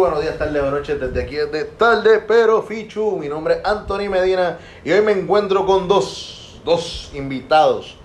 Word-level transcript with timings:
buenos 0.00 0.22
días, 0.22 0.38
tardes 0.38 0.62
o 0.62 0.70
noches 0.70 0.98
desde 0.98 1.22
aquí 1.22 1.36
desde 1.36 1.64
Tarde 1.66 2.20
Pero 2.20 2.62
Fichu. 2.62 3.18
Mi 3.18 3.28
nombre 3.28 3.56
es 3.56 3.64
Anthony 3.66 4.08
Medina 4.08 4.56
y 4.82 4.92
hoy 4.92 5.02
me 5.02 5.12
encuentro 5.12 5.66
con 5.66 5.88
dos, 5.88 6.58
dos 6.64 7.10
invitados. 7.12 7.98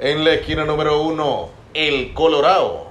En 0.00 0.24
la 0.24 0.32
esquina 0.32 0.64
número 0.64 1.02
uno, 1.02 1.50
el 1.72 2.12
Colorado. 2.14 2.88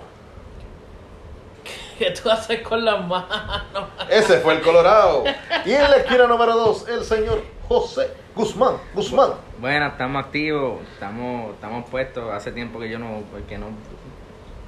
¿Qué 1.99 2.11
tú 2.11 2.29
haces 2.29 2.61
con 2.61 2.85
las 2.85 3.05
manos? 3.05 3.89
Ese 4.09 4.39
fue 4.39 4.53
el 4.53 4.61
Colorado. 4.61 5.25
Y 5.65 5.73
en 5.73 5.91
la 5.91 5.97
esquina 5.97 6.25
número 6.25 6.55
dos, 6.55 6.87
el 6.87 7.03
señor 7.03 7.43
José 7.67 8.09
Guzmán. 8.33 8.77
Guzmán. 8.93 9.31
Bueno, 9.59 9.87
estamos 9.87 10.23
activos, 10.23 10.79
estamos, 10.93 11.55
estamos 11.55 11.89
puestos. 11.89 12.31
Hace 12.31 12.53
tiempo 12.53 12.79
que 12.79 12.89
yo 12.89 12.99
no, 12.99 13.21
que 13.49 13.57
no, 13.57 13.67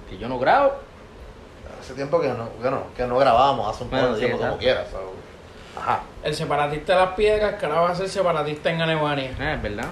que 0.10 0.18
yo 0.18 0.28
no 0.28 0.40
grabo. 0.40 0.74
Hace 1.80 1.94
tiempo 1.94 2.20
que 2.20 2.28
no, 2.30 2.50
que 2.62 2.70
no, 2.70 2.84
que 2.96 3.06
no 3.06 3.18
grabamos, 3.18 3.74
hace 3.74 3.84
un 3.84 3.90
poco 3.90 4.02
Bueno, 4.02 4.16
de 4.16 4.20
sí, 4.22 4.26
tiempo 4.28 4.44
como 4.46 4.58
quieras. 4.58 4.88
so. 4.92 5.00
Ajá. 5.80 6.02
El 6.24 6.34
separatista 6.36 6.94
de 6.94 7.00
las 7.06 7.14
piedras, 7.16 7.56
que 7.56 7.66
ahora 7.66 7.82
va 7.82 7.90
a 7.92 7.96
ser 7.96 8.10
separatista 8.10 8.72
en 8.72 8.82
Alemania. 8.82 9.32
Eh, 9.40 9.54
es 9.56 9.62
verdad. 9.62 9.86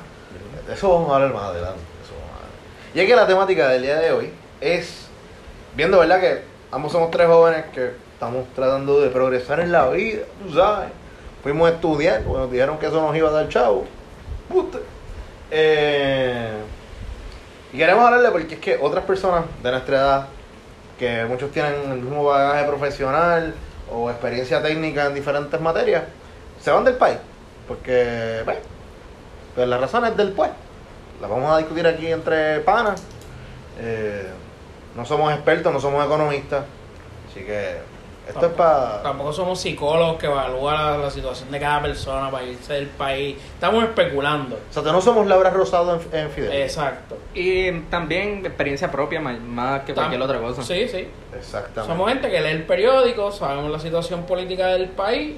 Eso 0.71 0.89
vamos 0.93 1.11
a 1.11 1.15
hablar 1.15 1.33
más 1.33 1.43
adelante. 1.43 1.79
Eso 2.03 2.13
vamos 2.13 2.31
a 2.31 2.35
hablar. 2.37 2.49
Y 2.95 2.99
es 3.01 3.07
que 3.07 3.15
la 3.15 3.27
temática 3.27 3.67
del 3.69 3.83
día 3.83 3.99
de 3.99 4.11
hoy 4.11 4.33
es, 4.61 5.07
viendo, 5.75 5.99
¿verdad? 5.99 6.19
Que 6.19 6.41
ambos 6.71 6.91
somos 6.91 7.11
tres 7.11 7.27
jóvenes 7.27 7.65
que 7.73 7.91
estamos 8.13 8.45
tratando 8.55 8.99
de 8.99 9.09
progresar 9.09 9.59
en 9.59 9.71
la 9.71 9.87
vida, 9.89 10.23
tú 10.43 10.53
sabes. 10.55 10.89
Fuimos 11.43 11.69
a 11.69 11.73
estudiar, 11.73 12.23
porque 12.23 12.39
nos 12.39 12.51
dijeron 12.51 12.79
que 12.79 12.87
eso 12.87 12.99
nos 12.99 13.15
iba 13.15 13.29
a 13.29 13.33
dar 13.33 13.49
chavo. 13.49 13.85
Eh, 15.51 16.51
y 17.71 17.77
queremos 17.77 18.03
hablarle 18.05 18.31
porque 18.31 18.55
es 18.55 18.59
que 18.59 18.77
otras 18.81 19.03
personas 19.05 19.43
de 19.61 19.71
nuestra 19.71 19.97
edad, 19.97 20.27
que 20.97 21.25
muchos 21.25 21.51
tienen 21.51 21.91
el 21.91 21.99
mismo 21.99 22.23
bagaje 22.23 22.65
profesional 22.65 23.53
o 23.91 24.09
experiencia 24.09 24.61
técnica 24.61 25.05
en 25.07 25.13
diferentes 25.13 25.59
materias, 25.59 26.03
se 26.61 26.71
van 26.71 26.83
del 26.83 26.95
país. 26.95 27.17
Porque, 27.67 28.41
bueno, 28.45 28.59
pues 29.55 29.67
las 29.67 29.79
razones 29.79 30.15
del 30.17 30.31
pues. 30.31 30.51
Las 31.21 31.29
vamos 31.29 31.51
a 31.51 31.57
discutir 31.57 31.87
aquí 31.87 32.11
entre 32.11 32.59
panas. 32.61 33.01
Eh, 33.79 34.27
no 34.95 35.05
somos 35.05 35.33
expertos, 35.33 35.71
no 35.71 35.79
somos 35.79 36.05
economistas. 36.05 36.63
Así 37.29 37.41
que 37.41 37.77
esto 38.27 38.45
es 38.45 38.51
para... 38.53 39.01
Tampoco 39.03 39.33
somos 39.33 39.59
psicólogos 39.59 40.17
que 40.17 40.25
evalúan 40.25 40.75
la, 40.75 40.97
la 40.97 41.11
situación 41.11 41.51
de 41.51 41.59
cada 41.59 41.81
persona 41.81 42.31
para 42.31 42.43
irse 42.43 42.73
del 42.73 42.87
país. 42.87 43.37
Estamos 43.53 43.83
especulando. 43.83 44.55
O 44.55 44.73
sea, 44.73 44.83
que 44.83 44.91
no 44.91 45.01
somos 45.01 45.27
Laura 45.27 45.49
Rosado 45.49 45.99
en, 46.11 46.19
en 46.19 46.29
Fidel. 46.29 46.53
Exacto. 46.53 47.17
Y 47.33 47.71
también 47.89 48.45
experiencia 48.45 48.91
propia 48.91 49.21
más, 49.21 49.39
más 49.39 49.81
que 49.83 49.93
cualquier 49.93 50.19
Tam- 50.19 50.25
otra 50.25 50.39
cosa. 50.39 50.63
Sí, 50.63 50.87
sí. 50.87 51.07
Exactamente. 51.37 51.93
Somos 51.93 52.09
gente 52.09 52.29
que 52.29 52.41
lee 52.41 52.49
el 52.49 52.63
periódico, 52.63 53.31
sabemos 53.31 53.71
la 53.71 53.79
situación 53.79 54.23
política 54.23 54.67
del 54.67 54.89
país, 54.89 55.35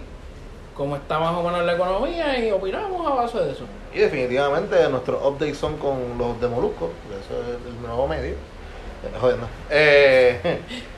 cómo 0.76 0.96
está 0.96 1.20
más 1.20 1.34
o 1.36 1.44
menos 1.44 1.66
la 1.66 1.74
economía 1.74 2.38
y 2.38 2.52
opinamos 2.52 3.06
a 3.06 3.16
base 3.16 3.40
de 3.40 3.52
eso. 3.52 3.64
Y 3.94 4.00
definitivamente 4.00 4.88
nuestros 4.90 5.24
updates 5.26 5.58
son 5.58 5.78
con 5.78 6.18
los 6.20 6.40
de 6.40 6.48
Molusco, 6.48 6.92
eso 7.10 7.42
es 7.42 7.74
el 7.74 7.82
nuevo 7.82 8.08
medio. 8.08 8.36
Joder, 9.20 9.38
no. 9.38 9.48
Eh, 9.70 10.40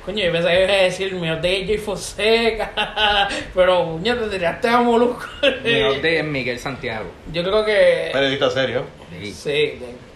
Coño, 0.05 0.25
yo 0.25 0.31
pensé 0.31 0.47
que 0.50 0.64
iba 0.64 0.73
a 0.73 0.78
decir 0.78 1.14
mi 1.14 1.28
de 1.28 1.66
J 1.67 1.81
Fonseca, 1.86 2.72
pero 3.53 3.83
coño, 3.86 4.16
te 4.17 4.30
tiraste 4.30 4.67
a 4.67 4.80
Molusco. 4.81 5.25
Mi 5.64 5.83
update 5.83 6.20
es 6.20 6.25
Miguel 6.25 6.58
Santiago. 6.59 7.05
Yo 7.31 7.44
creo 7.44 7.64
que. 7.66 8.09
periodista 8.11 8.50
serio, 8.50 8.83
Sí. 9.22 9.33
Sí, 9.33 9.52
de- 9.52 10.09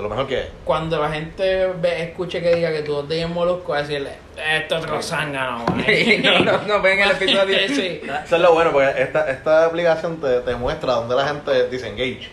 lo 0.00 0.08
mejor 0.08 0.28
que 0.28 0.40
es. 0.42 0.46
cuando 0.64 1.00
la 1.02 1.10
gente 1.10 1.66
ve, 1.80 2.04
escuche 2.04 2.40
que 2.40 2.54
diga 2.54 2.70
que 2.70 2.82
tú 2.82 3.02
te 3.02 3.20
en 3.20 3.32
Molusco, 3.32 3.72
va 3.72 3.78
a 3.78 3.82
decirle, 3.82 4.10
esto 4.36 4.76
es 4.76 4.84
otro 4.84 5.02
zángano. 5.02 5.64
¿eh?". 5.88 6.20
no, 6.22 6.38
no, 6.38 6.62
no, 6.62 6.80
ven 6.80 7.00
el 7.00 7.10
episodio. 7.10 7.58
sí. 7.68 8.00
Eso 8.24 8.36
es 8.36 8.40
lo 8.42 8.52
bueno, 8.54 8.70
porque 8.70 8.92
esta, 9.02 9.28
esta 9.28 9.64
aplicación 9.64 10.20
te, 10.20 10.40
te 10.42 10.54
muestra 10.54 10.92
dónde 10.92 11.16
la 11.16 11.26
gente 11.26 11.68
disengage. 11.68 12.28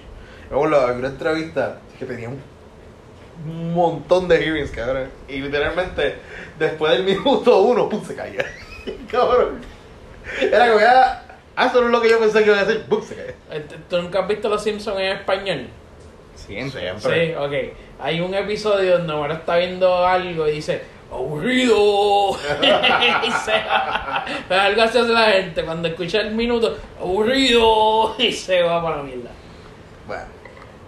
Yo 0.51 0.63
lo 0.67 0.85
vi 0.93 0.99
una 0.99 1.07
entrevista 1.07 1.79
que 1.97 2.05
tenía 2.05 2.29
un 2.29 2.39
un 3.43 3.73
montón 3.73 4.27
de 4.27 4.37
hearings, 4.37 4.71
cabrón. 4.71 5.09
Y 5.27 5.39
literalmente, 5.39 6.15
después 6.57 6.91
del 6.93 7.03
minuto 7.03 7.61
uno, 7.61 7.89
pum, 7.89 8.03
se 8.03 8.15
caía. 8.15 8.45
cabrón. 9.11 9.61
Era 10.41 10.67
como 10.67 10.79
que, 10.79 10.85
ah, 10.85 11.23
ah, 11.55 11.65
eso 11.67 11.81
no 11.81 11.87
es 11.87 11.91
lo 11.91 12.01
que 12.01 12.09
yo 12.09 12.19
pensé 12.19 12.39
que 12.43 12.49
iba 12.49 12.59
a 12.59 12.65
decir, 12.65 12.83
pum, 12.83 13.01
se 13.01 13.15
caía. 13.15 13.33
Este, 13.51 13.75
¿Tú 13.89 14.01
nunca 14.01 14.19
has 14.19 14.27
visto 14.27 14.49
Los 14.49 14.63
Simpsons 14.63 14.99
en 14.99 15.17
español? 15.17 15.67
Siempre. 16.35 16.81
Siempre. 16.81 17.27
Sí, 17.27 17.33
ok. 17.35 17.77
Hay 17.99 18.19
un 18.19 18.33
episodio 18.33 18.97
donde 18.97 19.13
Homero 19.13 19.35
está 19.35 19.57
viendo 19.57 20.05
algo 20.05 20.47
y 20.47 20.51
dice, 20.51 20.81
aburrido. 21.11 22.31
y 23.23 23.31
se 23.31 23.51
va. 23.51 24.25
Pero 24.47 24.61
algo 24.61 24.81
así 24.81 24.97
hace 24.97 25.09
la 25.09 25.31
gente 25.31 25.63
cuando 25.63 25.87
escucha 25.87 26.21
el 26.21 26.33
minuto, 26.33 26.77
aburrido. 26.99 28.15
Y 28.19 28.31
se 28.31 28.61
va 28.61 28.81
para 28.81 28.97
la 28.97 29.03
mierda. 29.03 29.29
Bueno, 30.07 30.25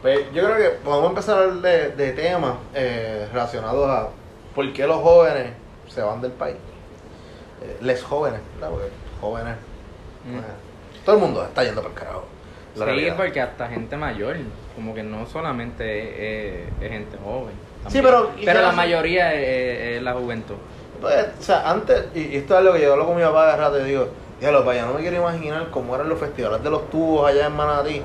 pues 0.01 0.19
yo 0.33 0.43
creo 0.45 0.57
que 0.57 0.69
podemos 0.83 1.09
empezar 1.09 1.37
a 1.37 1.41
hablar 1.43 1.55
de, 1.61 1.89
de 1.91 2.11
temas 2.13 2.53
eh, 2.75 3.27
relacionados 3.31 3.89
a 3.89 4.09
por 4.55 4.71
qué 4.73 4.85
los 4.87 4.97
jóvenes 5.01 5.53
se 5.87 6.01
van 6.01 6.21
del 6.21 6.31
país. 6.31 6.55
Eh, 7.63 7.77
les 7.81 8.03
jóvenes, 8.03 8.39
¿verdad? 8.55 8.69
Porque 8.71 8.89
jóvenes. 9.19 9.55
Mm. 10.25 10.37
eh, 10.37 10.41
todo 11.05 11.15
el 11.15 11.21
mundo 11.21 11.43
está 11.43 11.63
yendo 11.63 11.81
por 11.81 11.91
el 11.91 11.97
carajo. 11.97 12.23
Sí, 12.75 12.83
realidad. 12.83 13.15
porque 13.17 13.41
hasta 13.41 13.67
gente 13.69 13.97
mayor, 13.97 14.35
como 14.75 14.93
que 14.93 15.01
no 15.01 15.25
solamente 15.25 16.59
es, 16.65 16.67
es 16.79 16.89
gente 16.91 17.17
joven. 17.23 17.53
Sí, 17.87 17.99
pero- 18.03 18.31
Pero 18.45 18.61
la 18.61 18.67
¿y 18.67 18.69
qué- 18.71 18.75
mayoría 18.75 19.33
es, 19.33 19.97
es 19.97 20.03
la 20.03 20.13
juventud. 20.13 20.55
Pues, 21.01 21.25
o 21.39 21.41
sea, 21.41 21.69
antes, 21.71 22.05
y, 22.13 22.19
y 22.21 22.35
esto 22.37 22.53
es 22.53 22.59
algo 22.59 22.73
que 22.73 22.81
yo 22.81 22.91
hablo 22.93 23.05
con 23.07 23.15
mi 23.15 23.23
papá 23.23 23.51
de 23.51 23.57
rato 23.57 23.79
y 23.79 23.83
digo, 23.85 24.07
diablo, 24.39 24.63
vaya, 24.63 24.85
no 24.85 24.93
me 24.93 24.99
quiero 25.01 25.15
imaginar 25.17 25.69
cómo 25.71 25.95
eran 25.95 26.09
los 26.09 26.19
festivales 26.19 26.61
de 26.63 26.69
los 26.69 26.89
tubos 26.91 27.27
allá 27.29 27.47
en 27.47 27.55
Manatí, 27.55 28.01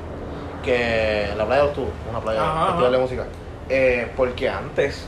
que 0.63 1.29
la 1.37 1.45
playa 1.45 1.63
de 1.63 1.67
los 1.69 1.75
tubos, 1.77 1.91
una 2.11 2.21
playa, 2.21 2.41
Ajá, 2.43 2.67
festival 2.67 2.85
ajá. 2.85 2.91
de 2.91 2.99
música. 2.99 3.25
Eh, 3.69 4.11
porque 4.17 4.49
antes, 4.49 5.07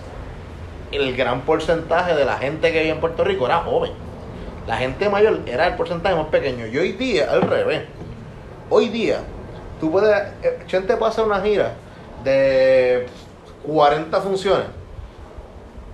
el 0.92 1.16
gran 1.16 1.42
porcentaje 1.42 2.14
de 2.14 2.24
la 2.24 2.36
gente 2.38 2.72
que 2.72 2.78
vivía 2.78 2.94
en 2.94 3.00
Puerto 3.00 3.24
Rico 3.24 3.46
era 3.46 3.58
joven. 3.58 3.92
La 4.66 4.76
gente 4.76 5.08
mayor 5.08 5.40
era 5.46 5.66
el 5.66 5.74
porcentaje 5.74 6.14
más 6.14 6.26
pequeño. 6.28 6.66
Y 6.66 6.78
hoy 6.78 6.92
día, 6.92 7.30
al 7.30 7.42
revés. 7.42 7.82
Hoy 8.70 8.88
día, 8.88 9.20
tú 9.80 9.90
puedes, 9.90 10.16
eh, 10.42 10.58
Chente 10.66 10.96
puede 10.96 11.12
hacer 11.12 11.24
una 11.24 11.40
gira 11.40 11.74
de 12.22 13.06
40 13.66 14.20
funciones. 14.20 14.66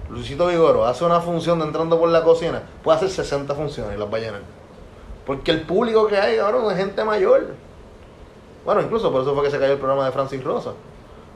Luisito 0.09 0.47
Vigoro 0.47 0.87
hace 0.87 1.05
una 1.05 1.21
función 1.21 1.59
de 1.61 1.67
entrando 1.67 1.99
por 1.99 2.09
la 2.09 2.23
cocina, 2.23 2.63
puede 2.83 2.97
hacer 2.99 3.11
60 3.11 3.55
funciones 3.55 3.97
y 3.97 3.99
las 3.99 4.13
va 4.13 4.19
a 4.19 4.21
llenar. 4.21 4.41
Porque 5.25 5.51
el 5.53 5.63
público 5.63 6.07
que 6.09 6.17
hay, 6.17 6.37
cabrón, 6.37 6.71
es 6.71 6.77
gente 6.77 7.05
mayor. 7.05 7.55
Bueno, 8.65 8.81
incluso 8.83 9.11
por 9.11 9.23
eso 9.23 9.35
fue 9.35 9.45
que 9.45 9.51
se 9.51 9.59
cayó 9.59 9.73
el 9.73 9.79
programa 9.79 10.05
de 10.07 10.13
Francis 10.13 10.43
Rosa. 10.45 10.73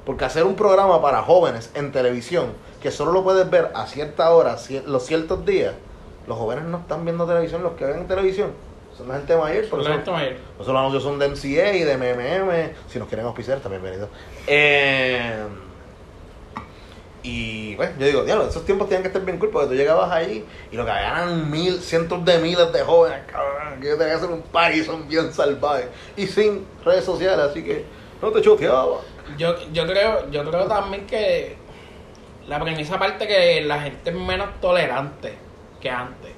Porque 0.04 0.24
hacer 0.26 0.44
un 0.44 0.54
programa 0.54 1.00
para 1.00 1.22
jóvenes 1.22 1.70
en 1.74 1.90
televisión, 1.90 2.48
que 2.82 2.90
solo 2.90 3.12
lo 3.12 3.24
puedes 3.24 3.48
ver 3.48 3.70
a 3.74 3.86
cierta 3.86 4.30
hora, 4.30 4.56
los 4.86 5.06
ciertos 5.06 5.46
días, 5.46 5.74
los 6.26 6.36
jóvenes 6.36 6.64
no 6.64 6.78
están 6.78 7.04
viendo 7.04 7.26
televisión, 7.26 7.62
los 7.62 7.72
que 7.72 7.86
ven 7.86 8.06
televisión 8.06 8.50
son 8.96 9.08
la 9.08 9.14
gente 9.14 9.36
mayor. 9.36 9.68
Por 9.70 9.78
La 9.80 9.84
eso, 9.86 9.92
gente 9.94 10.10
mayor. 10.10 10.34
por 10.56 10.62
eso 10.64 10.72
los 10.72 10.80
anuncios 10.80 11.02
son 11.02 11.18
de 11.18 11.28
MCA 11.28 11.72
y 11.74 11.82
de 11.82 11.96
MMM. 11.96 12.74
Si 12.90 12.98
nos 12.98 13.08
quieren 13.08 13.26
auspiciar, 13.26 13.58
también 13.60 13.82
bienvenido. 13.82 14.08
Eh, 14.46 15.32
y 17.24 17.74
bueno, 17.76 17.94
yo 17.98 18.06
digo, 18.06 18.22
diablo, 18.22 18.46
esos 18.46 18.66
tiempos 18.66 18.86
tienen 18.86 19.02
que 19.02 19.08
estar 19.08 19.24
bien 19.24 19.38
cool 19.38 19.48
porque 19.48 19.68
tú 19.68 19.74
llegabas 19.74 20.12
ahí 20.12 20.44
y 20.70 20.76
lo 20.76 20.84
que 20.84 20.90
había 20.90 21.08
eran 21.08 21.50
mil, 21.50 21.80
cientos 21.80 22.22
de 22.22 22.38
miles 22.38 22.70
de 22.70 22.82
jóvenes, 22.82 23.20
cabrón, 23.32 23.80
que 23.80 23.88
yo 23.88 23.96
tenía 23.96 24.12
que 24.12 24.18
hacer 24.18 24.28
un 24.28 24.42
party, 24.42 24.84
son 24.84 25.08
bien 25.08 25.32
salvajes. 25.32 25.86
Y 26.18 26.26
sin 26.26 26.66
redes 26.84 27.02
sociales, 27.02 27.46
así 27.46 27.64
que 27.64 27.86
no 28.20 28.30
te 28.30 28.42
choteaba. 28.42 28.98
Yo, 29.38 29.54
yo 29.72 29.86
creo, 29.86 30.30
yo 30.30 30.44
creo 30.50 30.66
también 30.66 31.06
que 31.06 31.56
la 32.46 32.60
premisa 32.60 32.98
parte 32.98 33.26
que 33.26 33.62
la 33.62 33.80
gente 33.80 34.10
es 34.10 34.16
menos 34.16 34.60
tolerante 34.60 35.32
que 35.80 35.88
antes. 35.88 36.32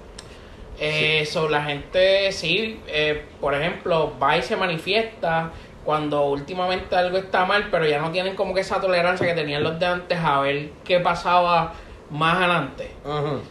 Eh, 0.78 1.26
so, 1.26 1.48
la 1.48 1.64
gente 1.64 2.30
sí, 2.30 2.80
eh, 2.86 3.24
por 3.40 3.54
ejemplo, 3.54 4.14
va 4.22 4.36
y 4.36 4.42
se 4.42 4.56
manifiesta 4.56 5.50
cuando 5.86 6.24
últimamente 6.26 6.94
algo 6.94 7.16
está 7.16 7.46
mal, 7.46 7.68
pero 7.70 7.86
ya 7.86 7.98
no 7.98 8.10
tienen 8.10 8.36
como 8.36 8.52
que 8.52 8.60
esa 8.60 8.80
tolerancia 8.80 9.26
que 9.26 9.32
tenían 9.32 9.62
los 9.62 9.78
de 9.78 9.86
antes 9.86 10.18
a 10.18 10.40
ver 10.40 10.70
qué 10.84 11.00
pasaba 11.00 11.72
más 12.10 12.36
adelante. 12.36 12.90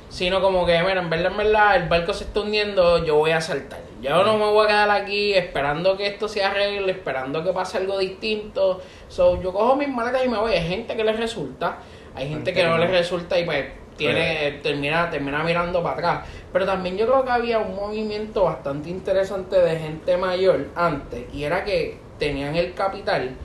Sino 0.10 0.42
como 0.42 0.66
que, 0.66 0.78
mira, 0.84 1.02
en 1.02 1.10
verdad, 1.10 1.32
en 1.32 1.38
verdad, 1.38 1.76
el 1.78 1.90
barco 1.90 2.14
se 2.14 2.26
está 2.26 2.42
hundiendo, 2.42 3.04
yo 3.04 3.16
voy 3.16 3.32
a 3.32 3.42
saltar. 3.42 3.80
Yo 4.02 4.24
no 4.24 4.38
me 4.38 4.46
voy 4.46 4.66
a 4.66 4.68
quedar 4.68 4.92
aquí 4.92 5.34
esperando 5.34 5.98
que 5.98 6.06
esto 6.08 6.28
se 6.28 6.44
arregle, 6.44 6.92
esperando 6.92 7.44
que 7.44 7.52
pase 7.52 7.78
algo 7.78 7.98
distinto. 7.98 8.82
So, 9.08 9.42
yo 9.42 9.52
cojo 9.52 9.76
mis 9.76 9.88
maletas 9.88 10.26
y 10.26 10.30
me 10.30 10.38
voy. 10.38 10.52
Hay 10.52 10.68
gente 10.68 10.96
que 10.96 11.04
les 11.04 11.18
resulta, 11.18 11.80
hay 12.14 12.30
gente 12.30 12.54
que 12.54 12.64
no 12.66 12.78
les 12.78 12.92
resulta 12.92 13.40
y 13.40 13.46
pues 13.46 13.66
tiene, 13.98 14.60
termina, 14.62 15.10
termina 15.10 15.44
mirando 15.44 15.82
para 15.82 15.96
atrás. 15.96 16.28
Pero 16.52 16.66
también 16.66 16.98
yo 16.98 17.08
creo 17.08 17.24
que 17.24 17.32
había 17.32 17.60
un 17.60 17.76
movimiento 17.76 18.44
bastante 18.44 18.90
interesante 18.90 19.58
de 19.58 19.80
gente 19.80 20.18
mayor 20.18 20.68
antes, 20.76 21.34
y 21.34 21.44
era 21.44 21.64
que 21.64 22.05
tenían 22.20 22.56
el 22.56 22.74
capital 22.74 23.36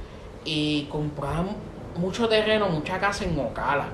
y 0.45 0.85
compraban 0.91 1.49
mucho 1.97 2.29
terreno, 2.29 2.69
mucha 2.69 2.99
casa 2.99 3.25
en 3.25 3.39
Ocala. 3.39 3.87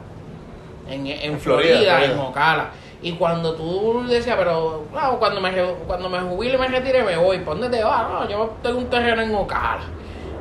En, 0.88 1.06
en, 1.06 1.32
En 1.32 1.40
Florida, 1.40 2.04
en 2.04 2.18
Ocala. 2.18 2.70
Y 3.02 3.12
cuando 3.12 3.54
tú 3.54 4.04
decías, 4.08 4.36
pero 4.36 4.84
wow, 4.92 5.18
cuando, 5.18 5.40
me, 5.40 5.52
cuando 5.86 6.08
me 6.08 6.18
jubile 6.20 6.54
y 6.54 6.58
me 6.58 6.68
retire, 6.68 7.02
me 7.02 7.16
voy. 7.16 7.38
¿Para 7.38 7.58
dónde 7.58 7.76
te 7.76 7.84
vas? 7.84 8.08
No, 8.08 8.28
yo 8.28 8.56
tengo 8.62 8.78
un 8.78 8.86
terreno 8.88 9.22
en 9.22 9.34
Ocala. 9.34 9.82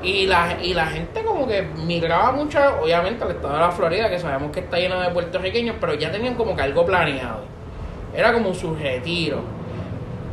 Y 0.01 0.27
la, 0.27 0.57
y 0.61 0.73
la 0.73 0.85
gente 0.85 1.23
como 1.23 1.47
que 1.47 1.63
migraba 1.63 2.31
mucho, 2.31 2.59
obviamente, 2.81 3.23
al 3.23 3.31
estado 3.31 3.53
de 3.53 3.59
la 3.59 3.71
Florida, 3.71 4.09
que 4.09 4.19
sabemos 4.19 4.51
que 4.51 4.59
está 4.59 4.77
lleno 4.77 4.99
de 5.01 5.09
puertorriqueños, 5.09 5.77
pero 5.79 5.95
ya 5.95 6.11
tenían 6.11 6.35
como 6.35 6.55
que 6.55 6.61
algo 6.61 6.85
planeado. 6.85 7.43
Era 8.15 8.31
como 8.31 8.53
su 8.53 8.75
retiro. 8.75 9.41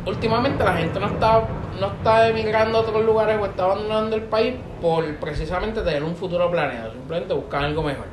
Últimamente 0.05 0.63
la 0.63 0.73
gente 0.73 0.99
no 0.99 1.07
está, 1.07 1.43
no 1.79 1.87
está 1.87 2.29
emigrando 2.29 2.77
a 2.77 2.81
otros 2.81 3.03
lugares 3.03 3.37
o 3.39 3.45
está 3.45 3.65
abandonando 3.65 4.15
el 4.15 4.23
país 4.23 4.55
por 4.81 5.15
precisamente 5.17 5.81
tener 5.81 6.03
un 6.03 6.15
futuro 6.15 6.49
planeado, 6.49 6.91
simplemente 6.93 7.33
buscar 7.33 7.63
algo 7.63 7.83
mejor. 7.83 8.05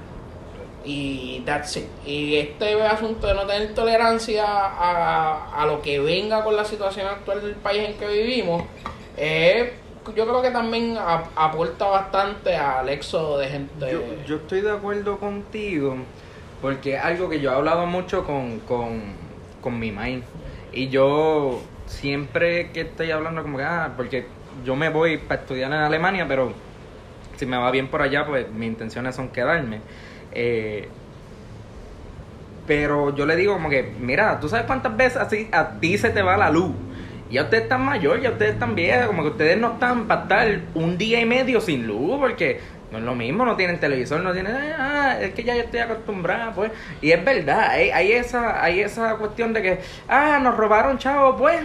Y 0.85 1.43
that's 1.45 1.77
it. 1.77 1.87
Y 2.07 2.37
este 2.37 2.83
asunto 2.83 3.27
de 3.27 3.35
no 3.35 3.47
tener 3.47 3.75
tolerancia 3.75 4.45
a, 4.47 5.63
a 5.63 5.67
lo 5.67 5.83
que 5.83 6.01
venga 6.01 6.43
con 6.43 6.57
la 6.57 6.65
situación 6.65 7.07
actual 7.07 7.43
del 7.43 7.55
país 7.55 7.91
en 7.91 7.95
que 7.95 8.09
vivimos, 8.09 8.63
eh, 9.17 9.75
yo 10.17 10.27
creo 10.27 10.41
que 10.41 10.51
también 10.51 10.97
aporta 11.37 11.87
bastante 11.87 12.57
al 12.57 12.89
éxodo 12.89 13.39
de 13.39 13.49
gente. 13.49 13.93
Yo, 13.93 14.01
yo 14.27 14.37
estoy 14.37 14.63
de 14.63 14.71
acuerdo 14.71 15.19
contigo 15.19 15.97
porque 16.61 16.95
es 16.95 17.03
algo 17.03 17.29
que 17.29 17.41
yo 17.41 17.51
he 17.51 17.55
hablado 17.55 17.87
mucho 17.87 18.25
con, 18.25 18.61
con, 18.61 19.03
con 19.61 19.79
mi 19.79 19.91
mind. 19.91 20.25
Y 20.73 20.89
yo 20.89 21.61
siempre 21.91 22.71
que 22.71 22.83
estoy 22.83 23.11
hablando 23.11 23.43
como 23.43 23.59
que, 23.59 23.65
ah, 23.65 23.93
porque 23.97 24.27
yo 24.65 24.77
me 24.77 24.89
voy 24.89 25.19
para 25.19 25.43
estudiar 25.43 25.71
en 25.71 25.79
Alemania, 25.79 26.27
pero 26.29 26.53
si 27.37 27.47
me 27.47 27.57
va 27.57 27.71
bien 27.71 27.89
por 27.89 28.01
allá, 28.01 28.25
pues 28.27 28.51
mis 28.51 28.69
intenciones 28.69 29.15
son 29.15 29.29
quedarme. 29.29 29.81
Eh, 30.33 30.89
pero 32.67 33.15
yo 33.15 33.27
le 33.27 33.35
digo 33.37 33.55
como 33.55 33.69
que, 33.69 33.95
mira, 33.99 34.39
¿tú 34.41 34.49
sabes 34.49 34.67
cuántas 34.67 34.97
veces 34.97 35.17
así 35.17 35.49
a 35.51 35.81
ti 35.81 35.99
se 35.99 36.11
te 36.11 36.23
va 36.23 36.37
la 36.37 36.51
luz? 36.51 36.73
Ya 37.31 37.43
ustedes 37.43 37.65
están 37.65 37.85
mayores, 37.85 38.23
ya 38.23 38.31
ustedes 38.31 38.55
están 38.55 38.75
viejos, 38.75 39.07
como 39.07 39.23
que 39.23 39.29
ustedes 39.31 39.59
no 39.59 39.73
están 39.73 40.07
para 40.07 40.23
estar 40.23 40.61
un 40.75 40.99
día 40.99 41.21
y 41.21 41.27
medio 41.27 41.61
sin 41.61 41.87
luz, 41.87 42.19
porque 42.19 42.61
no 42.91 42.99
es 42.99 43.05
lo 43.05 43.15
mismo, 43.15 43.45
no 43.45 43.57
tienen 43.57 43.79
televisor, 43.79 44.21
no 44.21 44.33
tienen, 44.33 44.55
ah, 44.79 45.17
es 45.21 45.33
que 45.35 45.45
ya 45.45 45.55
yo 45.55 45.63
estoy 45.63 45.81
acostumbrada, 45.81 46.53
pues. 46.53 46.73
Y 47.01 47.13
es 47.13 47.25
verdad, 47.25 47.71
hay, 47.71 47.91
hay 47.91 48.13
esa, 48.13 48.63
hay 48.63 48.81
esa 48.81 49.17
cuestión 49.17 49.53
de 49.53 49.63
que, 49.63 49.81
ah, 50.09 50.41
nos 50.43 50.57
robaron, 50.57 50.99
chavo, 50.99 51.37
pues. 51.37 51.61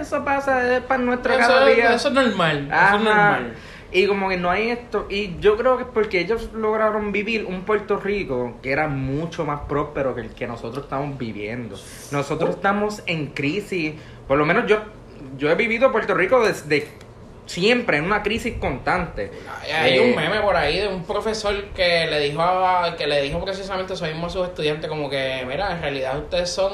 Eso 0.00 0.24
pasa, 0.24 0.76
es 0.76 0.82
para 0.82 1.02
nuestro 1.02 1.36
cada 1.36 1.68
eso, 1.70 1.76
día. 1.76 1.94
eso 1.94 2.08
es 2.08 2.14
normal. 2.14 2.64
Eso 2.66 2.74
Ajá. 2.74 2.96
es 2.96 3.02
normal. 3.02 3.54
Y 3.92 4.06
como 4.06 4.28
que 4.28 4.36
no 4.36 4.48
hay 4.50 4.70
esto, 4.70 5.06
y 5.10 5.36
yo 5.40 5.56
creo 5.56 5.76
que 5.76 5.82
es 5.82 5.88
porque 5.92 6.20
ellos 6.20 6.50
lograron 6.54 7.10
vivir 7.10 7.44
un 7.44 7.62
Puerto 7.62 7.96
Rico 7.96 8.54
que 8.62 8.70
era 8.70 8.86
mucho 8.86 9.44
más 9.44 9.62
próspero 9.68 10.14
que 10.14 10.20
el 10.20 10.28
que 10.30 10.46
nosotros 10.46 10.84
estamos 10.84 11.18
viviendo. 11.18 11.76
Nosotros 12.12 12.50
estamos 12.50 13.02
en 13.06 13.26
crisis, 13.28 13.94
por 14.28 14.38
lo 14.38 14.46
menos 14.46 14.66
yo, 14.68 14.78
yo 15.36 15.50
he 15.50 15.56
vivido 15.56 15.90
Puerto 15.90 16.14
Rico 16.14 16.40
desde 16.40 16.86
siempre, 17.46 17.96
en 17.96 18.04
una 18.04 18.22
crisis 18.22 18.54
constante. 18.60 19.32
Hay 19.76 19.98
Eh, 19.98 20.00
un 20.00 20.14
meme 20.14 20.40
por 20.40 20.54
ahí 20.54 20.78
de 20.78 20.86
un 20.86 21.02
profesor 21.02 21.52
que 21.74 22.06
le 22.06 22.20
dijo 22.20 22.40
a, 22.42 22.94
que 22.96 23.08
le 23.08 23.20
dijo 23.22 23.44
precisamente 23.44 23.94
eso 23.94 24.04
mismo 24.06 24.28
a 24.28 24.30
sus 24.30 24.46
estudiantes 24.46 24.88
como 24.88 25.10
que 25.10 25.44
mira 25.48 25.72
en 25.72 25.80
realidad 25.80 26.16
ustedes 26.16 26.48
son 26.48 26.72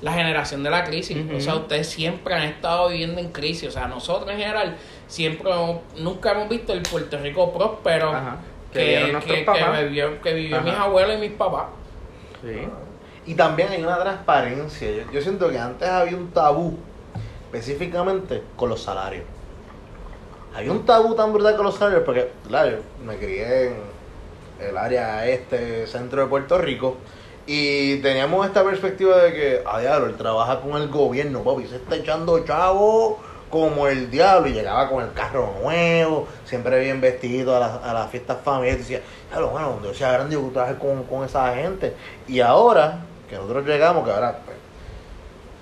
la 0.00 0.12
generación 0.12 0.62
de 0.62 0.70
la 0.70 0.84
crisis 0.84 1.16
o 1.36 1.40
sea 1.40 1.56
ustedes 1.56 1.88
siempre 1.88 2.34
han 2.34 2.42
estado 2.44 2.88
viviendo 2.88 3.20
en 3.20 3.30
crisis 3.32 3.68
o 3.68 3.72
sea 3.72 3.88
nosotros 3.88 4.30
en 4.30 4.38
general 4.38 4.76
siempre 5.08 5.50
hemos- 5.50 5.78
nunca 5.96 6.32
hemos 6.32 6.48
visto 6.48 6.72
el 6.72 6.82
Puerto 6.82 7.18
Rico 7.18 7.52
próspero 7.52 8.10
Ajá. 8.10 8.36
Que 8.72 8.80
que, 8.80 9.26
que, 9.26 9.44
que 9.44 10.18
que 10.22 10.34
vivió 10.34 10.56
Ajá. 10.58 10.64
mis 10.64 10.74
abuelos 10.74 11.16
y 11.16 11.20
mis 11.20 11.32
papás 11.32 11.66
Sí. 12.42 12.68
Y 13.26 13.34
también 13.34 13.68
hay 13.70 13.82
una 13.82 13.98
transparencia. 13.98 14.88
Yo, 14.90 15.10
yo 15.12 15.20
siento 15.20 15.50
que 15.50 15.58
antes 15.58 15.86
había 15.88 16.16
un 16.16 16.30
tabú, 16.30 16.78
específicamente 17.46 18.42
con 18.56 18.68
los 18.70 18.82
salarios. 18.82 19.24
Había 20.54 20.72
un 20.72 20.84
tabú 20.86 21.14
tan 21.14 21.32
brutal 21.32 21.56
con 21.56 21.66
los 21.66 21.74
salarios, 21.76 22.02
porque, 22.04 22.30
claro, 22.46 22.70
yo 22.70 23.04
me 23.04 23.16
crié 23.16 23.66
en 23.68 23.74
el 24.60 24.76
área 24.78 25.26
este, 25.26 25.86
centro 25.86 26.22
de 26.22 26.28
Puerto 26.28 26.58
Rico, 26.58 26.96
y 27.50 27.96
teníamos 28.02 28.46
esta 28.46 28.62
perspectiva 28.62 29.16
de 29.22 29.32
que, 29.32 29.62
a 29.66 29.80
diablo, 29.80 30.06
él 30.08 30.16
trabaja 30.16 30.60
con 30.60 30.80
el 30.80 30.88
gobierno, 30.88 31.42
papi, 31.42 31.66
se 31.66 31.76
está 31.76 31.96
echando 31.96 32.38
chavo 32.44 33.18
como 33.48 33.88
el 33.88 34.10
diablo, 34.10 34.48
y 34.48 34.52
llegaba 34.52 34.90
con 34.90 35.02
el 35.02 35.10
carro 35.14 35.54
nuevo, 35.62 36.28
siempre 36.44 36.78
bien 36.80 37.00
vestido 37.00 37.56
a, 37.56 37.60
las- 37.60 37.82
a 37.82 37.94
las 37.94 38.10
fiestas 38.10 38.36
familiares, 38.44 38.80
decía, 38.86 39.00
diablo, 39.30 39.48
bueno, 39.48 39.80
yo 39.82 39.94
sea 39.94 40.12
grande 40.12 40.34
yo 40.34 40.42
trabaje 40.52 40.74
con, 40.76 41.04
con 41.04 41.24
esa 41.24 41.54
gente. 41.54 41.94
Y 42.28 42.40
ahora, 42.40 42.98
que 43.30 43.36
nosotros 43.36 43.64
llegamos, 43.64 44.04
que 44.04 44.10
ahora 44.12 44.40
pues, 44.44 44.58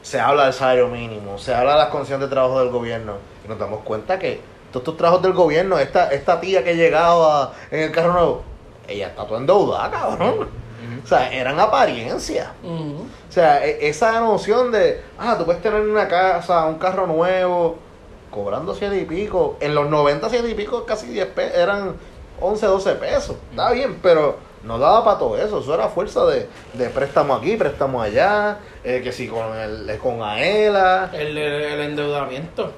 se 0.02 0.18
habla 0.18 0.46
del 0.46 0.52
salario 0.52 0.88
mínimo, 0.88 1.38
se 1.38 1.54
habla 1.54 1.74
de 1.74 1.78
las 1.78 1.88
condiciones 1.90 2.28
de 2.28 2.34
trabajo 2.34 2.58
del 2.58 2.70
gobierno, 2.70 3.14
y 3.44 3.48
nos 3.48 3.58
damos 3.60 3.82
cuenta 3.84 4.18
que 4.18 4.40
todos 4.72 4.82
estos 4.82 4.96
trabajos 4.96 5.22
del 5.22 5.34
gobierno, 5.34 5.78
esta, 5.78 6.10
esta 6.10 6.40
tía 6.40 6.64
que 6.64 6.74
llegaba 6.74 7.52
en 7.70 7.80
el 7.80 7.92
carro 7.92 8.12
nuevo, 8.12 8.42
ella 8.88 9.06
está 9.06 9.24
toda 9.24 9.38
endeudada, 9.38 9.88
cabrón. 9.92 10.65
O 11.06 11.08
sea, 11.08 11.32
eran 11.32 11.60
apariencias. 11.60 12.48
O 12.64 13.32
sea, 13.32 13.64
e- 13.64 13.86
esa 13.88 14.18
noción 14.18 14.72
de, 14.72 15.00
ah, 15.20 15.36
tú 15.38 15.44
puedes 15.44 15.62
tener 15.62 15.80
una 15.82 16.08
casa, 16.08 16.66
un 16.66 16.78
carro 16.80 17.06
nuevo, 17.06 17.78
cobrando 18.28 18.74
siete 18.74 18.98
y 18.98 19.04
pico. 19.04 19.56
En 19.60 19.72
los 19.76 19.88
90, 19.88 20.28
siete 20.28 20.50
y 20.50 20.54
pico, 20.54 20.84
casi 20.84 21.06
10 21.06 21.26
pesos, 21.28 21.56
eran 21.56 21.94
11, 22.40 22.66
12 22.66 22.92
pesos. 22.96 23.36
Está 23.50 23.70
bien, 23.70 24.00
pero 24.02 24.36
no 24.64 24.80
daba 24.80 25.04
para 25.04 25.18
todo 25.20 25.38
eso. 25.38 25.60
Eso 25.60 25.74
era 25.74 25.86
fuerza 25.90 26.26
de, 26.26 26.48
de 26.74 26.88
préstamo 26.90 27.34
aquí, 27.34 27.56
préstamo 27.56 28.02
allá, 28.02 28.58
eh, 28.82 29.00
que 29.04 29.12
sí, 29.12 29.28
con, 29.28 29.56
el, 29.56 29.96
con 29.98 30.24
AELA. 30.24 31.10
el, 31.12 31.38
el, 31.38 31.62
el 31.62 31.80
endeudamiento 31.82 32.72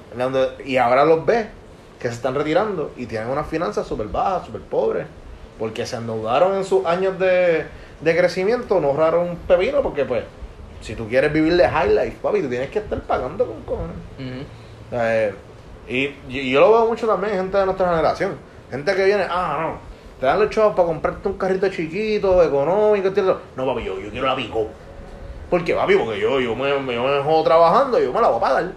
Y 0.63 0.77
ahora 0.77 1.03
los 1.03 1.25
ves 1.25 1.47
que 1.99 2.09
se 2.09 2.13
están 2.13 2.35
retirando 2.35 2.91
y 2.95 3.07
tienen 3.07 3.29
unas 3.29 3.47
finanzas 3.47 3.87
súper 3.87 4.05
bajas, 4.05 4.45
súper 4.45 4.61
pobres. 4.61 5.07
Porque 5.57 5.87
se 5.87 5.95
endeudaron 5.95 6.55
en 6.55 6.63
sus 6.63 6.85
años 6.85 7.17
de, 7.19 7.65
de 8.01 8.17
crecimiento, 8.17 8.79
no 8.79 8.87
ahorraron 8.89 9.29
un 9.29 9.35
pepino, 9.37 9.81
porque 9.81 10.05
pues, 10.05 10.23
si 10.81 10.95
tú 10.95 11.07
quieres 11.07 11.31
vivir 11.33 11.55
de 11.57 11.67
high 11.67 11.89
life, 11.89 12.17
papi, 12.21 12.41
tú 12.41 12.49
tienes 12.49 12.69
que 12.69 12.79
estar 12.79 12.99
pagando 13.01 13.45
con 13.45 13.61
cojones. 13.63 13.95
Eh, 14.91 15.33
y, 15.87 16.15
y- 16.29 16.51
yo 16.51 16.59
lo 16.61 16.71
veo 16.71 16.85
mucho 16.87 17.07
también 17.07 17.33
en 17.33 17.39
gente 17.41 17.57
de 17.57 17.65
nuestra 17.65 17.89
generación. 17.89 18.35
Gente 18.71 18.95
que 18.95 19.05
viene, 19.05 19.25
ah, 19.29 19.57
no, 19.61 19.77
te 20.19 20.25
dan 20.25 20.39
los 20.39 20.49
chavos 20.49 20.75
para 20.75 20.85
comprarte 20.87 21.27
un 21.27 21.37
carrito 21.37 21.67
chiquito, 21.69 22.43
económico, 22.43 23.07
etc. 23.09 23.35
No, 23.55 23.65
papi, 23.65 23.83
yo, 23.83 23.99
yo 23.99 24.09
quiero 24.11 24.27
la 24.27 24.35
pico. 24.35 24.67
¿Por 25.49 25.63
qué, 25.63 25.73
papi? 25.73 25.95
Porque 25.95 26.19
yo, 26.19 26.39
yo, 26.39 26.55
me, 26.55 26.69
yo 26.69 26.79
me 26.81 26.93
dejo 26.93 27.43
trabajando 27.43 27.99
yo 27.99 28.13
me 28.13 28.21
la 28.21 28.27
voy 28.27 28.37
a 28.37 28.41
pagar. 28.41 28.71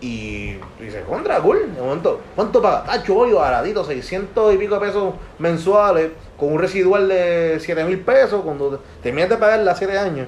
Y 0.00 0.54
dice, 0.80 1.02
contra, 1.08 1.38
cool. 1.40 1.72
De 1.74 1.80
momento, 1.80 2.20
¿cuánto 2.34 2.60
paga? 2.60 2.82
Tacho, 2.84 3.14
voy 3.14 3.32
baratito, 3.32 3.84
600 3.84 4.54
y 4.54 4.58
pico 4.58 4.74
de 4.74 4.80
pesos 4.86 5.14
mensuales, 5.38 6.10
con 6.36 6.52
un 6.52 6.58
residual 6.58 7.08
de 7.08 7.58
7 7.60 7.84
mil 7.84 8.00
pesos. 8.00 8.42
Cuando 8.42 8.70
te- 8.78 9.02
terminas 9.04 9.30
de 9.30 9.36
pagar 9.36 9.60
las 9.60 9.78
7 9.78 9.96
años, 9.98 10.26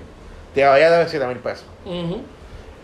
te 0.54 0.64
vaya 0.64 0.86
a 0.86 0.90
dar 0.90 1.08
7 1.08 1.26
mil 1.26 1.38
pesos. 1.38 1.64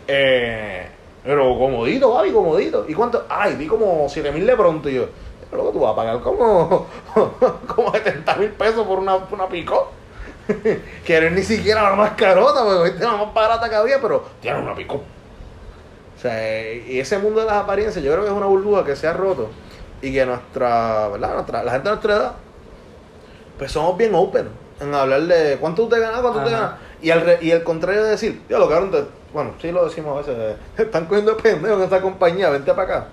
Eh, 0.08 0.86
pero 1.24 1.58
comodito, 1.58 2.12
papi, 2.12 2.30
comodito. 2.32 2.84
¿Y 2.88 2.94
cuánto? 2.94 3.24
Ay, 3.28 3.54
di 3.54 3.66
como 3.66 4.08
7 4.08 4.32
mil 4.32 4.46
de 4.46 4.56
pronto. 4.56 4.88
Y 4.88 4.94
yo, 4.94 5.06
pero 5.50 5.66
que 5.66 5.72
tú 5.72 5.80
vas 5.80 5.92
a 5.92 5.96
pagar 5.96 6.20
como, 6.20 6.86
como 7.74 7.92
70 7.92 8.34
mil 8.36 8.50
pesos 8.50 8.86
por 8.86 8.98
una, 8.98 9.18
por 9.18 9.38
una 9.38 9.48
pico. 9.48 9.92
que 11.04 11.20
no 11.20 11.26
es 11.26 11.32
ni 11.32 11.42
siquiera 11.42 11.82
la 11.82 11.94
más 11.94 12.12
carota, 12.12 12.64
porque 12.64 12.88
esta 12.90 13.04
es 13.04 13.12
la 13.12 13.16
más 13.24 13.34
barata 13.34 13.68
que 13.68 13.76
había, 13.76 14.00
pero 14.00 14.24
tiene 14.40 14.58
una 14.60 14.74
pico. 14.74 14.96
O 16.16 16.20
sea, 16.20 16.72
y 16.72 16.98
ese 16.98 17.18
mundo 17.18 17.40
de 17.40 17.46
las 17.46 17.56
apariencias, 17.56 18.04
yo 18.04 18.10
creo 18.10 18.24
que 18.24 18.30
es 18.30 18.36
una 18.36 18.46
burbuja 18.46 18.84
que 18.84 18.96
se 18.96 19.06
ha 19.06 19.12
roto. 19.12 19.50
Y 20.02 20.12
que 20.12 20.24
nuestra, 20.26 21.08
¿verdad? 21.08 21.34
Nuestra, 21.34 21.62
la 21.62 21.72
gente 21.72 21.88
de 21.88 21.94
nuestra 21.94 22.14
edad, 22.16 22.32
pues 23.58 23.72
somos 23.72 23.96
bien 23.96 24.14
open 24.14 24.48
en 24.80 24.94
hablar 24.94 25.22
de 25.22 25.56
cuánto 25.60 25.84
usted 25.84 26.00
gana, 26.00 26.20
cuánto 26.20 26.38
usted 26.38 26.52
Ajá. 26.54 26.60
gana. 26.62 26.78
Y 27.02 27.10
al, 27.10 27.20
re- 27.22 27.38
y 27.40 27.50
el 27.50 27.62
contrario 27.64 28.02
de 28.04 28.10
decir, 28.10 28.42
yo 28.48 28.58
lo 28.58 28.68
te- 28.68 29.04
bueno, 29.32 29.52
sí 29.60 29.70
lo 29.70 29.84
decimos 29.84 30.14
a 30.14 30.26
veces, 30.30 30.56
están 30.76 31.06
cogiendo 31.06 31.34
de 31.34 31.42
pendejo 31.42 31.74
en 31.76 31.82
esta 31.82 32.00
compañía, 32.00 32.48
vente 32.48 32.72
para 32.72 32.82
acá. 32.82 33.08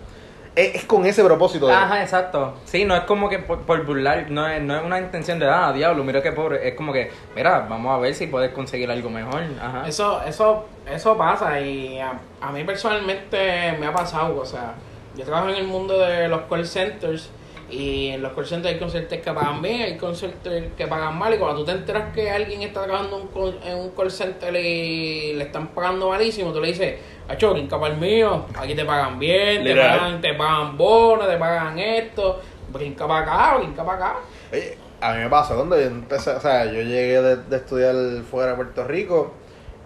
Es, 0.55 0.75
es 0.75 0.85
con 0.85 1.05
ese 1.05 1.23
propósito 1.23 1.67
de. 1.67 1.73
Ajá, 1.73 2.01
exacto. 2.01 2.55
Sí, 2.65 2.85
no 2.85 2.95
es 2.95 3.03
como 3.03 3.29
que 3.29 3.39
por, 3.39 3.59
por 3.61 3.85
burlar, 3.85 4.29
no 4.29 4.47
es, 4.47 4.61
no 4.61 4.77
es 4.77 4.83
una 4.83 4.99
intención 4.99 5.37
de, 5.39 5.49
ah, 5.49 5.73
diablo, 5.73 6.03
mira 6.03 6.21
qué 6.21 6.31
pobre. 6.31 6.67
Es 6.67 6.75
como 6.75 6.93
que, 6.93 7.11
mira, 7.35 7.65
vamos 7.69 7.93
a 7.93 7.99
ver 7.99 8.13
si 8.13 8.27
puedes 8.27 8.51
conseguir 8.51 8.89
algo 8.89 9.09
mejor. 9.09 9.43
Ajá. 9.61 9.87
Eso, 9.87 10.21
eso, 10.23 10.65
eso 10.89 11.17
pasa 11.17 11.59
y 11.59 11.99
a, 11.99 12.19
a 12.41 12.51
mí 12.51 12.63
personalmente 12.63 13.75
me 13.79 13.87
ha 13.87 13.93
pasado, 13.93 14.37
o 14.39 14.45
sea, 14.45 14.75
yo 15.15 15.25
trabajo 15.25 15.49
en 15.49 15.55
el 15.55 15.67
mundo 15.67 15.97
de 15.99 16.27
los 16.27 16.41
call 16.43 16.65
centers 16.65 17.29
y 17.69 18.09
en 18.09 18.21
los 18.21 18.33
call 18.33 18.45
centers 18.45 18.73
hay 18.73 18.79
call 18.79 18.91
centers 18.91 19.21
que 19.23 19.31
pagan 19.31 19.61
bien, 19.61 19.81
hay 19.81 19.97
call 19.97 20.15
centers 20.15 20.67
que 20.77 20.87
pagan 20.87 21.17
mal 21.17 21.33
y 21.33 21.37
cuando 21.37 21.59
tú 21.61 21.65
te 21.65 21.71
enteras 21.71 22.13
que 22.13 22.29
alguien 22.29 22.61
está 22.61 22.83
trabajando 22.83 23.17
en 23.17 23.23
un 23.23 23.29
call- 23.31 23.59
en 23.65 23.77
un 23.77 23.89
call 23.91 24.11
center 24.11 24.55
y 24.55 25.33
le 25.33 25.43
están 25.45 25.69
pagando 25.69 26.09
malísimo, 26.09 26.51
tú 26.53 26.61
le 26.61 26.67
dices, 26.67 26.95
Acho, 27.27 27.55
el 27.55 27.97
mío, 27.97 28.45
aquí 28.55 28.75
te 28.75 28.85
pagan 28.85 29.17
bien, 29.17 29.63
te 29.63 29.75
pagan, 29.75 30.21
te 30.21 30.33
pagan 30.35 30.77
bonos, 30.77 31.27
te 31.27 31.37
pagan 31.37 31.79
esto, 31.79 32.39
brinca 32.71 33.07
para 33.07 33.21
acá, 33.53 33.57
brinca 33.57 33.83
para 33.83 33.97
acá. 33.97 34.19
Oye, 34.53 34.77
a 35.01 35.13
mí 35.13 35.23
me 35.23 35.29
pasó 35.29 35.55
cuando 35.55 35.75
yo 35.75 35.87
empecé, 35.87 36.29
o 36.31 36.39
sea, 36.39 36.65
yo 36.65 36.81
llegué 36.83 37.21
de, 37.21 37.35
de 37.37 37.55
estudiar 37.57 37.95
fuera 38.29 38.51
de 38.51 38.55
Puerto 38.57 38.83
Rico 38.83 39.33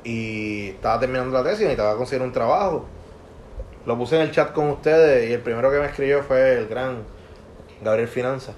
y 0.03 0.69
estaba 0.71 0.99
terminando 0.99 1.31
la 1.37 1.43
tesis 1.43 1.61
y 1.61 1.63
necesitaba 1.63 1.95
conseguir 1.95 2.23
un 2.23 2.33
trabajo. 2.33 2.85
Lo 3.85 3.97
puse 3.97 4.17
en 4.17 4.23
el 4.23 4.31
chat 4.31 4.51
con 4.51 4.69
ustedes 4.71 5.29
y 5.29 5.33
el 5.33 5.39
primero 5.39 5.71
que 5.71 5.79
me 5.79 5.85
escribió 5.85 6.21
fue 6.23 6.57
el 6.57 6.67
gran 6.67 7.03
Gabriel 7.81 8.07
Finanza. 8.07 8.53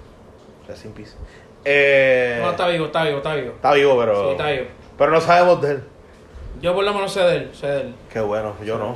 Rest 0.68 0.86
in 0.86 0.92
peace. 0.94 1.14
Eh, 1.66 2.40
No, 2.42 2.52
está 2.52 2.68
vivo, 2.68 2.86
está 2.88 3.04
vivo, 3.04 3.18
está 3.18 3.36
vivo. 3.36 3.52
está 3.56 3.74
vivo, 3.74 3.98
pero, 4.00 4.24
Sí, 4.26 4.32
está 4.32 4.50
vivo. 4.52 4.66
pero 4.98 5.12
no 5.12 5.22
sabemos 5.22 5.62
de 5.62 5.72
él. 5.72 5.84
Yo 6.62 6.74
por 6.76 6.84
lo 6.84 6.94
menos 6.94 7.12
sé 7.12 7.22
de 7.22 7.36
él, 7.36 7.52
sé 7.54 7.68
de 7.68 7.82
él. 7.82 7.96
Qué 8.12 8.20
bueno, 8.20 8.56
yo 8.64 8.78
no. 8.78 8.96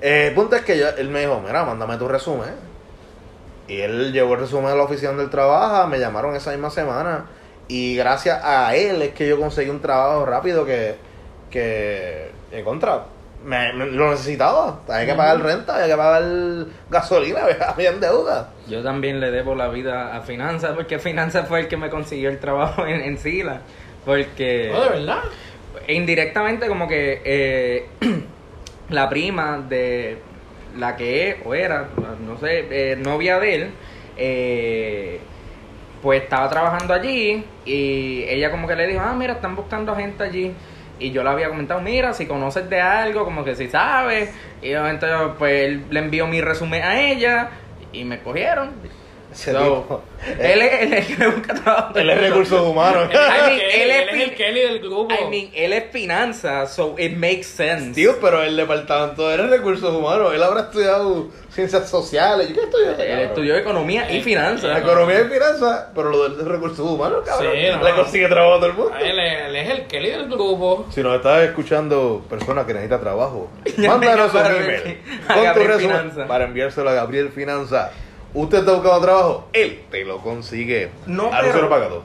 Eh, 0.00 0.28
el 0.28 0.34
punto 0.34 0.56
es 0.56 0.62
que 0.62 0.78
yo- 0.78 0.88
él 0.96 1.08
me 1.08 1.20
dijo, 1.20 1.40
mira, 1.44 1.64
mándame 1.64 1.96
tu 1.96 2.06
resumen. 2.08 2.50
Y 3.66 3.80
él 3.80 4.12
llevó 4.12 4.34
el 4.34 4.40
resumen 4.40 4.70
a 4.70 4.74
la 4.74 4.84
oficina 4.84 5.12
del 5.12 5.28
trabajo, 5.28 5.86
me 5.88 5.98
llamaron 5.98 6.34
esa 6.34 6.50
misma 6.52 6.70
semana. 6.70 7.26
Y 7.68 7.96
gracias 7.96 8.42
a 8.42 8.74
él 8.74 9.02
es 9.02 9.12
que 9.12 9.28
yo 9.28 9.38
conseguí 9.38 9.68
un 9.68 9.80
trabajo 9.80 10.24
rápido 10.24 10.64
que, 10.64 10.96
que 11.50 12.30
en 12.52 12.64
contra, 12.64 13.04
me, 13.44 13.72
me- 13.72 13.86
lo 13.86 14.10
necesitaba. 14.10 14.80
Había 14.88 15.06
que 15.06 15.14
pagar 15.14 15.40
renta, 15.42 15.74
había 15.76 15.86
que 15.88 15.96
pagar 15.96 16.24
gasolina, 16.90 17.40
había, 17.68 17.92
deuda. 17.92 18.50
Yo 18.68 18.82
también 18.82 19.20
le 19.20 19.30
debo 19.30 19.54
la 19.54 19.68
vida 19.68 20.16
a 20.16 20.20
Finanzas, 20.22 20.72
porque 20.74 20.98
Finanzas 20.98 21.46
fue 21.48 21.60
el 21.60 21.68
que 21.68 21.76
me 21.76 21.90
consiguió 21.90 22.28
el 22.30 22.38
trabajo 22.38 22.86
en, 22.86 23.00
en 23.00 23.18
Sila. 23.18 23.60
Porque 24.04 24.70
No, 24.72 24.80
de 24.82 24.88
verdad. 24.90 25.20
indirectamente 25.86 26.66
como 26.68 26.88
que 26.88 27.20
eh, 27.24 27.86
la 28.90 29.08
prima 29.08 29.58
de 29.68 30.18
la 30.76 30.96
que 30.96 31.30
es 31.30 31.36
o 31.44 31.54
era, 31.54 31.88
no 32.26 32.38
sé, 32.38 32.66
eh, 32.70 32.96
novia 32.96 33.38
de 33.38 33.54
él, 33.54 33.70
eh, 34.16 35.20
pues 36.02 36.22
estaba 36.22 36.48
trabajando 36.48 36.94
allí 36.94 37.44
y 37.64 38.22
ella 38.28 38.50
como 38.50 38.68
que 38.68 38.76
le 38.76 38.86
dijo, 38.86 39.00
ah, 39.00 39.14
mira, 39.14 39.34
están 39.34 39.56
buscando 39.56 39.94
gente 39.96 40.22
allí. 40.22 40.52
Y 40.98 41.10
yo 41.12 41.22
le 41.22 41.30
había 41.30 41.48
comentado, 41.48 41.80
mira, 41.80 42.12
si 42.12 42.26
conoces 42.26 42.68
de 42.68 42.80
algo, 42.80 43.24
como 43.24 43.44
que 43.44 43.54
si 43.54 43.68
sabes. 43.68 44.34
Y 44.62 44.72
entonces 44.72 45.32
pues 45.38 45.62
él 45.64 45.84
le 45.90 46.00
envió 46.00 46.26
mi 46.26 46.40
resumen 46.40 46.82
a 46.82 47.00
ella 47.00 47.50
y 47.92 48.04
me 48.04 48.20
cogieron. 48.20 48.70
Ese 49.32 49.52
So, 49.52 49.58
tipo. 49.58 50.02
él, 50.40 50.62
es, 50.62 50.82
él 50.82 50.92
es 50.94 51.10
el 51.10 51.16
que 51.16 51.26
busca 51.28 51.54
trabajo. 51.54 51.98
Él 51.98 52.10
es 52.10 52.20
recursos 52.20 52.60
humanos. 52.60 53.08
I 53.12 53.16
mean, 53.16 53.60
Él, 53.72 53.90
es 53.90 54.02
el 54.02 54.08
fin- 54.10 54.34
Kelly 54.36 54.60
del 54.60 54.78
grupo. 54.80 55.14
I 55.14 55.28
mean, 55.30 55.50
él 55.54 55.72
es 55.72 55.84
finanzas, 55.92 56.72
so 56.74 56.94
it 56.98 57.14
makes 57.16 57.44
sense. 57.44 57.92
Tío, 57.94 58.16
pero 58.20 58.42
el 58.42 58.56
departamento 58.56 59.30
era 59.30 59.46
recursos 59.46 59.94
humanos. 59.94 60.32
Él 60.34 60.42
habrá 60.42 60.62
estudiado 60.62 61.28
ciencias 61.50 61.88
sociales. 61.90 62.48
¿Yo 62.48 62.54
qué 62.54 62.60
estudié? 62.62 63.12
Él 63.12 63.18
estudió 63.20 63.56
economía 63.56 64.10
y 64.10 64.22
finanzas. 64.22 64.78
Economía 64.78 65.20
y 65.20 65.24
finanzas, 65.24 65.86
pero 65.94 66.10
lo 66.10 66.28
de 66.30 66.44
recursos 66.44 66.80
humanos, 66.80 67.22
cabrón. 67.26 67.52
Sí, 67.54 67.66
no. 67.70 67.82
Le 67.84 67.94
consigue 67.94 68.28
trabajo 68.28 68.54
a 68.54 68.56
todo 68.58 68.66
el 68.66 68.72
mundo. 68.74 68.92
él, 69.00 69.18
es- 69.18 69.42
él 69.46 69.56
es 69.56 69.70
el 69.70 69.86
Kelly 69.86 70.10
del 70.10 70.28
grupo. 70.28 70.86
Si 70.90 71.02
nos 71.02 71.16
estás 71.16 71.42
escuchando, 71.42 72.24
persona 72.30 72.64
que 72.66 72.72
necesita 72.72 72.98
trabajo, 73.00 73.50
mándanos 73.78 74.32
un 74.34 74.40
email 74.46 74.98
a 75.28 75.34
con 75.34 75.36
tu 75.36 75.42
Gabriel 75.44 75.68
resumen 75.68 75.96
Finanza. 75.98 76.26
para 76.26 76.44
enviárselo 76.44 76.90
a 76.90 76.94
Gabriel 76.94 77.28
Finanza. 77.30 77.90
Usted 78.34 78.58
está 78.58 78.72
buscando 78.72 79.00
trabajo, 79.00 79.48
él 79.52 79.82
te 79.90 80.04
lo 80.04 80.18
consigue. 80.18 80.90
No, 81.06 81.26
a 81.32 81.40
pero- 81.40 81.52
pero... 81.54 81.68
pagado. 81.68 82.02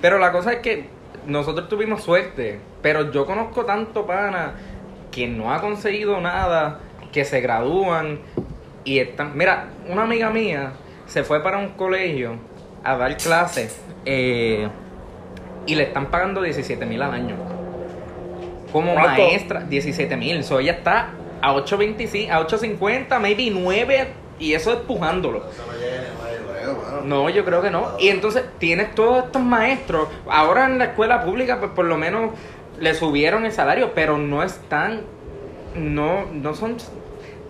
Pero 0.00 0.18
la 0.18 0.32
cosa 0.32 0.52
es 0.52 0.58
que 0.60 0.86
nosotros 1.26 1.68
tuvimos 1.68 2.02
suerte, 2.02 2.60
pero 2.82 3.10
yo 3.10 3.26
conozco 3.26 3.64
tanto 3.64 4.06
pana 4.06 4.54
que 5.10 5.26
no 5.26 5.52
ha 5.52 5.60
conseguido 5.60 6.20
nada, 6.20 6.80
que 7.12 7.24
se 7.24 7.40
gradúan 7.40 8.20
y 8.84 8.98
están... 8.98 9.36
Mira, 9.36 9.68
una 9.88 10.02
amiga 10.02 10.30
mía 10.30 10.72
se 11.06 11.24
fue 11.24 11.42
para 11.42 11.58
un 11.58 11.70
colegio 11.70 12.36
a 12.82 12.96
dar 12.96 13.16
clases 13.16 13.80
eh, 14.04 14.68
y 15.66 15.74
le 15.74 15.84
están 15.84 16.06
pagando 16.10 16.42
17 16.42 16.84
mil 16.86 17.00
al 17.02 17.14
año. 17.14 17.36
Como 18.72 18.92
¿Cuánto? 18.94 19.22
maestra, 19.22 19.60
17 19.60 20.16
mil. 20.16 20.44
So 20.44 20.58
ella 20.58 20.72
está 20.72 21.10
a 21.40 21.54
8.25, 21.54 22.30
a 22.30 22.46
8.50, 22.46 23.20
maybe 23.20 23.50
9 23.50 24.08
y 24.38 24.54
eso 24.54 24.72
es 24.72 24.78
pujándolo. 24.80 25.42
No, 27.04 27.28
yo 27.28 27.44
creo 27.44 27.62
que 27.62 27.70
no. 27.70 27.92
Y 27.98 28.08
entonces 28.08 28.44
tienes 28.58 28.94
todos 28.94 29.24
estos 29.24 29.42
maestros. 29.42 30.08
Ahora 30.28 30.66
en 30.66 30.78
la 30.78 30.86
escuela 30.86 31.24
pública, 31.24 31.58
pues 31.60 31.72
por 31.72 31.84
lo 31.84 31.96
menos 31.96 32.32
le 32.78 32.94
subieron 32.94 33.44
el 33.44 33.52
salario, 33.52 33.92
pero 33.94 34.18
no 34.18 34.42
están. 34.42 35.02
No, 35.74 36.26
no 36.32 36.54
son. 36.54 36.76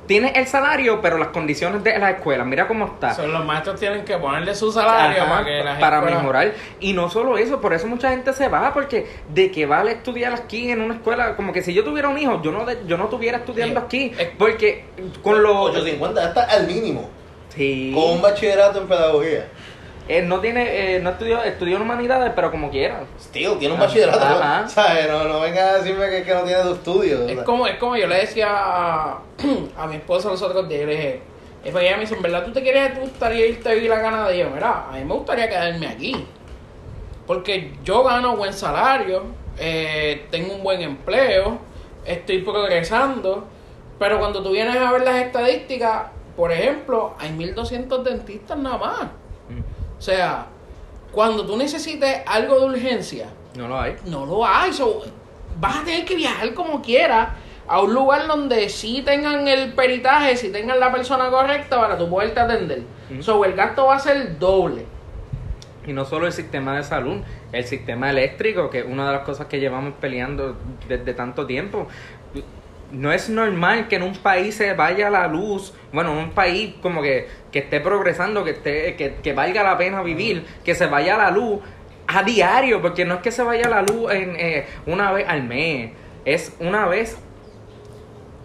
Tienes 0.06 0.32
el 0.36 0.46
salario, 0.46 1.00
pero 1.00 1.16
las 1.16 1.28
condiciones 1.28 1.82
de 1.82 1.98
la 1.98 2.10
escuela, 2.10 2.44
mira 2.44 2.68
cómo 2.68 2.84
está. 2.86 3.14
Son 3.14 3.32
los 3.32 3.44
maestros 3.44 3.80
tienen 3.80 4.04
que 4.04 4.18
ponerle 4.18 4.54
su 4.54 4.70
salario 4.70 5.22
Ajá, 5.22 5.30
para 5.32 5.44
que 5.46 5.64
la 5.64 5.78
para 5.78 6.00
mejorar. 6.02 6.52
Y 6.80 6.92
no 6.92 7.08
solo 7.08 7.38
eso, 7.38 7.60
por 7.60 7.72
eso 7.72 7.86
mucha 7.86 8.10
gente 8.10 8.32
se 8.34 8.48
va, 8.48 8.72
porque 8.74 9.06
de 9.30 9.50
que 9.50 9.64
vale 9.64 9.92
estudiar 9.92 10.34
aquí 10.34 10.70
en 10.70 10.82
una 10.82 10.94
escuela, 10.94 11.36
como 11.36 11.52
que 11.54 11.62
si 11.62 11.72
yo 11.72 11.84
tuviera 11.84 12.08
un 12.10 12.18
hijo, 12.18 12.42
yo 12.42 12.52
no, 12.52 12.66
de- 12.66 12.80
yo 12.86 12.98
no 12.98 13.04
estuviera 13.04 13.38
estudiando 13.38 13.80
aquí, 13.80 14.12
porque 14.38 14.84
con 15.22 15.42
los... 15.42 15.70
850 15.70 16.28
está 16.28 16.42
al 16.44 16.66
mínimo. 16.66 17.08
Sí. 17.56 17.92
Con 17.94 18.10
un 18.16 18.20
bachillerato 18.22 18.80
en 18.82 18.88
pedagogía. 18.88 19.48
Él 20.06 20.28
no 20.28 20.40
tiene, 20.40 20.96
eh, 20.96 21.00
no 21.00 21.10
estudió, 21.10 21.42
estudió 21.42 21.76
en 21.76 21.82
humanidades, 21.82 22.32
pero 22.36 22.50
como 22.50 22.70
quiera. 22.70 23.04
Tío, 23.32 23.54
tiene 23.54 23.74
un 23.74 23.80
bachillerato. 23.80 24.22
Ajá. 24.22 24.68
¿Sabes? 24.68 25.08
No, 25.08 25.24
no 25.24 25.40
venga 25.40 25.70
a 25.70 25.78
decirme 25.78 26.10
que, 26.10 26.22
que 26.24 26.34
no 26.34 26.42
tiene 26.42 26.62
dos 26.62 26.78
estudios. 26.78 27.30
Es 27.30 27.42
como, 27.42 27.66
es 27.66 27.78
como 27.78 27.96
yo 27.96 28.06
le 28.06 28.16
decía 28.16 28.48
a, 28.50 29.18
a 29.78 29.86
mi 29.86 29.96
esposa 29.96 30.28
los 30.28 30.42
otros 30.42 30.68
días, 30.68 30.82
yo 30.82 30.86
le 30.86 30.96
dije, 30.96 31.22
es 31.64 31.72
para 31.72 31.84
ella 31.86 31.96
me 31.96 32.02
dice, 32.02 32.14
¿en 32.14 32.22
verdad 32.22 32.44
tú 32.44 32.52
te 32.52 32.62
quieres, 32.62 32.92
te 32.92 33.00
gustaría 33.00 33.46
irte 33.46 33.68
a 33.70 33.72
vivir 33.72 33.92
a 33.92 34.02
Canadá? 34.02 34.34
Y 34.34 34.40
yo, 34.40 34.50
mira, 34.50 34.86
a 34.90 34.92
mí 34.92 35.04
me 35.04 35.14
gustaría 35.14 35.48
quedarme 35.48 35.86
aquí. 35.86 36.26
Porque 37.26 37.72
yo 37.82 38.04
gano 38.04 38.36
buen 38.36 38.52
salario, 38.52 39.24
eh, 39.58 40.26
tengo 40.30 40.54
un 40.54 40.62
buen 40.62 40.82
empleo, 40.82 41.58
estoy 42.04 42.42
progresando, 42.42 43.44
pero 43.98 44.18
cuando 44.18 44.42
tú 44.42 44.50
vienes 44.50 44.76
a 44.76 44.92
ver 44.92 45.02
las 45.02 45.16
estadísticas, 45.16 46.08
por 46.36 46.52
ejemplo, 46.52 47.14
hay 47.18 47.32
1200 47.32 48.04
dentistas 48.04 48.58
nada 48.58 48.76
más. 48.76 49.06
O 49.98 50.02
sea, 50.02 50.46
cuando 51.12 51.46
tú 51.46 51.56
necesites 51.56 52.22
algo 52.26 52.58
de 52.60 52.66
urgencia, 52.66 53.26
No 53.56 53.68
lo 53.68 53.80
hay. 53.80 53.96
no 54.06 54.26
lo 54.26 54.46
hay. 54.46 54.72
So, 54.72 55.02
vas 55.60 55.76
a 55.76 55.84
tener 55.84 56.04
que 56.04 56.16
viajar 56.16 56.52
como 56.54 56.82
quieras 56.82 57.28
a 57.66 57.80
un 57.80 57.94
lugar 57.94 58.26
donde 58.26 58.68
sí 58.68 59.02
tengan 59.04 59.46
el 59.48 59.72
peritaje, 59.72 60.36
sí 60.36 60.50
tengan 60.50 60.78
la 60.80 60.92
persona 60.92 61.30
correcta 61.30 61.80
para 61.80 61.96
tú 61.96 62.10
poderte 62.10 62.40
atender. 62.40 62.82
Ujú. 63.12 63.22
So, 63.22 63.44
el 63.44 63.54
gasto 63.54 63.86
va 63.86 63.96
a 63.96 63.98
ser 64.00 64.38
doble. 64.38 64.84
Y 65.86 65.92
no 65.92 66.04
solo 66.06 66.26
el 66.26 66.32
sistema 66.32 66.76
de 66.76 66.82
salud, 66.82 67.18
el 67.52 67.64
sistema 67.64 68.08
eléctrico, 68.10 68.70
que 68.70 68.80
es 68.80 68.86
una 68.86 69.06
de 69.06 69.12
las 69.16 69.24
cosas 69.24 69.46
que 69.48 69.60
llevamos 69.60 69.92
peleando 70.00 70.56
desde 70.88 71.12
tanto 71.14 71.46
tiempo. 71.46 71.86
No 72.94 73.12
es 73.12 73.28
normal 73.28 73.88
que 73.88 73.96
en 73.96 74.02
un 74.02 74.14
país 74.14 74.54
se 74.54 74.72
vaya 74.74 75.10
la 75.10 75.26
luz, 75.26 75.74
bueno, 75.92 76.12
en 76.12 76.18
un 76.18 76.30
país 76.30 76.74
como 76.80 77.02
que, 77.02 77.28
que 77.50 77.60
esté 77.60 77.80
progresando, 77.80 78.44
que, 78.44 78.52
esté, 78.52 78.96
que, 78.96 79.16
que 79.16 79.32
valga 79.32 79.62
la 79.62 79.76
pena 79.76 80.02
vivir, 80.02 80.44
que 80.64 80.74
se 80.74 80.86
vaya 80.86 81.16
la 81.16 81.30
luz 81.30 81.60
a 82.06 82.22
diario, 82.22 82.80
porque 82.80 83.04
no 83.04 83.14
es 83.14 83.20
que 83.20 83.32
se 83.32 83.42
vaya 83.42 83.68
la 83.68 83.82
luz 83.82 84.12
en, 84.12 84.36
eh, 84.36 84.66
una 84.86 85.12
vez 85.12 85.26
al 85.28 85.42
mes, 85.42 85.92
es 86.24 86.54
una 86.60 86.86
vez 86.86 87.18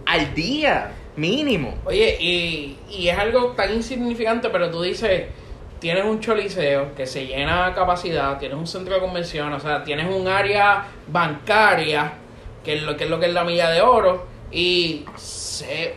al 0.06 0.34
día, 0.34 0.91
mínimo. 1.15 1.75
Oye, 1.86 2.18
y, 2.20 2.77
y 2.89 3.10
es 3.10 3.18
algo 3.18 3.51
tan 3.51 3.74
insignificante, 3.74 4.50
pero 4.50 4.72
tú 4.72 4.82
dices, 4.82 5.25
tienes 5.79 6.06
un 6.06 6.20
choliseo 6.20 6.96
que 6.96 7.06
se 7.06 7.25
llena 7.25 7.68
a 7.68 7.74
capacidad, 7.74 8.38
tienes 8.38 8.58
un 8.58 8.68
centro 8.68 8.96
de 8.96 9.00
convención, 9.00 9.53
o 9.53 9.60
sea, 9.60 9.84
tienes 9.84 10.13
un 10.13 10.27
área 10.27 10.86
bancaria, 11.08 12.13
que 12.63 12.75
es 12.75 12.84
lo 12.84 12.98
que 12.98 13.06
es, 13.06 13.10
lo 13.10 13.20
que 13.20 13.27
es 13.27 13.34
la 13.34 13.44
milla 13.44 13.70
de 13.70 13.82
oro, 13.82 14.25
y 14.51 15.06
se, 15.18 15.96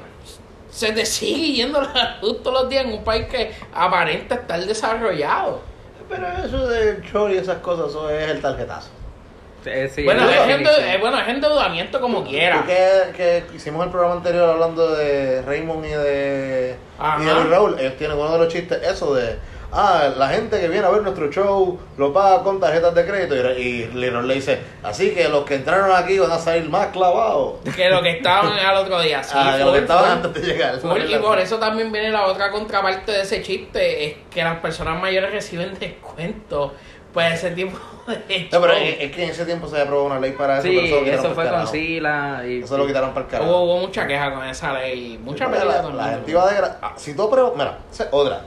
se 0.70 0.92
te 0.92 1.06
sigue 1.06 1.52
yendo 1.52 1.80
la 1.80 2.18
luz 2.20 2.42
todos 2.42 2.62
los 2.62 2.68
días 2.70 2.84
en 2.84 2.92
un 2.92 3.04
país 3.04 3.26
que 3.26 3.52
aparenta 3.74 4.36
estar 4.36 4.64
desarrollado. 4.64 5.60
Pero 6.08 6.26
eso 6.44 6.68
del 6.68 7.02
show 7.02 7.28
y 7.28 7.36
esas 7.36 7.58
cosas, 7.58 7.90
eso 7.90 8.10
es 8.10 8.30
el 8.30 8.40
tarjetazo. 8.40 8.88
Eh, 9.64 9.90
sí, 9.94 10.02
bueno, 10.02 10.28
es 10.28 10.38
eh, 10.40 10.98
bueno, 11.00 11.20
es 11.20 11.28
endeudamiento 11.28 12.00
como 12.00 12.24
quiera. 12.24 12.62
Tú 12.62 12.66
que, 12.66 13.12
que 13.16 13.56
hicimos 13.56 13.84
el 13.84 13.90
programa 13.92 14.16
anterior 14.16 14.50
hablando 14.50 14.94
de 14.96 15.42
Raymond 15.42 15.84
y 15.84 15.90
de, 15.90 16.76
Ajá. 16.98 17.22
y 17.22 17.26
de 17.26 17.44
Raúl, 17.44 17.78
ellos 17.78 17.96
tienen 17.96 18.18
uno 18.18 18.32
de 18.32 18.38
los 18.38 18.52
chistes, 18.52 18.82
eso 18.82 19.14
de, 19.14 19.36
ah, 19.72 20.08
la 20.16 20.28
gente 20.28 20.60
que 20.60 20.68
viene 20.68 20.86
a 20.86 20.90
ver 20.90 21.02
nuestro 21.02 21.30
show 21.30 21.78
lo 21.96 22.12
paga 22.12 22.42
con 22.42 22.60
tarjetas 22.60 22.94
de 22.94 23.06
crédito. 23.06 23.34
Y, 23.36 23.62
y 23.62 23.86
Leonor 23.92 24.24
le 24.24 24.34
dice, 24.34 24.60
así 24.82 25.12
que 25.12 25.28
los 25.28 25.44
que 25.44 25.56
entraron 25.56 25.90
aquí 25.94 26.18
van 26.18 26.30
a 26.30 26.38
salir 26.38 26.68
más 26.68 26.88
clavados. 26.88 27.54
Que 27.74 27.88
lo 27.88 28.02
que 28.02 28.10
estaban 28.10 28.52
al 28.58 28.76
otro 28.76 29.00
día. 29.00 29.22
Sí, 29.22 29.34
ah, 29.34 29.54
que 29.58 29.64
lo 29.64 29.72
que 29.72 29.78
estaban 29.80 30.04
full. 30.04 30.26
antes 30.26 30.42
de 30.42 30.52
llegar. 30.52 30.78
Full, 30.78 31.10
y 31.10 31.16
por 31.16 31.38
eso 31.38 31.58
también 31.58 31.90
viene 31.90 32.10
la 32.10 32.26
otra 32.26 32.50
contraparte 32.50 33.12
de 33.12 33.22
ese 33.22 33.42
chiste, 33.42 34.06
es 34.06 34.16
que 34.30 34.42
las 34.44 34.58
personas 34.60 35.00
mayores 35.00 35.32
reciben 35.32 35.78
descuento 35.78 36.72
por 37.12 37.22
ese 37.24 37.50
tipo 37.50 37.78
de 38.06 38.48
No, 38.50 38.60
pero 38.60 38.72
es, 38.72 38.96
es 39.00 39.12
que 39.12 39.24
en 39.24 39.30
ese 39.30 39.44
tiempo 39.44 39.68
se 39.68 39.80
aprobó 39.80 40.04
una 40.04 40.18
ley 40.18 40.32
para 40.32 40.58
eso. 40.58 40.68
Sí, 40.68 40.78
eso, 40.78 40.96
lo 40.96 41.04
quitaron 41.04 41.24
eso 41.26 41.34
fue 41.34 41.48
con. 41.48 41.66
Sila. 41.66 42.42
Y, 42.46 42.62
Eso 42.62 42.78
lo 42.78 42.86
quitaron 42.86 43.10
para 43.10 43.26
el 43.26 43.30
carajo. 43.30 43.50
hubo, 43.50 43.62
hubo 43.64 43.78
mucha 43.80 44.06
queja 44.06 44.32
con 44.32 44.44
esa 44.44 44.72
ley, 44.72 45.18
mucha 45.22 45.46
pelea 45.46 45.64
la, 45.64 45.82
con 45.82 45.96
la 45.96 46.08
el 46.08 46.14
gente 46.16 46.30
iba 46.30 46.50
de 46.50 46.68
ah, 46.80 46.92
Si 46.96 47.14
tú 47.14 47.24
apruebas, 47.24 47.52
mira, 47.54 47.78
otra. 48.10 48.42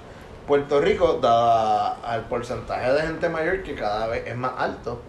Puerto 0.47 0.79
Rico, 0.79 1.19
dada 1.21 1.97
al 2.03 2.21
porcentaje 2.27 2.91
de 2.93 3.01
gente 3.01 3.29
mayor 3.29 3.63
que 3.63 3.73
cada 3.75 4.07
vez 4.07 4.27
es 4.27 4.35
más 4.35 4.51
alto, 4.57 5.01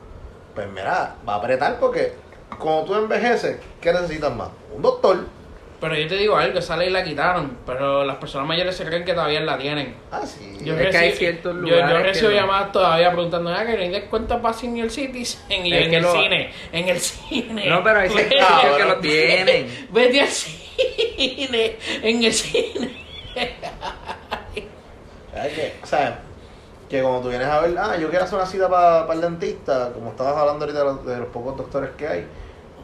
pues 0.55 0.67
mira, 0.71 1.17
va 1.29 1.35
a 1.35 1.37
apretar 1.37 1.79
porque 1.79 2.15
cuando 2.59 2.85
tú 2.85 2.95
envejeces, 2.95 3.59
¿qué 3.81 3.93
necesitas 3.93 4.35
más? 4.35 4.49
Un 4.75 4.83
doctor. 4.83 5.27
Pero 5.79 5.95
yo 5.95 6.09
te 6.09 6.17
digo 6.17 6.35
algo, 6.39 6.59
esa 6.59 6.75
ley 6.79 6.89
la 6.89 7.05
quitaron, 7.05 7.59
pero 7.67 8.03
las 8.03 8.17
personas 8.17 8.49
mayores 8.49 8.75
se 8.75 8.87
creen 8.87 9.05
que 9.05 9.13
todavía 9.13 9.41
la 9.41 9.59
tienen. 9.59 9.95
Ah, 10.11 10.23
sí. 10.25 10.57
Yo 10.63 10.75
Es 10.75 10.89
que 10.91 10.97
hay 10.97 11.13
ciertos 11.13 11.55
lugares 11.55 11.91
Yo, 11.91 11.99
recibo 12.03 12.31
no. 12.31 12.35
llamadas 12.37 12.73
todavía 12.73 13.13
preguntando, 13.13 13.51
ah, 13.51 13.67
que 13.67 13.77
no 13.87 13.93
descuentos 13.93 14.41
para 14.41 14.55
Senior 14.55 14.91
Citizen 14.91 15.67
y 15.67 15.71
yo, 15.71 15.77
Es 15.77 15.87
en 15.89 15.95
el 15.95 16.03
lo- 16.03 16.13
cine, 16.13 16.51
en 16.73 16.89
el 16.89 16.99
cine. 16.99 17.69
No, 17.69 17.85
pero 17.85 17.99
hay 18.01 18.09
sectores 18.09 18.47
que 18.79 18.85
lo 18.85 18.97
tienen. 19.01 19.89
Vete 19.91 20.21
al 20.23 20.29
cine, 20.29 21.77
en 22.03 22.25
el 22.25 22.33
cine. 22.33 22.97
¿Sabes 25.37 25.53
qué? 25.53 25.75
O 25.83 25.87
sea, 25.87 26.19
que 26.89 27.03
cuando 27.03 27.21
tú 27.21 27.29
vienes 27.29 27.49
a 27.49 27.61
ver, 27.61 27.77
ah, 27.79 27.97
yo 27.97 28.09
quiero 28.09 28.25
hacer 28.25 28.39
una 28.39 28.47
cita 28.47 28.69
para 28.69 29.13
el 29.13 29.21
dentista, 29.21 29.91
como 29.93 30.11
estabas 30.11 30.37
hablando 30.37 30.65
ahorita 30.65 30.79
de 30.79 30.85
los, 30.85 31.07
de 31.07 31.19
los 31.19 31.29
pocos 31.29 31.57
doctores 31.57 31.91
que 31.97 32.09
hay, 32.09 32.27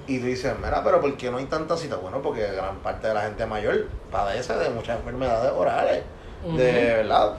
y 0.06 0.18
tú 0.18 0.26
dices, 0.26 0.52
mira, 0.62 0.82
pero 0.82 1.00
¿por 1.00 1.16
qué 1.16 1.30
no 1.30 1.38
hay 1.38 1.44
tantas 1.44 1.80
citas? 1.80 2.00
Bueno, 2.02 2.20
porque 2.20 2.46
gran 2.52 2.76
parte 2.78 3.06
de 3.08 3.14
la 3.14 3.22
gente 3.22 3.46
mayor 3.46 3.86
padece 4.10 4.54
de 4.54 4.70
muchas 4.70 4.98
enfermedades 4.98 5.52
orales, 5.56 6.02
de 6.44 6.72
verdad. 6.72 7.34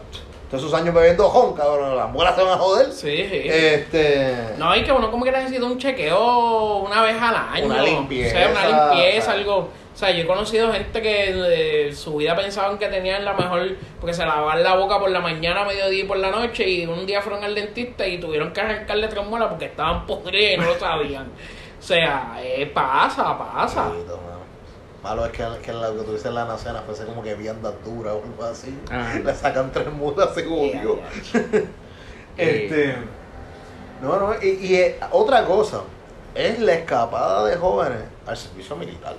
Todos 0.49 0.65
esos 0.65 0.79
años 0.79 0.93
bebiendo 0.93 1.27
jon, 1.29 1.55
cabrón, 1.55 1.97
las 1.97 2.09
muelas 2.09 2.35
se 2.35 2.43
van 2.43 2.53
a 2.53 2.57
joder. 2.57 2.91
Sí, 2.91 3.27
sí. 3.27 3.41
Este. 3.45 4.53
No, 4.57 4.75
y 4.75 4.83
que 4.83 4.91
uno 4.91 5.09
como 5.09 5.25
que 5.25 5.31
necesita 5.31 5.65
un 5.65 5.79
chequeo 5.79 6.77
una 6.77 7.01
vez 7.01 7.19
al 7.19 7.35
año. 7.35 7.65
Una 7.65 7.81
limpieza, 7.81 8.35
O 8.35 8.39
sea, 8.39 8.51
una 8.51 8.67
limpieza, 8.67 9.19
o 9.19 9.23
sea. 9.23 9.33
algo. 9.33 9.69
O 9.93 9.95
sea, 9.95 10.09
yo 10.09 10.23
he 10.23 10.27
conocido 10.27 10.71
gente 10.73 11.01
que 11.03 11.87
eh, 11.87 11.93
su 11.93 12.15
vida 12.15 12.35
pensaban 12.35 12.79
que 12.79 12.87
tenían 12.87 13.23
la 13.23 13.33
mejor, 13.33 13.75
porque 13.99 14.13
se 14.13 14.25
lavaban 14.25 14.63
la 14.63 14.75
boca 14.75 14.99
por 14.99 15.11
la 15.11 15.19
mañana, 15.19 15.65
mediodía 15.65 16.03
y 16.03 16.07
por 16.07 16.17
la 16.17 16.31
noche, 16.31 16.67
y 16.67 16.85
un 16.87 17.05
día 17.05 17.21
fueron 17.21 17.43
al 17.43 17.53
dentista 17.53 18.07
y 18.07 18.19
tuvieron 18.19 18.51
que 18.53 18.61
arrancarle 18.61 19.07
tres 19.07 19.25
muelas 19.25 19.49
porque 19.49 19.65
estaban 19.65 20.07
podridas 20.07 20.53
y 20.53 20.57
no 20.57 20.65
lo 20.65 20.79
sabían. 20.79 21.27
O 21.79 21.85
sea, 21.85 22.37
eh, 22.41 22.65
pasa, 22.73 23.37
pasa. 23.37 23.91
Malo 25.03 25.25
es 25.25 25.31
que, 25.33 25.43
que 25.61 25.73
lo 25.73 25.97
que 25.97 26.03
tú 26.03 26.11
dices 26.13 26.27
en 26.27 26.35
la 26.35 26.45
nacena 26.45 26.81
fuese 26.81 27.05
como 27.05 27.21
que 27.21 27.35
vianda 27.35 27.71
dura 27.83 28.13
o 28.13 28.23
algo 28.23 28.43
así. 28.45 28.75
Ajá. 28.89 29.19
Le 29.19 29.35
sacan 29.35 29.71
tres 29.71 29.91
mudas, 29.91 30.33
se. 30.33 30.43
Este. 32.35 32.95
No, 34.01 34.17
no, 34.17 34.33
y, 34.41 34.47
y, 34.47 34.75
eh, 34.75 34.99
otra 35.11 35.45
cosa 35.45 35.81
es 36.33 36.57
la 36.59 36.73
escapada 36.73 37.45
de 37.45 37.57
jóvenes 37.57 37.99
al 38.25 38.35
servicio 38.35 38.75
militar. 38.75 39.15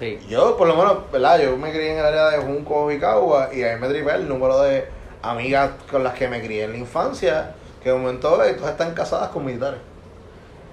Sí. 0.00 0.18
Yo, 0.28 0.56
por 0.56 0.66
lo 0.66 0.74
menos, 0.74 1.10
¿verdad? 1.12 1.40
Yo 1.40 1.56
me 1.56 1.70
crié 1.70 1.92
en 1.92 1.98
el 1.98 2.04
área 2.06 2.30
de 2.30 2.38
Junco 2.38 2.90
y 2.90 2.98
Cagua 2.98 3.50
y 3.54 3.62
ahí 3.62 3.78
me 3.78 3.86
tripé 3.88 4.12
el 4.14 4.28
número 4.28 4.58
de 4.60 4.88
amigas 5.22 5.70
con 5.90 6.02
las 6.02 6.14
que 6.14 6.26
me 6.26 6.40
crié 6.40 6.64
en 6.64 6.72
la 6.72 6.78
infancia 6.78 7.54
que 7.82 7.90
de 7.90 7.96
momento 7.96 8.42
eh, 8.42 8.54
todas 8.54 8.72
están 8.72 8.94
casadas 8.94 9.28
con 9.28 9.44
militares. 9.44 9.78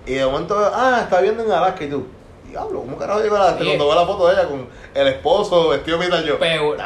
Y 0.05 0.13
de 0.13 0.25
momento, 0.25 0.55
ah, 0.73 1.01
está 1.03 1.21
viendo 1.21 1.43
en 1.43 1.51
Alaska 1.51 1.83
y 1.83 1.89
tú. 1.89 2.07
Diablo, 2.49 2.79
¿cómo 2.79 2.97
carajo 2.97 3.19
llegó 3.21 3.35
a 3.35 3.41
Alaska? 3.49 3.65
Cuando 3.65 3.87
veo 3.87 3.95
la 3.95 4.05
foto 4.05 4.27
de 4.27 4.33
ella 4.33 4.47
con 4.47 4.67
el 4.93 5.07
esposo 5.07 5.69
vestido 5.69 5.97
militar, 5.97 6.23
yo. 6.23 6.39
Peor, 6.39 6.77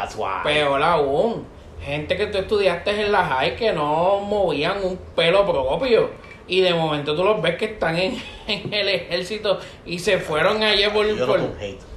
peor 0.43 0.81
aún, 0.81 1.45
gente 1.83 2.17
que 2.17 2.27
tú 2.27 2.39
estudiaste 2.39 3.05
en 3.05 3.12
la 3.12 3.24
high 3.25 3.55
que 3.55 3.71
no 3.71 4.19
movían 4.19 4.83
un 4.83 4.98
pelo 5.15 5.45
propio. 5.45 6.10
Y 6.48 6.62
de 6.62 6.74
momento 6.74 7.15
tú 7.15 7.24
los 7.24 7.41
ves 7.41 7.57
que 7.57 7.65
están 7.65 7.95
en, 7.95 8.17
en 8.48 8.74
el 8.74 8.89
ejército 8.89 9.60
y 9.86 10.00
se 10.00 10.17
fueron 10.17 10.63
ayer 10.63 10.91
por... 10.91 11.05
Yo 11.05 11.25
por- 11.27 11.39
noto 11.39 11.51
un 11.53 11.62
hate. 11.62 11.90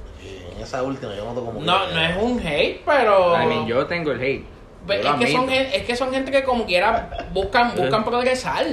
Esa 0.65 0.81
última 0.81 1.13
yo 1.15 1.25
noto 1.25 1.45
como 1.45 1.59
que- 1.59 1.65
no, 1.65 1.87
no 1.91 2.01
es 2.01 2.15
un 2.19 2.39
hate, 2.39 2.81
pero... 2.85 3.41
I 3.41 3.45
mean, 3.45 3.67
yo 3.67 3.85
tengo 3.85 4.11
el 4.11 4.19
hate. 4.21 4.43
Ve- 4.87 4.95
Yo 4.95 4.99
es, 4.99 5.05
lo 5.05 5.19
que 5.19 5.31
son, 5.31 5.49
es 5.51 5.83
que 5.83 5.95
son 5.95 6.11
gente 6.11 6.31
que 6.31 6.43
como 6.43 6.65
quiera 6.65 7.27
buscan, 7.33 7.75
buscan 7.75 8.03
progresar. 8.05 8.65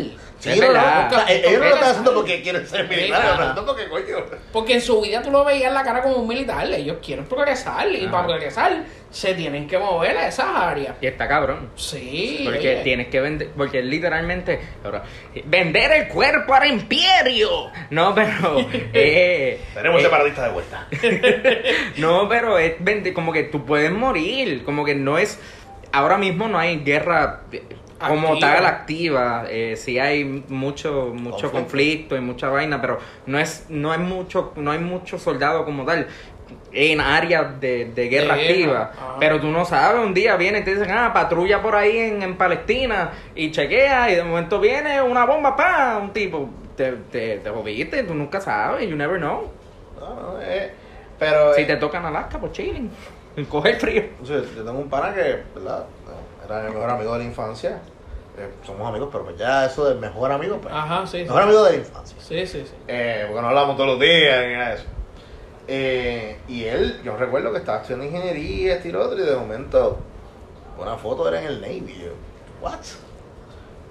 Sí, 0.42 0.50
Es 0.50 0.58
no, 0.58 0.72
sea, 0.72 1.24
ellos 1.28 1.52
no 1.52 1.58
lo 1.60 1.66
están 1.66 1.90
haciendo 1.90 2.14
porque 2.14 2.42
quieren 2.42 2.66
ser 2.66 2.88
militares, 2.88 3.06
Mira. 3.08 3.18
lo 3.18 3.30
están 3.30 3.50
haciendo 3.50 3.66
porque 3.66 3.88
coño. 3.88 4.24
Porque 4.52 4.74
en 4.74 4.80
su 4.80 5.00
vida 5.00 5.22
tú 5.22 5.30
lo 5.30 5.44
veías 5.44 5.68
en 5.68 5.74
la 5.74 5.84
cara 5.84 6.02
como 6.02 6.16
un 6.16 6.26
militar. 6.26 6.66
Ellos 6.66 6.96
quieren 7.00 7.26
progresar 7.26 7.86
y 7.92 8.08
para 8.08 8.26
progresar 8.26 8.84
se 9.08 9.34
tienen 9.34 9.68
que 9.68 9.78
mover 9.78 10.16
a 10.16 10.26
esas 10.26 10.48
áreas. 10.48 10.96
Y 11.00 11.06
está 11.06 11.28
cabrón. 11.28 11.70
Sí. 11.76 12.40
Porque 12.42 12.58
oye. 12.58 12.82
tienes 12.82 13.06
que 13.06 13.20
vender, 13.20 13.50
porque 13.56 13.82
literalmente, 13.82 14.58
ahora, 14.82 15.04
vender 15.44 15.92
el 15.92 16.08
cuerpo 16.08 16.54
al 16.54 16.66
imperio. 16.66 17.70
No, 17.90 18.12
pero, 18.12 18.66
eh, 18.92 19.60
Tenemos 19.74 20.00
eh, 20.00 20.04
separadistas 20.04 20.44
de 20.46 20.50
vuelta. 20.50 20.88
no, 21.98 22.28
pero 22.28 22.58
es 22.58 22.74
vender, 22.80 23.12
como 23.12 23.32
que 23.32 23.44
tú 23.44 23.64
puedes 23.64 23.92
morir, 23.92 24.64
como 24.64 24.84
que 24.84 24.96
no 24.96 25.18
es, 25.18 25.38
ahora 25.92 26.18
mismo 26.18 26.48
no 26.48 26.58
hay 26.58 26.78
guerra 26.78 27.42
eh, 27.52 27.62
como 28.08 28.28
Activa. 28.28 28.54
tal 28.54 28.66
activa, 28.66 29.44
eh, 29.48 29.76
sí 29.76 29.98
hay 29.98 30.24
mucho, 30.48 31.12
mucho 31.14 31.50
Conflicto. 31.50 31.52
conflicto 31.52 32.16
y 32.16 32.20
mucha 32.20 32.48
vaina, 32.48 32.80
pero 32.80 32.98
no 33.26 33.38
es, 33.38 33.66
no 33.68 33.92
hay 33.92 33.98
mucho, 33.98 34.52
no 34.56 34.70
hay 34.70 34.78
mucho 34.78 35.18
soldado 35.18 35.64
como 35.64 35.84
tal 35.84 36.06
en 36.72 37.00
áreas 37.00 37.60
de, 37.60 37.86
de 37.86 38.08
guerra 38.08 38.34
activa. 38.34 38.92
Pero 39.18 39.40
tú 39.40 39.48
no 39.48 39.64
sabes, 39.64 40.04
un 40.04 40.12
día 40.14 40.36
viene 40.36 40.58
y 40.60 40.64
te 40.64 40.74
dicen, 40.74 40.90
ah, 40.90 41.10
patrulla 41.12 41.62
por 41.62 41.74
ahí 41.76 41.96
en, 41.98 42.22
en 42.22 42.36
Palestina 42.36 43.10
y 43.34 43.50
chequea 43.50 44.10
y 44.10 44.16
de 44.16 44.24
momento 44.24 44.60
viene 44.60 45.00
una 45.02 45.24
bomba, 45.24 45.56
pa, 45.56 45.98
un 46.02 46.12
tipo, 46.12 46.48
te, 46.76 46.92
te, 47.10 47.38
te 47.38 47.50
jodiste, 47.50 48.02
tú 48.04 48.14
nunca 48.14 48.40
sabes, 48.40 48.88
you 48.88 48.96
never 48.96 49.18
know. 49.18 49.50
No, 49.98 50.14
no, 50.14 50.40
eh, 50.42 50.72
pero 51.18 51.54
Si 51.54 51.62
eh, 51.62 51.66
te 51.66 51.76
tocan 51.76 52.04
Alaska, 52.04 52.38
pues 52.38 52.52
chilling, 52.52 52.90
coge 53.48 53.70
el 53.70 53.76
frío. 53.76 54.02
o 54.22 54.26
sea, 54.26 54.38
yo 54.38 54.64
tengo 54.64 54.78
un 54.78 54.88
pana 54.90 55.14
que, 55.14 55.42
¿verdad? 55.54 55.84
Era 56.44 56.62
mi 56.62 56.74
mejor 56.74 56.90
amigo 56.90 57.12
de 57.12 57.18
la 57.20 57.24
infancia. 57.24 57.80
Eh, 58.38 58.48
somos 58.64 58.88
amigos, 58.88 59.10
pero 59.12 59.24
pues 59.24 59.36
ya 59.36 59.66
eso 59.66 59.84
del 59.84 59.98
mejor 59.98 60.32
amigo, 60.32 60.58
pues. 60.60 60.74
Ajá, 60.74 61.06
sí. 61.06 61.18
sí. 61.18 61.24
Mejor 61.24 61.42
amigo 61.42 61.64
de 61.64 61.72
la 61.72 61.78
infancia. 61.78 62.16
Sí, 62.20 62.46
sí, 62.46 62.64
sí. 62.64 62.74
Eh, 62.88 63.24
porque 63.26 63.42
no 63.42 63.48
hablamos 63.48 63.76
todos 63.76 63.90
los 63.90 64.00
días 64.00 64.46
ni 64.46 64.52
nada 64.54 64.68
de 64.70 64.74
eso. 64.74 64.84
Eh, 65.68 66.38
y 66.48 66.64
él, 66.64 67.00
yo 67.04 67.16
recuerdo 67.16 67.52
que 67.52 67.58
estaba 67.58 67.78
estudiando 67.78 68.06
ingeniería, 68.06 68.74
este 68.74 68.88
y 68.88 68.92
lo 68.92 69.02
otro, 69.02 69.18
y 69.18 69.26
de 69.26 69.36
momento, 69.36 69.98
una 70.78 70.96
foto 70.96 71.28
era 71.28 71.40
en 71.40 71.46
el 71.46 71.60
Navy. 71.60 71.94
y 71.96 72.04
yo, 72.04 72.12
¿what? 72.60 72.80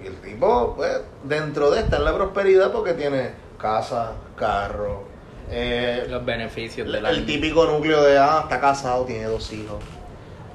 Y 0.04 0.08
el 0.08 0.16
tipo, 0.22 0.74
pues, 0.76 1.02
dentro 1.24 1.70
de 1.72 1.82
esta 1.82 1.98
en 1.98 2.06
la 2.06 2.14
prosperidad 2.14 2.72
porque 2.72 2.94
tiene 2.94 3.32
casa, 3.60 4.14
carro, 4.36 5.12
eh, 5.52 6.08
Los 6.10 6.24
beneficios 6.24 6.88
el, 6.88 6.94
de 6.94 7.02
la 7.02 7.10
el 7.10 7.26
típico 7.26 7.66
núcleo 7.66 8.02
de, 8.04 8.18
ah, 8.18 8.42
está 8.44 8.60
casado, 8.60 9.04
tiene 9.06 9.26
dos 9.26 9.52
hijos. 9.52 9.84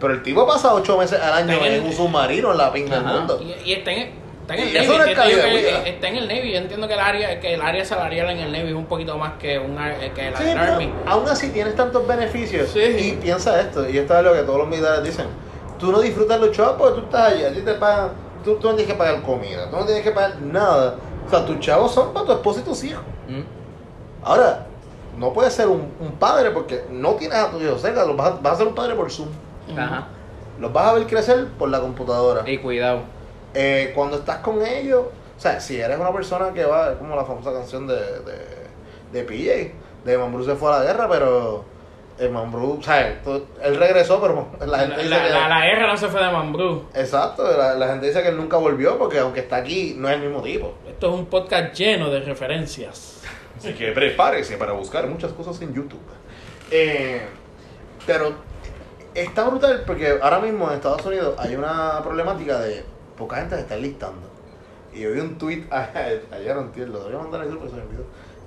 Pero 0.01 0.13
el 0.13 0.23
tipo 0.23 0.47
pasa 0.47 0.75
ocho 0.75 0.99
meses 0.99 1.21
al 1.21 1.33
año 1.33 1.65
en 1.65 1.85
un 1.85 1.93
submarino 1.93 2.53
en 2.53 2.59
la 2.59 2.73
pinta 2.73 2.97
del 2.97 3.05
mundo. 3.05 3.41
Y, 3.41 3.71
y 3.71 3.73
está 3.73 3.93
en, 3.93 4.11
está 4.43 4.55
en 4.55 4.61
el 4.61 4.69
Y 4.69 4.73
Navy. 4.75 4.87
no 4.87 4.95
es 4.95 5.05
que- 5.05 5.91
está 5.91 6.09
en 6.09 6.17
el 6.17 6.29
Navy. 6.29 6.53
Yo 6.53 6.59
entiendo 6.59 6.87
que 6.89 6.95
el 6.95 7.01
área, 7.01 7.41
que 7.41 7.55
el 7.55 7.63
área 7.63 7.85
salarial 7.85 8.31
en 8.31 8.39
el 8.39 8.53
Navy 8.53 8.69
es 8.69 8.75
un 8.75 8.85
poquito 8.87 9.17
más 9.17 9.35
que, 9.39 9.59
una, 9.59 9.95
que 10.15 10.31
la 10.31 10.37
Sí, 10.37 10.45
del 10.45 10.59
Army. 10.59 10.93
aún 11.07 11.27
así 11.29 11.49
tienes 11.51 11.75
tantos 11.77 12.07
beneficios. 12.07 12.69
Sí. 12.71 12.81
Y 12.81 13.13
piensa 13.23 13.59
esto, 13.61 13.89
y 13.89 13.97
esto 13.97 14.17
es 14.19 14.25
lo 14.25 14.33
que 14.35 14.41
todos 14.43 14.59
los 14.59 14.69
militares 14.69 15.03
dicen. 15.03 15.27
Tú 15.79 15.91
no 15.93 16.01
disfrutas 16.01 16.41
los 16.41 16.53
chavos 16.53 16.77
porque 16.79 17.01
tú 17.01 17.07
estás 17.07 17.33
allí, 17.33 17.45
a 17.45 17.53
ti 17.53 17.61
te 17.63 17.75
pagan, 17.75 18.11
tú, 18.45 18.57
tú 18.57 18.69
no 18.69 18.75
tienes 18.75 18.93
que 18.93 18.99
pagar 18.99 19.21
comida, 19.23 19.69
tú 19.71 19.77
no 19.77 19.85
tienes 19.87 20.03
que 20.03 20.11
pagar 20.11 20.41
nada. 20.43 20.97
O 21.27 21.31
sea, 21.31 21.45
tus 21.45 21.59
chavos 21.61 21.93
son 21.93 22.13
para 22.13 22.25
tu 22.27 22.33
esposo 22.33 22.61
y 22.61 22.63
tus 22.63 22.85
hijos. 22.85 23.03
Mm. 23.29 23.41
Ahora, 24.23 24.67
no 25.19 25.33
puedes 25.33 25.53
ser 25.55 25.67
un, 25.69 25.91
un 26.01 26.13
padre 26.19 26.51
porque 26.51 26.85
no 26.91 27.13
tienes 27.15 27.39
a 27.39 27.51
tus 27.51 27.63
hijos 27.63 27.81
cerca, 27.81 28.05
vas, 28.05 28.27
a, 28.33 28.37
vas 28.43 28.53
a 28.53 28.57
ser 28.57 28.67
un 28.69 28.75
padre 28.75 28.95
por 28.95 29.11
Zoom. 29.11 29.29
Ajá. 29.77 30.09
Los 30.61 30.73
vas 30.73 30.87
a 30.89 30.93
ver 30.95 31.07
crecer 31.07 31.47
por 31.59 31.69
la 31.69 31.81
computadora. 31.81 32.49
Y 32.49 32.59
cuidado. 32.59 33.01
Eh, 33.55 33.93
cuando 33.95 34.17
estás 34.19 34.39
con 34.39 34.65
ellos, 34.65 35.05
o 35.37 35.41
sea, 35.41 35.61
si 35.61 35.81
eres 35.81 35.99
una 35.99 36.13
persona 36.13 36.53
que 36.53 36.65
va, 36.65 36.95
como 36.99 37.15
la 37.17 37.25
famosa 37.25 37.53
canción 37.53 37.87
de, 37.87 37.95
de, 37.97 38.39
de 39.13 39.23
PJ, 39.25 39.75
de 40.05 40.19
Mambrú 40.19 40.45
se 40.45 40.55
fue 40.55 40.73
a 40.73 40.79
la 40.79 40.85
guerra, 40.85 41.09
pero 41.09 41.65
el 42.19 42.31
Mambrú, 42.31 42.79
o 42.81 42.83
sea, 42.83 43.21
tú- 43.23 43.45
él 43.63 43.77
regresó, 43.77 44.21
pero 44.21 44.49
la 44.61 44.67
La, 44.67 44.79
gente 44.79 44.97
dice 45.03 45.09
la, 45.11 45.23
que... 45.25 45.31
la, 45.31 45.49
la 45.49 45.61
guerra 45.67 45.87
no 45.89 45.97
se 45.97 46.09
fue 46.09 46.25
de 46.25 46.31
Mambrú. 46.33 46.85
Exacto, 46.95 47.45
la, 47.57 47.75
la 47.75 47.89
gente 47.89 48.07
dice 48.07 48.23
que 48.23 48.29
él 48.29 48.37
nunca 48.37 48.57
volvió 48.57 48.97
porque 48.99 49.19
aunque 49.19 49.41
está 49.41 49.57
aquí, 49.57 49.95
no 49.99 50.09
es 50.09 50.15
el 50.17 50.23
mismo 50.23 50.41
tipo. 50.43 50.75
Esto 50.89 51.09
es 51.09 51.15
un 51.15 51.27
podcast 51.27 51.75
lleno 51.75 52.09
de 52.11 52.21
referencias. 52.21 53.21
Así 53.59 53.73
que 53.75 53.93
prepárese 53.93 54.57
para 54.57 54.73
buscar 54.73 55.07
muchas 55.07 55.33
cosas 55.33 55.61
en 55.63 55.75
YouTube. 55.75 56.01
Eh, 56.71 57.21
pero 58.07 58.35
está 59.23 59.49
brutal 59.49 59.85
porque 59.87 60.19
ahora 60.21 60.41
mismo 60.41 60.69
en 60.69 60.77
Estados 60.77 61.05
Unidos 61.07 61.35
hay 61.39 61.55
una 61.55 62.03
problemática 62.03 62.59
de 62.61 62.85
poca 63.17 63.37
gente 63.37 63.57
se 63.57 63.63
está 63.63 63.75
enlistando. 63.77 64.29
Y 64.93 65.01
yo 65.01 65.13
vi 65.13 65.21
un 65.21 65.37
tweet 65.39 65.65
ayer, 65.71 66.55
no 66.55 66.63
entiendo, 66.63 66.99
lo 66.99 67.05
voy 67.05 67.15
a 67.15 67.19
mandar 67.19 67.41
al 67.43 67.49
grupo, 67.49 67.69
se 67.69 67.77
me 67.77 67.83
olvidó, 67.83 68.05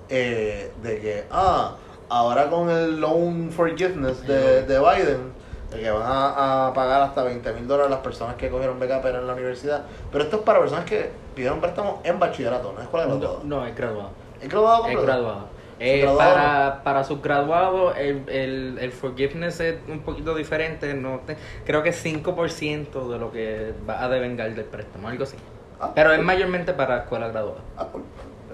eh, 0.10 0.72
de 0.82 1.00
que, 1.00 1.26
ah, 1.32 1.76
ahora 2.10 2.50
con 2.50 2.70
el 2.70 3.00
loan 3.00 3.52
forgiveness 3.52 4.26
de, 4.26 4.64
de 4.64 4.80
Biden, 4.80 5.32
de 5.70 5.80
que 5.80 5.92
van 5.92 6.04
a, 6.04 6.68
a 6.68 6.74
pagar 6.74 7.02
hasta 7.04 7.24
20 7.24 7.54
mil 7.54 7.68
dólares 7.68 7.92
las 7.92 8.00
personas 8.00 8.36
que 8.36 8.50
cogieron 8.50 8.80
beca 8.80 9.02
pero 9.02 9.20
en 9.20 9.28
la 9.28 9.34
universidad. 9.34 9.84
Pero 10.12 10.24
esto 10.24 10.38
es 10.38 10.44
para 10.44 10.60
personas 10.60 10.86
que 10.86 11.12
pidieron 11.36 11.62
préstamo 11.62 12.02
en 12.04 12.20
bachillerato, 12.20 12.72
no 12.72 12.80
es 12.80 12.86
escuela 12.86 13.06
de 13.06 13.28
No, 13.44 13.66
es 13.66 13.76
graduado. 13.76 14.10
¿Es 14.42 14.50
graduado 14.50 14.88
Es 14.88 15.02
graduado. 15.02 15.59
Eh, 15.80 16.06
para, 16.18 16.82
para 16.84 17.04
subgraduados, 17.06 17.98
el, 17.98 18.24
el, 18.30 18.78
el 18.80 18.92
forgiveness 18.92 19.60
es 19.62 19.78
un 19.88 20.02
poquito 20.02 20.36
diferente. 20.36 20.94
No 20.94 21.22
te- 21.26 21.38
creo 21.66 21.82
que 21.84 21.90
es 21.90 22.04
5% 22.04 23.08
de 23.10 23.18
lo 23.18 23.32
que 23.32 23.74
va 23.90 24.04
a 24.04 24.10
devengar 24.10 24.54
del 24.54 24.66
préstamo, 24.66 25.08
algo 25.08 25.24
así. 25.24 25.38
Ah, 25.80 25.92
Pero 25.96 26.12
es 26.12 26.22
mayormente 26.22 26.74
para 26.74 26.98
escuela 27.00 27.30
graduada. 27.30 27.62
Ah, 27.78 27.88
cool. 27.92 28.04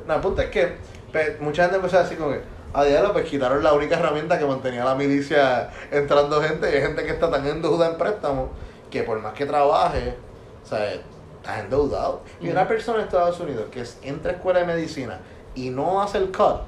No, 0.08 0.14
el 0.16 0.22
punto 0.22 0.42
es 0.44 0.50
que 0.50 0.76
Pero 1.12 1.42
mucha 1.44 1.64
gente 1.64 1.78
empezó 1.78 1.98
a 1.98 2.04
decir 2.04 2.18
como 2.18 2.32
que, 2.32 2.42
a 2.74 2.84
diablo, 2.84 3.14
pues 3.14 3.26
quitaron 3.26 3.64
la 3.64 3.74
única 3.74 3.98
herramienta 3.98 4.38
que 4.38 4.46
mantenía 4.46 4.86
la 4.86 4.94
milicia 4.96 5.70
entrando 5.92 6.42
gente, 6.42 6.70
y 6.70 6.76
hay 6.76 6.82
gente 6.82 7.04
que 7.06 7.12
está 7.12 7.32
tan 7.32 7.46
endeudada 7.48 7.92
en 7.94 7.98
préstamos 7.98 8.50
que 8.92 9.02
por 9.04 9.20
más 9.22 9.34
que 9.34 9.46
trabaje, 9.48 10.16
o 10.64 10.68
sea, 10.68 10.94
estás 10.94 11.60
endeudado. 11.60 12.22
Y 12.40 12.50
una 12.50 12.68
persona 12.68 13.00
en 13.00 13.06
Estados 13.06 13.40
Unidos 13.40 13.66
que 13.72 13.84
entra 14.08 14.32
a 14.32 14.36
escuela 14.36 14.60
de 14.60 14.66
medicina 14.66 15.20
y 15.56 15.70
no 15.72 16.02
hace 16.02 16.18
el 16.20 16.32
cut, 16.32 16.62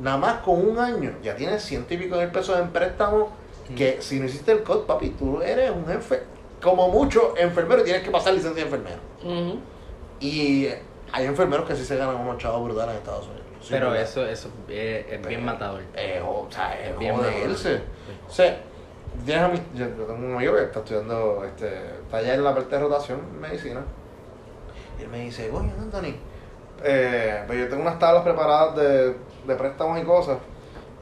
nada 0.00 0.16
más 0.16 0.40
con 0.40 0.66
un 0.66 0.78
año, 0.78 1.12
ya 1.22 1.36
tienes 1.36 1.62
ciento 1.62 1.94
y 1.94 1.98
pico 1.98 2.16
mil 2.16 2.28
pesos 2.28 2.58
en 2.58 2.70
préstamo, 2.70 3.30
que 3.76 4.00
si 4.00 4.18
no 4.18 4.26
hiciste 4.26 4.52
el 4.52 4.64
cut, 4.64 4.86
papi, 4.86 5.10
tú 5.10 5.40
eres 5.42 5.70
un 5.70 5.86
jefe, 5.86 6.22
como 6.60 6.88
mucho 6.88 7.34
enfermero, 7.36 7.82
tienes 7.82 8.02
que 8.02 8.10
pasar 8.10 8.34
licencia 8.34 8.64
de 8.64 8.70
enfermero. 8.70 9.00
Y 10.18 10.68
hay 11.12 11.24
enfermeros 11.26 11.66
que 11.66 11.76
sí 11.76 11.84
se 11.84 11.96
ganan 11.96 12.16
unos 12.16 12.38
chavos 12.38 12.64
brutales 12.64 12.92
en 12.94 12.98
Estados 12.98 13.26
Unidos. 13.26 13.40
Sí, 13.60 13.68
Pero 13.70 13.90
¿verdad? 13.90 14.04
eso, 14.04 14.26
eso 14.26 14.48
es, 14.68 15.06
es 15.06 15.26
bien 15.26 15.44
matador. 15.44 15.82
Eh, 15.94 16.22
o 16.24 16.46
sea, 16.50 16.80
es 16.80 16.90
Es 16.90 16.98
bien 16.98 17.14
joderse. 17.14 17.80
O 18.26 18.32
sea, 18.32 18.58
tienes 19.24 19.44
a 19.44 19.48
mi, 19.48 19.58
yo 19.74 19.86
yo 19.86 20.04
tengo 20.04 20.14
un 20.14 20.34
amigo 20.36 20.56
que 20.56 20.62
está 20.62 20.78
estudiando, 20.80 21.44
este, 21.44 21.66
está 22.02 22.18
allá 22.18 22.34
en 22.34 22.44
la 22.44 22.54
parte 22.54 22.74
de 22.74 22.80
rotación 22.80 23.18
en 23.18 23.40
medicina. 23.40 23.82
Y 24.98 25.02
él 25.02 25.08
me 25.08 25.20
dice, 25.20 25.48
coño, 25.50 25.72
Anthony, 25.78 26.14
eh, 26.82 27.44
pues 27.46 27.58
yo 27.58 27.68
tengo 27.68 27.82
unas 27.82 27.98
tablas 27.98 28.22
preparadas 28.22 28.76
de, 28.76 29.14
de 29.50 29.56
préstamos 29.56 30.00
y 30.00 30.04
cosas. 30.04 30.38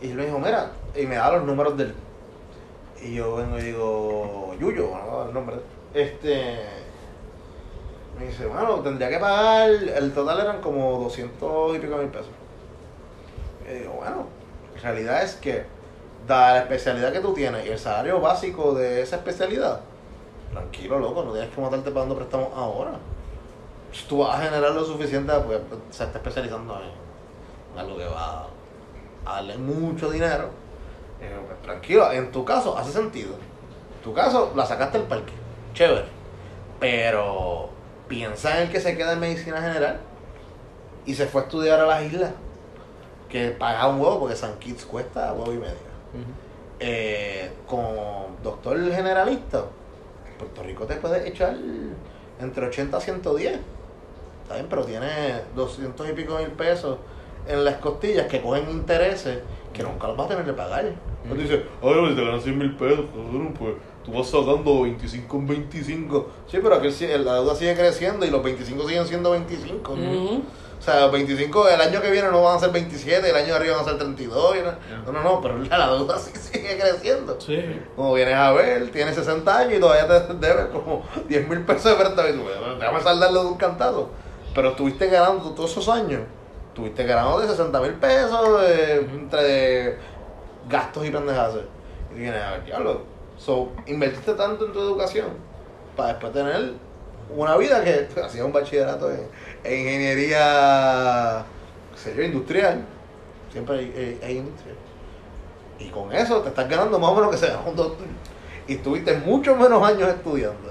Y 0.00 0.10
él 0.10 0.16
me 0.16 0.26
dijo, 0.26 0.38
mira, 0.38 0.70
y 0.94 1.06
me 1.06 1.16
da 1.16 1.32
los 1.32 1.44
números 1.44 1.76
del. 1.76 1.94
Y 3.02 3.14
yo 3.14 3.36
vengo 3.36 3.58
y 3.58 3.62
digo, 3.62 4.54
Yuyo, 4.58 4.90
no 4.90 5.26
el 5.26 5.34
nombre. 5.34 5.56
Este. 5.94 6.56
Me 8.18 8.26
dice, 8.26 8.46
bueno, 8.46 8.80
tendría 8.80 9.08
que 9.08 9.18
pagar. 9.18 9.70
El 9.70 10.12
total 10.12 10.40
eran 10.40 10.60
como 10.60 10.98
200 10.98 11.76
y 11.76 11.78
pico 11.78 11.96
mil 11.96 12.08
pesos. 12.08 12.30
Y 13.68 13.74
digo, 13.80 13.92
bueno, 13.92 14.26
la 14.74 14.80
realidad 14.80 15.22
es 15.22 15.34
que, 15.34 15.64
dada 16.26 16.54
la 16.54 16.58
especialidad 16.60 17.12
que 17.12 17.20
tú 17.20 17.32
tienes 17.32 17.66
y 17.66 17.70
el 17.70 17.78
salario 17.78 18.20
básico 18.20 18.74
de 18.74 19.02
esa 19.02 19.16
especialidad, 19.16 19.80
tranquilo, 20.52 20.98
loco, 20.98 21.24
no 21.24 21.32
tienes 21.32 21.50
que 21.54 21.60
matarte 21.60 21.90
pagando 21.90 22.16
préstamos 22.16 22.48
ahora. 22.54 22.92
Tú 24.08 24.18
vas 24.18 24.38
a 24.38 24.42
generar 24.42 24.72
lo 24.72 24.84
suficiente 24.84 25.32
porque 25.32 25.60
se 25.90 26.04
está 26.04 26.18
especializando 26.18 26.74
en, 26.74 27.07
en 27.78 27.86
algo 27.86 27.96
que 27.96 28.06
va 28.06 28.46
a 29.24 29.34
darle 29.34 29.56
mucho 29.58 30.10
dinero. 30.10 30.50
Digo, 31.20 31.42
pues, 31.46 31.62
tranquilo, 31.62 32.10
en 32.12 32.30
tu 32.30 32.44
caso 32.44 32.76
hace 32.76 32.92
sentido. 32.92 33.34
En 33.34 34.02
tu 34.02 34.12
caso 34.12 34.52
la 34.54 34.66
sacaste 34.66 34.98
del 34.98 35.06
parque, 35.06 35.32
chévere. 35.74 36.06
Pero 36.80 37.70
piensa 38.08 38.56
en 38.56 38.66
el 38.66 38.72
que 38.72 38.80
se 38.80 38.96
queda 38.96 39.12
en 39.12 39.20
medicina 39.20 39.60
general 39.60 40.00
y 41.06 41.14
se 41.14 41.26
fue 41.26 41.42
a 41.42 41.44
estudiar 41.44 41.80
a 41.80 41.86
las 41.86 42.02
islas 42.04 42.32
que 43.28 43.50
paga 43.50 43.88
un 43.88 44.00
huevo 44.00 44.20
porque 44.20 44.36
San 44.36 44.58
Kitts 44.58 44.84
cuesta 44.84 45.32
huevo 45.32 45.52
y 45.52 45.58
medio. 45.58 45.88
Eh, 46.80 47.50
como 47.66 48.28
doctor 48.42 48.78
generalista, 48.90 49.64
en 50.26 50.38
Puerto 50.38 50.62
Rico 50.62 50.86
te 50.86 50.94
puede 50.96 51.28
echar 51.28 51.56
entre 52.40 52.66
80 52.66 52.96
a 52.96 53.00
110. 53.00 53.58
Está 54.42 54.54
bien, 54.54 54.66
pero 54.70 54.84
tiene 54.84 55.42
200 55.54 56.08
y 56.08 56.12
pico 56.12 56.38
mil 56.38 56.52
pesos 56.52 56.98
en 57.48 57.64
las 57.64 57.76
costillas 57.76 58.26
que 58.26 58.40
cogen 58.40 58.70
intereses 58.70 59.38
que 59.72 59.82
nunca 59.82 60.06
los 60.08 60.16
vas 60.16 60.26
a 60.26 60.30
tener 60.30 60.44
que 60.44 60.52
pagar. 60.52 60.84
Entonces 61.22 61.48
dices, 61.50 61.64
ay, 61.82 61.90
pero 61.92 62.08
si 62.08 62.14
te 62.16 62.24
ganas 62.24 62.42
100 62.42 62.58
mil 62.58 62.76
pesos, 62.76 63.04
pues 63.58 63.74
tú 64.04 64.12
vas 64.12 64.26
sacando 64.26 64.82
25 64.82 65.36
en 65.36 65.46
25. 65.46 66.28
Sí, 66.46 66.58
pero 66.62 66.74
aquí 66.76 66.88
la 67.18 67.34
deuda 67.34 67.54
sigue 67.54 67.74
creciendo 67.74 68.24
y 68.26 68.30
los 68.30 68.42
25 68.42 68.88
siguen 68.88 69.06
siendo 69.06 69.30
25. 69.32 69.92
Ujú. 69.92 70.42
O 70.78 70.80
sea, 70.82 71.00
los 71.00 71.12
25 71.12 71.68
el 71.68 71.80
año 71.80 72.00
que 72.00 72.10
viene 72.10 72.30
no 72.30 72.42
van 72.42 72.56
a 72.56 72.60
ser 72.60 72.70
27, 72.70 73.28
el 73.28 73.34
año 73.36 73.46
de 73.48 73.54
arriba 73.54 73.76
van 73.76 73.84
a 73.84 73.88
ser 73.88 73.98
32. 73.98 74.56
y 74.56 74.60
no, 74.60 74.72
no, 75.06 75.12
no, 75.12 75.22
no, 75.24 75.40
pero 75.40 75.58
la, 75.58 75.76
la 75.78 75.92
deuda 75.92 76.18
sí 76.18 76.30
sigue 76.34 76.78
creciendo. 76.78 77.38
Sí. 77.40 77.60
Como 77.96 78.14
vienes 78.14 78.34
a 78.34 78.52
ver, 78.52 78.88
tienes 78.90 79.16
60 79.16 79.58
años 79.58 79.74
y 79.74 79.80
todavía 79.80 80.06
te 80.26 80.34
debes 80.46 80.66
como 80.66 81.02
10 81.28 81.48
mil 81.48 81.60
pesos 81.62 81.84
de 81.98 82.04
"Bueno, 82.32 82.76
déjame 82.78 83.00
saldarlo 83.02 83.42
de 83.42 83.48
un 83.48 83.56
cantado. 83.56 84.10
Pero 84.54 84.70
estuviste 84.70 85.08
ganando 85.08 85.50
todos 85.50 85.72
esos 85.72 85.88
años. 85.88 86.20
Estuviste 86.78 87.06
ganando 87.06 87.40
de 87.40 87.48
60 87.48 87.80
mil 87.80 87.94
pesos 87.94 88.62
entre 89.12 89.96
gastos 90.68 91.04
y 91.04 91.10
pendejadas. 91.10 91.56
Y 92.14 92.20
vienes 92.20 92.40
a 92.40 92.52
ver, 92.52 92.66
diablo. 92.66 93.02
So, 93.36 93.72
invertiste 93.86 94.34
tanto 94.34 94.66
en 94.66 94.72
tu 94.72 94.78
educación 94.78 95.26
para 95.96 96.10
después 96.10 96.32
tener 96.32 96.74
una 97.34 97.56
vida 97.56 97.82
que 97.82 98.06
hacía 98.24 98.44
un 98.44 98.52
bachillerato 98.52 99.10
en, 99.10 99.26
en 99.64 99.80
ingeniería, 99.80 101.44
qué 101.94 101.98
sé 101.98 102.14
yo, 102.14 102.22
industrial. 102.22 102.84
Siempre 103.50 104.16
hay 104.22 104.36
industrial. 104.36 104.76
Y 105.80 105.88
con 105.88 106.12
eso 106.12 106.42
te 106.42 106.50
estás 106.50 106.68
ganando 106.68 106.96
más 107.00 107.10
o 107.10 107.14
menos 107.16 107.32
que 107.32 107.38
se 107.38 107.48
gana 107.48 107.62
un 107.66 107.74
doctor. 107.74 108.06
Y 108.68 108.74
estuviste 108.74 109.16
muchos 109.16 109.58
menos 109.58 109.82
años 109.82 110.08
estudiando. 110.10 110.70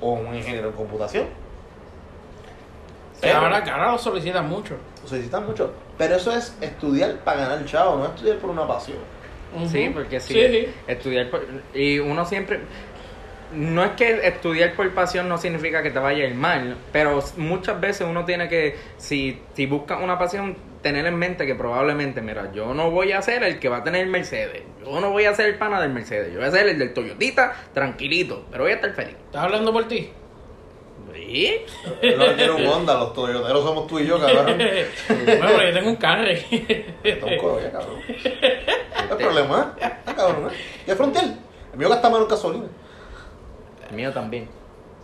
O 0.00 0.12
un 0.12 0.34
ingeniero 0.34 0.70
en 0.70 0.74
computación. 0.74 1.26
Que 3.30 3.36
ahora, 3.36 3.58
ahora 3.58 3.92
lo 3.92 3.98
solicitan 3.98 4.48
mucho. 4.48 4.76
Lo 5.02 5.08
solicitan 5.08 5.46
mucho. 5.46 5.72
Pero 5.98 6.16
eso 6.16 6.32
es 6.32 6.56
estudiar 6.60 7.16
para 7.18 7.40
ganar 7.40 7.64
chavo, 7.64 7.96
no 7.98 8.06
estudiar 8.06 8.36
por 8.38 8.50
una 8.50 8.66
pasión. 8.66 8.98
Sí, 9.70 9.90
porque 9.94 10.20
sí, 10.20 10.34
Sí, 10.34 10.48
sí. 10.48 10.68
estudiar 10.86 11.30
por, 11.30 11.46
y 11.72 11.98
uno 11.98 12.26
siempre 12.26 12.60
no 13.54 13.84
es 13.84 13.92
que 13.92 14.26
estudiar 14.26 14.74
por 14.74 14.92
pasión 14.92 15.28
no 15.28 15.38
significa 15.38 15.82
que 15.82 15.90
te 15.90 15.98
vaya 15.98 16.24
a 16.24 16.28
ir 16.28 16.34
mal, 16.34 16.76
pero 16.92 17.22
muchas 17.36 17.80
veces 17.80 18.06
uno 18.10 18.24
tiene 18.24 18.48
que 18.48 18.76
si 18.98 19.40
si 19.54 19.66
busca 19.66 19.98
una 19.98 20.18
pasión 20.18 20.56
tener 20.82 21.06
en 21.06 21.16
mente 21.16 21.46
que 21.46 21.54
probablemente, 21.54 22.20
mira, 22.20 22.52
yo 22.52 22.74
no 22.74 22.90
voy 22.90 23.12
a 23.12 23.22
ser 23.22 23.44
el 23.44 23.58
que 23.58 23.68
va 23.68 23.78
a 23.78 23.84
tener 23.84 24.02
el 24.02 24.10
Mercedes, 24.10 24.62
yo 24.84 25.00
no 25.00 25.10
voy 25.10 25.24
a 25.24 25.34
ser 25.34 25.46
el 25.46 25.54
pana 25.54 25.80
del 25.80 25.90
Mercedes, 25.92 26.32
yo 26.32 26.38
voy 26.40 26.48
a 26.48 26.50
ser 26.50 26.68
el 26.68 26.78
del 26.78 26.92
Toyotita 26.92 27.54
tranquilito, 27.72 28.44
pero 28.50 28.64
voy 28.64 28.72
a 28.72 28.76
estar 28.76 28.92
feliz. 28.94 29.14
¿Estás 29.26 29.44
hablando 29.44 29.72
por 29.72 29.86
ti? 29.88 30.10
¿Sí? 31.16 31.56
No 32.16 32.26
quiero 32.36 32.56
un 32.56 32.66
Honda, 32.66 32.94
los 32.94 33.12
toyoteros 33.14 33.64
somos 33.64 33.86
tú 33.86 33.98
y 33.98 34.06
yo, 34.06 34.18
cabrón. 34.20 34.44
bueno, 34.58 34.60
pero 35.08 35.62
yo 35.68 35.74
tengo 35.74 35.88
un 35.90 35.96
carro. 35.96 36.24
Está 36.30 37.26
un 37.26 37.38
coro 37.38 37.60
ya, 37.60 37.72
cabrón. 37.72 38.00
No 39.08 39.14
hay 39.16 39.24
problema, 39.24 39.74
¿eh? 39.80 39.84
Está 40.00 40.14
cabrón, 40.16 40.50
¿eh? 40.50 40.56
Y 40.86 40.90
el 40.90 40.96
frontal. 40.96 41.38
El 41.72 41.78
mío 41.78 41.88
gasta 41.88 42.10
menos 42.10 42.28
gasolina. 42.28 42.64
El 43.90 43.96
mío 43.96 44.12
también. 44.12 44.44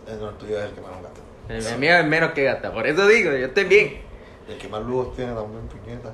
Eh, 0.07 0.17
No, 0.19 0.29
el 0.29 0.35
tuyo 0.35 0.57
es 0.59 0.65
el 0.65 0.71
que 0.71 0.81
menos 0.81 0.97
gasta. 1.01 1.21
El, 1.49 1.65
el 1.73 1.79
mío 1.79 1.95
es 1.97 2.05
menos 2.05 2.31
que 2.33 2.43
gasta, 2.43 2.71
por 2.73 2.85
eso 2.87 3.07
digo, 3.07 3.31
yo 3.31 3.45
estoy 3.47 3.63
bien. 3.65 4.01
Y 4.47 4.51
el 4.53 4.57
que 4.57 4.67
más 4.67 4.81
lujos 4.83 5.15
tiene 5.15 5.33
también, 5.33 5.67
puñeta. 5.67 6.13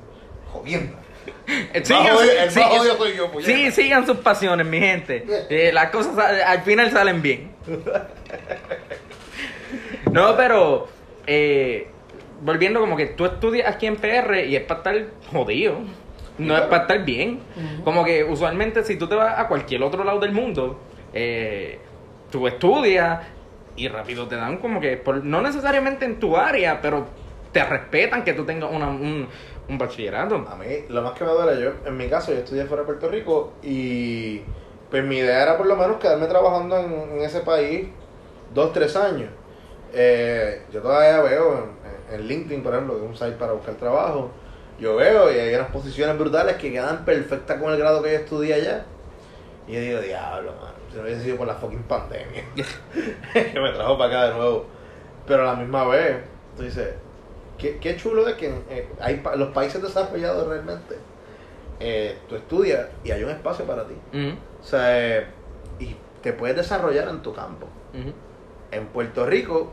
Jodienda. 0.52 0.98
Más 1.76 1.92
odio- 1.92 2.32
el 2.32 2.46
más 2.46 2.54
sigan- 2.56 2.80
odio 2.80 2.96
soy 2.98 3.16
yo, 3.16 3.32
puñeta. 3.32 3.52
sí, 3.52 3.72
sigan 3.72 4.06
sus 4.06 4.18
pasiones, 4.18 4.66
mi 4.66 4.80
gente. 4.80 5.26
Eh, 5.50 5.72
las 5.74 5.90
cosas 5.92 6.18
al 6.18 6.62
final 6.62 6.90
salen 6.92 7.22
bien. 7.22 7.52
No, 10.12 10.36
pero 10.36 10.88
eh, 11.28 11.88
volviendo 12.42 12.80
como 12.80 12.96
que 12.98 13.08
tú 13.08 13.26
estudias 13.26 13.68
aquí 13.74 13.86
en 13.86 13.98
PR 13.98 14.46
y 14.46 14.56
es 14.56 14.64
para 14.64 14.80
estar 14.80 15.06
jodido. 15.32 15.76
No 16.38 16.56
es 16.56 16.62
para 16.64 16.84
estar 16.84 17.04
bien. 17.06 17.42
Como 17.84 18.04
que 18.06 18.24
usualmente 18.24 18.84
si 18.84 18.96
tú 18.98 19.08
te 19.08 19.16
vas 19.16 19.38
a 19.38 19.48
cualquier 19.48 19.84
otro 19.84 20.04
lado 20.04 20.20
del 20.20 20.32
mundo, 20.32 20.80
eh, 21.14 21.80
tú 22.32 22.48
estudias 22.48 23.20
y 23.76 23.88
rápido 23.88 24.28
te 24.28 24.36
dan 24.36 24.58
como 24.58 24.80
que, 24.80 24.98
por- 24.98 25.24
no 25.24 25.42
necesariamente 25.42 26.06
en 26.06 26.20
tu 26.20 26.38
área, 26.38 26.82
pero 26.82 27.08
te 27.52 27.64
respetan 27.64 28.24
que 28.24 28.34
tú 28.34 28.46
tengas 28.46 28.72
una- 28.72 28.90
un, 28.90 29.28
un 29.68 29.78
bachillerato. 29.78 30.46
A 30.50 30.56
mí, 30.56 30.66
lo 30.88 31.02
más 31.02 31.12
que 31.14 31.24
me 31.26 31.32
duele, 31.32 31.62
yo, 31.62 31.72
en 31.86 31.98
mi 31.98 32.08
caso, 32.08 32.32
yo 32.32 32.40
estudié 32.40 32.66
fuera 32.66 32.84
de 32.84 32.88
Puerto 32.88 33.10
Rico 33.10 33.54
y 33.64 34.42
pues 34.90 35.04
mi 35.04 35.18
idea 35.18 35.44
era 35.44 35.58
por 35.58 35.66
lo 35.68 35.76
menos 35.76 35.98
quedarme 35.98 36.28
trabajando 36.28 36.78
en, 36.80 36.94
en 37.18 37.22
ese 37.22 37.42
país 37.42 37.88
dos, 38.54 38.72
tres 38.74 38.96
años. 38.96 39.30
Eh, 39.94 40.64
yo 40.72 40.82
todavía 40.82 41.22
veo 41.22 41.70
en, 42.10 42.16
en 42.16 42.28
LinkedIn, 42.28 42.64
por 42.64 42.74
ejemplo, 42.74 42.96
que 42.96 43.04
es 43.04 43.10
un 43.10 43.16
site 43.16 43.38
para 43.38 43.54
buscar 43.54 43.76
trabajo, 43.76 44.32
yo 44.80 44.96
veo 44.96 45.32
y 45.32 45.38
hay 45.38 45.54
unas 45.56 45.72
posiciones 45.72 46.18
brutales 46.18 46.56
que 46.56 46.72
quedan 46.72 47.04
perfectas 47.04 47.60
con 47.60 47.72
el 47.72 47.78
grado 47.78 48.02
que 48.02 48.14
yo 48.14 48.20
estudié 48.20 48.54
allá. 48.54 48.86
Y 49.68 49.74
yo 49.74 49.82
digo, 49.82 50.00
diablo, 50.00 50.54
mano, 50.54 50.74
si 50.90 50.98
no 50.98 51.04
hubiese 51.04 51.24
sido 51.24 51.38
por 51.38 51.48
la 51.48 51.56
fucking 51.56 51.84
pandemia, 51.84 52.44
que 53.34 53.60
me 53.60 53.72
trajo 53.72 53.98
para 53.98 54.10
acá 54.10 54.30
de 54.30 54.36
nuevo. 54.36 54.66
Pero 55.28 55.44
a 55.44 55.54
la 55.54 55.56
misma 55.56 55.86
vez, 55.88 56.18
tú 56.56 56.64
dices, 56.64 56.96
qué, 57.58 57.78
qué 57.78 57.96
chulo 57.98 58.28
es 58.28 58.36
que 58.36 58.48
en, 58.48 58.64
eh, 58.70 58.88
hay 59.00 59.22
los 59.36 59.50
países 59.50 59.82
desarrollados 59.82 60.48
realmente, 60.48 60.96
eh, 61.80 62.18
tú 62.28 62.36
estudias 62.36 62.88
y 63.04 63.12
hay 63.12 63.24
un 63.24 63.30
espacio 63.30 63.66
para 63.66 63.86
ti. 63.86 63.94
O 64.60 64.64
sea, 64.64 65.18
eh, 65.20 65.26
y 65.80 65.96
te 66.22 66.34
puedes 66.34 66.56
desarrollar 66.56 67.08
en 67.10 67.22
tu 67.22 67.34
campo. 67.34 67.68
En 68.72 68.88
Puerto 68.88 69.26
Rico 69.26 69.72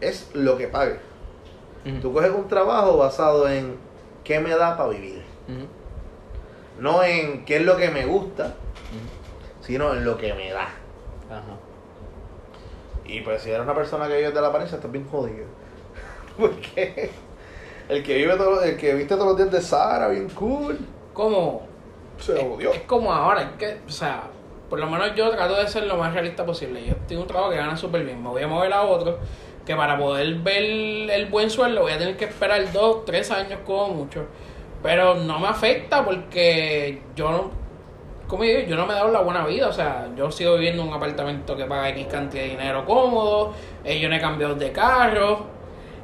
es 0.00 0.30
lo 0.34 0.56
que 0.56 0.68
pague. 0.68 0.98
ujú, 1.86 2.00
Tú 2.00 2.12
coges 2.12 2.30
un 2.30 2.48
trabajo 2.48 2.96
basado 2.96 3.48
en 3.48 3.76
qué 4.24 4.40
me 4.40 4.50
da 4.50 4.76
para 4.76 4.90
vivir. 4.90 5.22
No 6.78 7.02
en 7.04 7.44
qué 7.44 7.56
es 7.56 7.62
lo 7.62 7.76
que 7.76 7.88
me 7.90 8.04
gusta, 8.06 8.54
sino 9.60 9.92
en 9.94 10.04
lo 10.04 10.16
que 10.16 10.34
me 10.34 10.50
da. 10.50 10.68
Ajá. 11.30 11.54
Y 13.04 13.20
pues 13.20 13.42
si 13.42 13.50
eres 13.50 13.62
una 13.62 13.74
persona 13.74 14.08
que 14.08 14.16
vive 14.16 14.30
de 14.32 14.40
la 14.40 14.48
apariencia, 14.48 14.76
estás 14.76 14.90
bien 14.90 15.06
jodido. 15.08 15.44
Porque 16.38 17.10
El 17.88 18.02
que 18.02 18.14
vive 18.16 18.34
todo, 18.36 18.62
el 18.62 18.76
que 18.76 18.94
viste 18.94 19.14
todos 19.14 19.28
los 19.28 19.36
días 19.36 19.50
de 19.52 19.60
Sara, 19.60 20.08
bien 20.08 20.28
cool. 20.30 20.78
Como 21.12 21.62
Se 22.18 22.34
es, 22.34 22.42
odió. 22.44 22.72
es 22.72 22.80
como 22.82 23.12
ahora, 23.12 23.42
es 23.42 23.50
que, 23.58 23.80
o 23.86 23.90
sea, 23.90 24.24
por 24.68 24.80
lo 24.80 24.86
menos 24.86 25.14
yo 25.14 25.30
trato 25.30 25.54
de 25.54 25.68
ser 25.68 25.84
lo 25.86 25.96
más 25.96 26.12
realista 26.12 26.44
posible. 26.44 26.84
Yo 26.84 26.94
tengo 27.06 27.22
un 27.22 27.28
trabajo 27.28 27.50
que 27.50 27.56
gana 27.58 27.76
súper 27.76 28.04
bien, 28.04 28.20
me 28.22 28.30
voy 28.30 28.42
a 28.42 28.48
mover 28.48 28.72
a 28.72 28.82
otro, 28.82 29.18
que 29.64 29.74
para 29.74 29.98
poder 29.98 30.34
ver 30.36 30.62
el 31.10 31.26
buen 31.26 31.50
sueldo 31.50 31.82
voy 31.82 31.92
a 31.92 31.98
tener 31.98 32.16
que 32.16 32.26
esperar 32.26 32.72
dos, 32.72 33.04
tres 33.04 33.30
años 33.30 33.60
como 33.64 33.88
mucho. 33.94 34.26
Pero 34.82 35.14
no 35.14 35.38
me 35.38 35.48
afecta 35.48 36.04
porque 36.04 37.00
yo 37.16 37.30
no, 37.30 37.50
como 38.28 38.42
digo, 38.42 38.60
yo 38.68 38.76
no 38.76 38.86
me 38.86 38.92
he 38.92 38.96
dado 38.96 39.10
la 39.10 39.22
buena 39.22 39.46
vida, 39.46 39.68
o 39.68 39.72
sea, 39.72 40.08
yo 40.16 40.30
sigo 40.30 40.54
viviendo 40.54 40.82
en 40.82 40.88
un 40.88 40.94
apartamento 40.94 41.56
que 41.56 41.64
paga 41.64 41.88
X 41.90 42.06
cantidad 42.10 42.42
de 42.42 42.50
dinero 42.50 42.84
cómodo, 42.84 43.54
eh, 43.82 43.98
yo 43.98 44.08
no 44.10 44.16
he 44.16 44.20
cambiado 44.20 44.54
de 44.54 44.72
carro, 44.72 45.46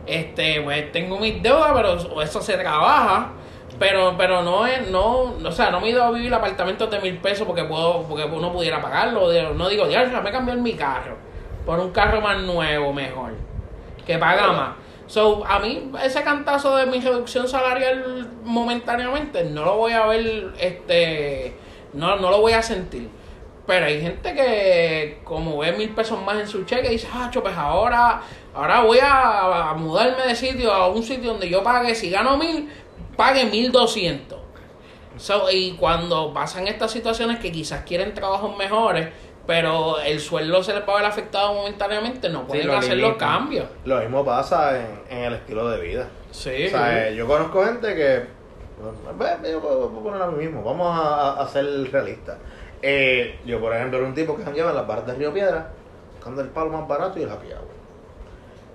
este, 0.06 0.62
pues 0.62 0.90
tengo 0.92 1.18
mis 1.18 1.42
deudas, 1.42 1.72
pero 1.74 2.22
eso 2.22 2.40
se 2.40 2.56
trabaja. 2.56 3.32
Pero, 3.78 4.14
pero 4.18 4.42
no 4.42 4.66
es, 4.66 4.90
no, 4.90 5.34
o 5.42 5.52
sea, 5.52 5.70
no 5.70 5.80
me 5.80 5.86
he 5.86 5.90
ido 5.90 6.02
a 6.02 6.10
vivir 6.10 6.34
apartamentos 6.34 6.90
de 6.90 7.00
mil 7.00 7.16
pesos 7.18 7.46
porque 7.46 7.64
puedo, 7.64 8.02
porque 8.02 8.24
uno 8.24 8.52
pudiera 8.52 8.80
pagarlo. 8.82 9.32
No 9.54 9.68
digo, 9.68 9.88
ya, 9.88 10.04
me 10.04 10.30
cambiar 10.30 10.58
mi 10.58 10.74
carro 10.74 11.16
por 11.64 11.78
un 11.78 11.90
carro 11.90 12.20
más 12.20 12.42
nuevo, 12.42 12.92
mejor, 12.92 13.32
que 14.10 14.18
paga 14.18 14.52
más. 14.52 14.70
So, 15.06 15.44
a 15.44 15.58
mí 15.58 15.90
ese 16.04 16.22
cantazo 16.22 16.76
de 16.76 16.86
mi 16.86 17.00
reducción 17.00 17.48
salarial 17.48 18.28
momentáneamente 18.44 19.44
no 19.44 19.64
lo 19.64 19.76
voy 19.76 19.92
a 19.92 20.06
ver, 20.06 20.52
este, 20.58 21.56
no, 21.92 22.16
no 22.16 22.30
lo 22.30 22.40
voy 22.40 22.52
a 22.52 22.62
sentir. 22.62 23.08
Pero 23.66 23.86
hay 23.86 24.00
gente 24.00 24.34
que 24.34 25.20
como 25.24 25.58
ve 25.58 25.72
mil 25.72 25.90
pesos 25.90 26.20
más 26.22 26.38
en 26.38 26.46
su 26.46 26.64
cheque 26.64 26.88
dice, 26.90 27.08
ah, 27.12 27.30
pues 27.32 27.56
ahora, 27.56 28.22
ahora 28.54 28.80
voy 28.82 28.98
a, 28.98 29.70
a 29.70 29.74
mudarme 29.74 30.26
de 30.26 30.34
sitio 30.34 30.72
a 30.72 30.88
un 30.88 31.02
sitio 31.02 31.32
donde 31.32 31.48
yo 31.48 31.62
pague, 31.62 31.94
si 31.94 32.10
gano 32.10 32.36
mil, 32.36 32.68
pague 33.16 33.44
mil 33.46 33.70
doscientos. 33.70 34.38
So, 35.16 35.50
y 35.50 35.72
cuando 35.72 36.32
pasan 36.32 36.66
estas 36.66 36.92
situaciones 36.92 37.38
que 37.40 37.52
quizás 37.52 37.82
quieren 37.82 38.14
trabajos 38.14 38.56
mejores, 38.56 39.08
pero 39.46 39.98
el 40.00 40.20
sueldo 40.20 40.62
se 40.62 40.74
les 40.74 40.88
va 40.88 40.94
a 40.94 40.96
ver 40.96 41.06
afectado 41.06 41.54
momentáneamente, 41.54 42.28
no 42.28 42.46
pueden 42.46 42.68
lo 42.68 42.76
hacer 42.76 42.96
los 42.98 43.16
cambios. 43.16 43.66
Lo 43.84 43.98
mismo 44.00 44.24
pasa 44.24 44.78
en, 44.78 45.02
en 45.08 45.24
el 45.24 45.34
estilo 45.34 45.68
de 45.68 45.80
vida. 45.80 46.06
Sí. 46.30 46.66
O 46.66 46.70
sea, 46.70 47.08
eh, 47.08 47.16
yo 47.16 47.26
conozco 47.26 47.64
gente 47.64 47.94
que. 47.94 48.24
bueno, 49.16 49.36
Yo 49.42 49.60
puedo 49.60 49.88
puedo 49.88 50.02
poner 50.02 50.22
a 50.22 50.26
mí 50.28 50.44
mismo. 50.44 50.62
Vamos 50.62 50.96
a, 50.96 51.40
a 51.40 51.48
ser 51.48 51.64
realistas. 51.90 52.36
Eh, 52.82 53.38
yo, 53.44 53.60
por 53.60 53.74
ejemplo, 53.74 53.98
era 53.98 54.06
un 54.06 54.14
tipo 54.14 54.36
que 54.36 54.44
jangueaba 54.44 54.70
en 54.70 54.76
las 54.76 54.86
barras 54.86 55.06
de 55.06 55.14
Río 55.14 55.32
Piedra 55.32 55.68
buscando 56.14 56.42
el 56.42 56.48
palo 56.48 56.70
más 56.70 56.86
barato 56.86 57.18
y 57.18 57.22
el 57.22 57.30
happy 57.30 57.48
hour. 57.48 57.70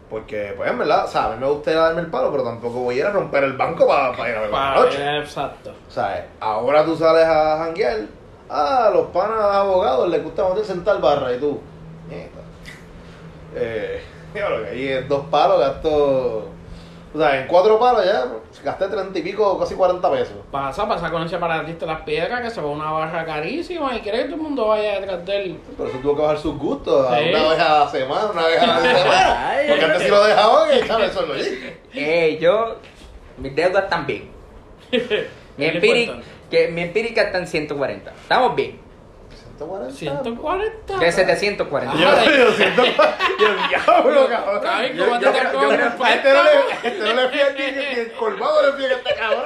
Porque, 0.10 0.54
pues, 0.56 0.70
en 0.70 0.78
verdad, 0.78 1.06
o 1.06 1.08
sea, 1.08 1.26
a 1.26 1.30
mí 1.32 1.38
me 1.40 1.48
gustaría 1.48 1.80
darme 1.80 2.02
el 2.02 2.08
palo, 2.08 2.32
pero 2.32 2.44
tampoco 2.44 2.80
voy 2.80 2.96
a 2.96 2.98
ir 3.00 3.06
a 3.06 3.12
romper 3.12 3.44
el 3.44 3.54
banco 3.54 3.88
para, 3.88 4.16
para 4.16 4.30
ir 4.30 4.36
a 4.36 4.42
ver 4.42 4.50
la 4.52 4.76
noche. 4.76 5.18
Exacto. 5.20 5.74
O 5.88 5.92
sea, 5.92 6.28
ahora 6.40 6.86
tú 6.86 6.96
sales 6.96 7.26
a 7.26 7.58
janguear. 7.58 8.02
Ah, 8.50 8.90
los 8.94 9.08
panas 9.08 9.40
abogados 9.42 10.08
les 10.10 10.24
gusta 10.24 10.48
meterse 10.50 10.74
en 10.74 10.84
tal 10.84 11.00
barra 11.00 11.34
y 11.34 11.40
tú. 11.40 11.60
Eh, 13.56 14.02
diablo, 14.34 14.64
que 14.64 14.70
ahí 14.70 14.88
en 14.90 15.08
dos 15.08 15.26
palos 15.32 15.60
gasto. 15.60 16.50
O 17.14 17.18
sea, 17.18 17.40
en 17.40 17.48
cuatro 17.48 17.80
palos 17.80 18.04
ya 18.04 18.26
gasté 18.62 18.88
treinta 18.90 19.18
y 19.18 19.22
pico, 19.22 19.58
casi 19.58 19.74
40 19.74 20.12
pesos. 20.12 20.36
Pasa, 20.52 20.86
pasa 20.86 21.10
con 21.10 21.22
ese 21.22 21.36
separatista 21.36 21.86
las 21.86 22.02
piedras 22.02 22.42
que 22.42 22.50
se 22.50 22.60
va 22.60 22.68
a 22.68 22.72
una 22.72 22.92
barra 22.92 23.26
carísima 23.26 23.96
y 23.96 24.02
quiere 24.02 24.18
que 24.20 24.24
todo 24.26 24.36
el 24.36 24.42
mundo 24.42 24.68
vaya 24.68 25.00
detrás 25.00 25.26
de 25.26 25.44
él. 25.44 25.60
Por 25.78 25.88
eso 25.88 25.98
tuvo 26.00 26.16
que 26.18 26.22
bajar 26.24 26.38
sus 26.40 26.58
gustos 26.58 27.08
a 27.10 27.18
Sí. 27.18 27.30
una 27.30 27.50
vez 27.50 27.60
a 27.60 27.80
la 27.80 27.88
semana, 27.90 28.26
una 28.34 28.46
vez 28.48 28.62
a 28.62 28.68
la 28.68 28.82
semana. 28.82 29.50
Ay. 29.50 29.66
Porque 29.70 29.86
antes 29.86 30.02
si 30.04 30.10
lo 30.10 30.24
dejaban, 30.26 30.70
que 30.70 30.80
echaba 30.80 31.06
el 31.06 31.12
suelo 31.12 31.34
allí. 31.36 31.74
Eh, 31.94 32.38
yo, 32.42 32.76
mis 33.38 33.56
deudas 33.56 33.84
están 33.86 34.06
bien. 34.06 34.30
Mi, 36.56 36.62
empírica, 36.62 36.62
importante. 36.62 36.66
que, 36.68 36.72
mi 36.72 36.82
empírica 36.82 37.22
está 37.24 37.38
en 37.40 37.48
140. 37.48 38.12
Estamos 38.12 38.56
bien. 38.56 38.80
140. 39.58 39.96
140. 39.96 40.98
De 40.98 41.12
740. 41.14 41.96
Yo, 41.98 42.10
Ay. 42.10 42.28
yo 42.38 42.52
siento. 42.52 42.84
Yo, 42.86 43.48
diablo, 43.70 44.28
cabrón. 44.28 44.62
Ay, 44.68 44.92
Yo- 44.96 45.06
¿cómo 45.06 45.22
yo- 45.22 45.32
te 45.32 45.38
yo- 45.38 45.44
tocó 45.52 45.62
yo- 45.64 45.72
el 45.72 45.82
a 45.82 46.14
este 46.14 46.34
no 46.34 46.44
le- 46.44 46.88
este 46.90 47.00
no 47.00 47.14
le 47.22 47.30
fía 47.30 47.46
ni, 47.58 47.72
ni 47.78 48.00
el 48.02 48.12
colmado 48.14 48.62
le 48.66 48.78
fía 48.78 48.88
a 48.96 48.98
este 48.98 49.16
cabrón. 49.16 49.46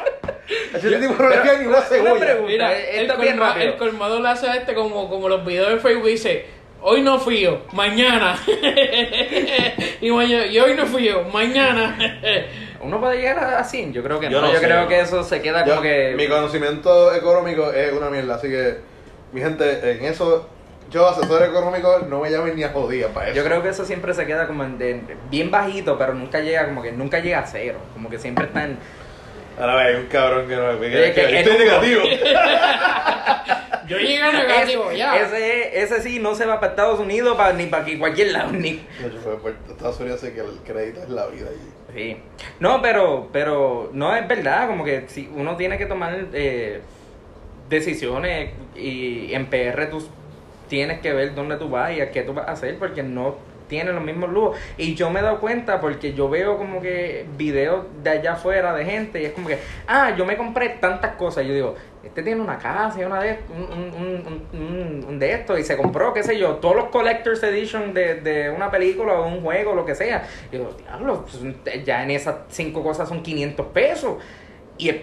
A 0.74 0.78
este 0.78 0.98
tipo 0.98 1.14
no 1.24 1.30
le 1.30 1.38
fía 1.38 1.54
ni 1.60 1.66
una 1.68 1.82
cebolla. 1.82 2.36
Mira, 2.46 2.74
Eh, 2.74 2.90
el, 2.98 3.02
esto 3.02 3.14
es 3.14 3.20
bien 3.20 3.38
colma- 3.38 3.62
el 3.62 3.78
colmado 3.78 4.20
le 4.20 4.30
hace 4.30 4.48
a 4.50 4.56
este 4.56 4.74
como, 4.74 5.10
como 5.10 5.30
los 5.30 5.46
videos 5.46 5.70
de 5.70 5.80
Facebook 5.80 6.08
dice, 6.08 6.46
hoy 6.82 7.02
no 7.02 7.20
fío, 7.20 7.62
mañana. 7.74 8.36
y, 10.02 10.10
mañana, 10.12 10.46
y 10.48 10.60
hoy 10.60 10.74
no 10.76 10.86
fío, 10.88 11.24
mañana. 11.26 11.98
¿Uno 12.82 13.00
puede 13.00 13.18
llegar 13.18 13.40
a 13.40 13.64
100? 13.64 13.94
Yo 13.94 14.04
creo 14.04 14.20
que 14.20 14.30
Yo 14.30 14.40
no. 14.42 14.48
no 14.48 14.54
Yo 14.54 14.60
sé, 14.60 14.66
creo 14.66 14.82
no. 14.82 14.88
que 14.88 15.00
eso 15.00 15.24
se 15.24 15.42
queda 15.42 15.64
Yo- 15.66 15.72
como 15.72 15.82
que... 15.82 16.14
Mi 16.18 16.28
conocimiento 16.28 17.14
económico 17.14 17.72
es 17.72 17.92
una 17.94 18.10
mierda, 18.10 18.36
así 18.36 18.48
que, 18.50 18.78
mi 19.34 19.42
gente, 19.42 19.92
en 19.92 20.06
eso, 20.06 20.48
yo, 20.90 21.08
asesor 21.08 21.44
económico, 21.44 22.00
no 22.08 22.20
me 22.22 22.32
llamen 22.32 22.56
ni 22.56 22.64
a 22.64 22.70
jodida 22.70 23.10
para 23.10 23.28
eso. 23.28 23.36
Yo 23.36 23.44
creo 23.44 23.62
que 23.62 23.70
eso 23.70 23.86
siempre 23.86 24.14
se 24.14 24.26
queda 24.26 24.48
como 24.48 24.64
en 24.64 24.78
de- 24.78 25.02
bien 25.30 25.52
bajito, 25.52 25.98
pero 25.98 26.14
nunca 26.14 26.40
llega 26.40 26.66
como 26.66 26.82
que 26.82 26.92
nunca 26.92 27.20
llega 27.20 27.40
a 27.40 27.46
cero. 27.48 27.78
Como 27.94 28.10
que 28.10 28.18
siempre 28.18 28.46
está 28.46 28.64
en... 28.64 28.78
Ahora 29.60 29.76
ve, 29.76 29.82
hay 29.84 29.96
un 29.96 30.06
cabrón 30.08 30.48
que 30.48 30.56
no. 30.56 30.70
Oye, 30.70 30.90
que, 30.90 31.12
que 31.14 31.40
estoy 31.42 31.54
es- 31.56 31.60
negativo. 31.60 32.02
Yo 33.88 33.98
llegué 33.98 34.22
a 34.22 34.32
negativo, 34.32 34.86
Ese- 34.90 34.98
ya. 35.00 35.16
Ese, 35.20 35.82
ese 35.82 36.02
sí 36.02 36.20
no 36.20 36.36
se 36.36 36.46
va 36.46 36.60
para 36.60 36.72
Estados 36.74 37.00
Unidos 37.00 37.36
pa- 37.36 37.54
ni 37.54 37.66
para 37.66 37.86
cualquier 37.98 38.32
lado. 38.32 38.52
Ni... 38.52 38.86
De 39.00 39.08
hecho, 39.08 39.20
fue 39.24 39.38
por 39.40 39.56
Estados 39.70 40.00
Unidos, 40.00 40.20
sé 40.22 40.34
que 40.34 40.42
el 40.42 40.60
crédito 40.66 41.02
es 41.04 41.10
la 41.10 41.26
vida 41.28 41.48
allí. 41.50 41.72
Sí. 41.96 42.18
No, 42.60 42.82
pero, 42.82 43.30
pero 43.32 43.90
no 43.94 44.16
es 44.16 44.28
verdad, 44.28 44.68
como 44.68 44.84
que 44.84 45.06
si 45.08 45.30
uno 45.36 45.56
tiene 45.56 45.78
que 45.78 45.86
tomar 45.86 46.28
eh, 46.34 46.82
decisiones 47.70 48.52
y 48.76 49.34
en 49.34 49.48
PR 49.48 49.90
tú 49.90 50.08
tienes 50.68 51.00
que 51.00 51.14
ver 51.14 51.34
dónde 51.34 51.58
tú 51.58 51.70
vas 51.70 51.92
y 51.96 52.02
a 52.02 52.12
qué 52.12 52.22
tú 52.22 52.34
vas 52.34 52.48
a 52.48 52.52
hacer 52.52 52.78
porque 52.78 53.02
no 53.02 53.38
tiene 53.70 53.94
los 53.94 54.04
mismos 54.04 54.30
lujos. 54.32 54.58
Y 54.78 54.96
yo 54.96 55.10
me 55.10 55.22
he 55.22 55.24
dado 55.24 55.40
cuenta 55.40 55.80
porque 55.80 56.14
yo 56.14 56.30
veo 56.30 56.58
como 56.58 56.82
que 56.82 57.26
videos 57.38 57.86
de 58.04 58.10
allá 58.10 58.34
afuera 58.34 58.74
de 58.74 58.84
gente 58.84 59.22
y 59.22 59.26
es 59.26 59.32
como 59.32 59.48
que, 59.48 59.60
ah, 59.88 60.14
yo 60.18 60.26
me 60.26 60.36
compré 60.36 60.70
tantas 60.70 61.16
cosas. 61.16 61.46
Y 61.46 61.48
yo 61.48 61.54
digo, 61.54 61.76
este 62.04 62.24
tiene 62.24 62.40
una 62.42 62.58
casa 62.58 63.00
y 63.02 63.04
una 63.04 63.22
de, 63.22 63.40
un, 63.50 63.64
un, 63.94 64.44
un, 64.54 65.06
un- 65.08 65.20
de 65.20 65.34
estos 65.34 65.60
y 65.60 65.64
se 65.64 65.76
compró, 65.76 66.14
qué 66.14 66.24
sé 66.24 66.38
yo, 66.38 66.56
todos 66.56 66.76
los 66.76 66.86
Collector's 66.86 67.44
Edition 67.44 67.94
de, 67.94 68.16
de 68.16 68.50
una 68.50 68.72
película 68.72 69.14
o 69.14 69.28
un 69.28 69.42
juego, 69.42 69.74
lo 69.74 69.86
que 69.86 69.96
sea. 69.96 70.24
Y 70.52 70.58
yo, 70.58 70.72
diablo, 70.78 71.26
pues, 71.26 71.84
ya 71.86 72.04
en 72.04 72.12
esas 72.12 72.36
cinco 72.50 72.82
cosas 72.84 73.10
son 73.10 73.22
500 73.22 73.66
pesos. 73.68 74.16
Y 74.78 74.88
es 74.90 74.96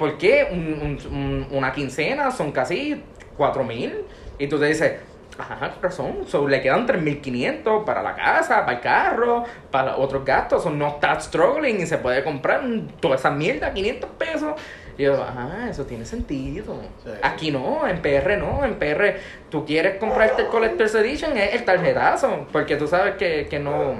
un- 0.51 0.99
un- 1.11 1.47
una 1.51 1.73
quincena 1.73 2.31
son 2.31 2.51
casi 2.51 3.03
4 3.37 3.63
mil. 3.63 4.05
Y 4.39 4.47
tú 4.49 4.59
te 4.59 4.65
dices, 4.67 4.95
ajá, 5.39 5.75
razón. 5.83 6.21
So, 6.27 6.49
le 6.49 6.63
quedan 6.63 6.87
3.500 6.87 7.85
para 7.85 8.03
la 8.03 8.15
casa, 8.15 8.65
para 8.65 8.79
el 8.79 8.83
carro, 8.83 9.45
para 9.71 9.97
otros 9.99 10.25
gastos. 10.25 10.63
So, 10.63 10.71
no 10.71 10.89
está 10.89 11.21
struggling 11.21 11.79
y 11.81 11.87
se 11.87 11.99
puede 11.99 12.25
comprar 12.25 12.63
toda 13.01 13.17
esa 13.17 13.31
mierda, 13.31 13.75
500 13.75 14.09
pesos. 14.19 14.55
Y 14.99 15.03
yo, 15.03 15.23
ajá, 15.23 15.69
eso 15.69 15.85
tiene 15.85 16.05
sentido. 16.07 16.75
Sí. 17.05 17.11
Aquí 17.23 17.51
no, 17.51 17.87
en 17.87 18.01
PR 18.01 18.39
no. 18.39 18.65
En 18.65 18.79
PR 18.79 19.17
tú 19.51 19.67
quieres 19.67 19.99
comprarte 19.99 20.43
el 20.43 20.49
Collector's 20.49 20.95
Edition, 20.95 21.37
es 21.37 21.55
el 21.55 21.65
tarjetazo. 21.65 22.47
Porque 22.51 22.77
tú 22.77 22.87
sabes 22.89 23.17
que, 23.17 23.47
que 23.49 23.59
no, 23.59 23.95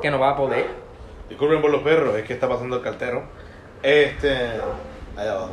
que 0.00 0.10
no 0.10 0.18
va 0.18 0.30
a 0.30 0.36
poder. 0.36 0.66
Disculpen 1.28 1.60
por 1.60 1.70
los 1.70 1.82
perros, 1.82 2.16
es 2.16 2.24
que 2.24 2.32
está 2.34 2.48
pasando 2.48 2.76
el 2.76 2.82
cartero. 2.82 3.24
Este. 3.82 4.32
Allá 5.16 5.32
abajo. 5.32 5.52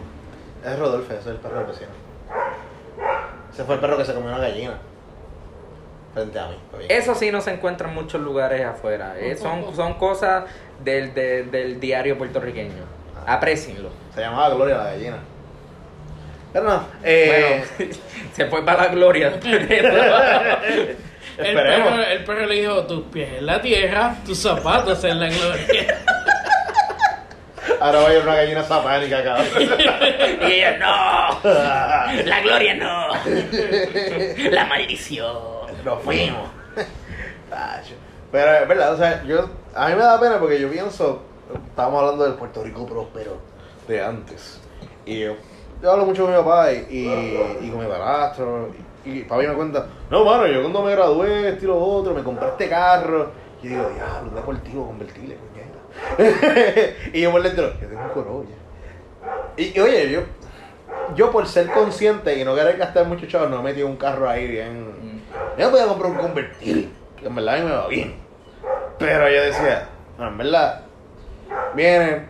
Es 0.66 0.80
Rodolfo, 0.80 1.12
ese 1.14 1.20
es 1.22 1.28
el 1.28 1.38
perro 1.38 1.58
del 1.58 1.66
vecino. 1.68 1.90
Ese 3.52 3.64
fue 3.66 3.76
el 3.76 3.82
perro 3.82 3.98
que 3.98 4.06
se 4.06 4.14
comió 4.14 4.30
una 4.30 4.40
gallina. 4.40 4.78
Frente 6.14 6.40
a 6.40 6.48
mí. 6.48 6.56
Eso 6.90 7.16
sí 7.16 7.32
no 7.32 7.40
se 7.42 7.52
encuentra 7.54 7.88
en 7.90 7.96
muchos 7.96 8.22
lugares 8.22 8.66
afuera. 8.66 9.16
eh, 9.20 9.36
son, 9.36 9.74
son 9.76 9.94
cosas 9.96 10.44
del, 10.84 11.14
de- 11.14 11.44
del 11.44 11.80
diario 11.80 12.18
puertorriqueño. 12.18 13.01
Aprecienlo. 13.26 13.90
Se 14.14 14.22
llamaba 14.22 14.50
Gloria 14.50 14.78
la 14.78 14.84
gallina. 14.86 15.18
Pero 16.54 16.66
no, 16.66 16.86
eh, 17.04 17.64
Bueno, 17.78 17.94
se 18.34 18.46
fue 18.48 18.66
para 18.66 18.84
la 18.84 18.90
gloria. 18.90 19.28
El 21.38 21.48
esperemos. 21.48 21.90
perro, 21.90 22.04
el 22.04 22.24
perro 22.26 22.46
le 22.46 22.56
dijo, 22.56 22.84
tus 22.86 23.04
pies 23.06 23.30
en 23.40 23.46
la 23.46 23.62
tierra, 23.62 24.16
tus 24.26 24.38
zapatos 24.38 25.04
en 25.06 25.20
la 25.20 25.30
gloria. 25.30 25.98
Ahora 27.80 28.00
va 28.02 28.10
a 28.10 28.14
ir 28.14 28.22
una 28.22 28.36
gallina 28.36 28.64
satánica, 28.64 29.24
cabrón. 29.24 29.48
y 30.42 30.52
ella, 30.52 30.78
no, 30.78 31.40
la 31.44 32.42
gloria 32.44 32.76
no, 32.76 33.08
la 34.52 34.66
maldición. 34.66 35.36
Nos 35.84 36.04
fuimos. 36.04 36.50
Pero 38.32 38.54
es 38.54 38.68
verdad, 38.68 38.94
o 38.94 38.98
sea, 38.98 39.24
yo, 39.24 39.50
a 39.74 39.88
mí 39.90 39.96
me 39.96 40.04
da 40.04 40.20
pena 40.20 40.38
porque 40.38 40.60
yo 40.60 40.70
pienso, 40.70 41.24
estábamos 41.54 42.02
hablando 42.02 42.24
del 42.24 42.34
Puerto 42.36 42.64
Rico 42.64 42.86
próspero 42.86 43.38
de 43.88 44.04
antes. 44.04 44.60
Y 45.06 45.20
yo, 45.20 45.34
yo 45.82 45.92
hablo 45.92 46.06
mucho 46.06 46.24
con 46.24 46.32
mi 46.32 46.38
papá 46.38 46.72
y, 46.72 46.86
y, 46.90 47.66
y 47.66 47.70
con 47.70 47.80
mi 47.80 47.88
padrastro. 47.88 48.70
Y, 49.06 49.10
y 49.10 49.24
papi 49.24 49.48
me 49.48 49.54
cuenta, 49.54 49.88
no, 50.10 50.24
mano, 50.24 50.48
yo 50.48 50.62
cuando 50.62 50.84
me 50.84 50.92
gradué, 50.92 51.50
esto 51.50 51.66
y 51.66 51.68
lo 51.68 51.80
otro, 51.80 52.14
me 52.14 52.24
compré 52.24 52.50
este 52.50 52.70
carro. 52.70 53.32
Y 53.62 53.70
yo 53.70 53.70
digo, 53.72 53.90
diablo, 53.90 54.30
un 54.30 54.36
deportivo 54.36 54.88
convertible, 54.88 55.36
puñeta. 55.36 56.94
y 57.14 57.22
yo 57.22 57.32
por 57.32 57.44
dentro, 57.44 57.74
yo 57.80 57.88
tengo 57.88 58.02
un 58.02 58.10
Corolla. 58.10 58.56
Y, 59.58 59.80
oye, 59.80 60.12
yo, 60.12 60.22
yo 61.16 61.32
por 61.32 61.48
ser 61.48 61.68
consciente 61.72 62.38
y 62.38 62.44
no 62.44 62.56
querer 62.56 62.78
gastar 62.78 63.06
mucho 63.06 63.28
chavo, 63.28 63.48
no 63.48 63.60
he 63.60 63.64
metido 63.64 63.88
un 63.88 63.98
carro 63.98 64.30
ahí 64.30 64.48
bien. 64.48 64.84
Mm. 64.84 65.60
Yo 65.60 65.66
me 65.66 65.72
podía 65.72 65.88
comprar 65.88 66.12
un 66.12 66.18
convertible, 66.18 66.90
que 67.18 67.28
en 67.28 67.36
verdad 67.36 67.56
a 67.56 67.58
mí 67.58 67.66
me 67.66 67.76
va 67.76 67.88
bien. 67.88 68.16
Pero 68.98 69.30
yo 69.30 69.42
decía, 69.42 69.90
no, 70.18 70.28
en 70.28 70.38
verdad, 70.38 70.82
vienen, 71.76 72.28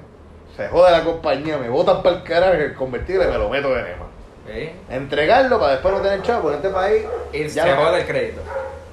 se 0.56 0.68
jode 0.68 0.92
la 0.92 1.04
compañía, 1.04 1.58
me 1.58 1.70
botan 1.70 2.02
para 2.04 2.18
el 2.18 2.24
carajo 2.24 2.54
el 2.54 2.74
convertible 2.74 3.26
y 3.26 3.28
me 3.32 3.38
lo 3.38 3.50
meto 3.50 3.70
de 3.74 3.84
nema. 3.84 4.06
¿Eh? 4.48 4.76
Entregarlo 4.90 5.60
para 5.60 5.74
después 5.74 5.94
no 5.94 6.02
tener 6.02 6.22
chavo, 6.24 6.50
en 6.50 6.56
este 6.58 6.70
país 6.70 7.06
Y 7.32 7.48
ya 7.48 7.64
se 7.64 7.70
no- 7.76 7.76
jode 7.84 8.02
el 8.02 8.08
crédito. 8.08 8.42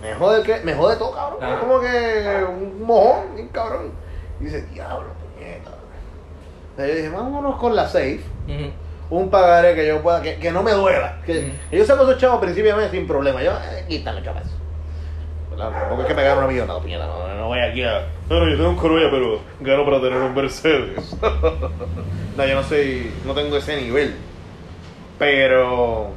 me 0.03 0.15
jode, 0.15 0.43
que, 0.43 0.61
me 0.61 0.75
jode 0.75 0.97
todo, 0.97 1.13
cabrón. 1.13 1.53
Es 1.53 1.59
como 1.59 1.81
que 1.81 2.45
un 2.49 2.83
mojón, 2.83 3.35
bien 3.35 3.49
cabrón. 3.49 3.93
Y 4.41 4.45
dice, 4.45 4.63
diablo, 4.73 5.09
puñeta. 5.35 5.71
Entonces 6.71 6.95
yo 6.95 7.03
dije, 7.03 7.09
vámonos 7.17 7.59
con 7.59 7.75
la 7.75 7.87
safe. 7.89 8.21
Un 9.11 9.31
pagaré 9.31 9.75
que 9.75 9.87
yo 9.89 10.03
pueda, 10.03 10.21
que, 10.21 10.37
que 10.39 10.53
no 10.53 10.63
me 10.63 10.73
duela. 10.73 11.17
Que, 11.25 11.39
Ujú. 11.39 11.51
que 11.71 11.79
yo 11.79 11.85
saco 11.85 12.03
esos 12.05 12.19
chavos 12.19 12.37
a 12.37 12.41
principio 12.43 12.77
de 12.77 12.83
mes 12.83 12.91
sin 12.91 13.07
problema. 13.09 13.43
Yo, 13.43 13.53
eh, 13.53 13.85
quítalo, 13.89 14.23
chavos. 14.23 14.43
¿Verdad? 15.59 15.81
Tampoco 15.81 16.03
es 16.03 16.09
que 16.09 16.15
me 16.15 16.23
gane 16.23 16.39
una 16.39 16.47
millonada, 16.49 16.81
puñeta. 16.81 17.07
No, 17.07 17.35
no 17.35 17.47
voy 17.49 17.59
aquí 17.61 17.83
a. 17.83 18.07
No, 18.31 18.41
no, 18.41 18.49
yo 18.49 18.57
tengo 18.57 18.71
un 18.71 18.77
Corolla, 18.77 19.11
pero 19.11 19.41
gano 19.61 19.85
para 19.85 20.01
tener 20.01 20.21
un 20.21 20.35
Mercedes. 20.35 21.17
no, 22.37 22.47
yo 22.47 22.55
no 22.55 22.63
soy. 22.63 23.11
No 23.25 23.35
tengo 23.35 23.57
ese 23.57 23.81
nivel. 23.81 24.15
Pero. 25.19 26.11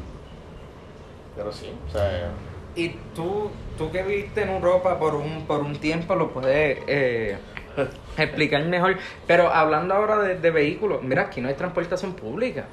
Pero 1.35 1.51
sí, 1.51 1.71
o 1.87 1.91
sea. 1.91 2.29
Y 2.75 2.89
tú, 3.15 3.51
tú 3.77 3.91
que 3.91 4.03
viviste 4.03 4.43
en 4.43 4.49
Europa 4.49 4.97
por 4.97 5.15
un, 5.15 5.45
por 5.45 5.59
un 5.61 5.75
tiempo 5.79 6.15
lo 6.15 6.29
puedes 6.31 6.79
eh, 6.87 7.37
explicar 8.17 8.63
mejor. 8.65 8.97
Pero 9.27 9.49
hablando 9.49 9.93
ahora 9.93 10.19
de, 10.19 10.35
de 10.35 10.51
vehículos, 10.51 11.01
mira, 11.03 11.23
aquí 11.23 11.41
no 11.41 11.49
hay 11.49 11.55
transportación 11.55 12.13
pública. 12.13 12.65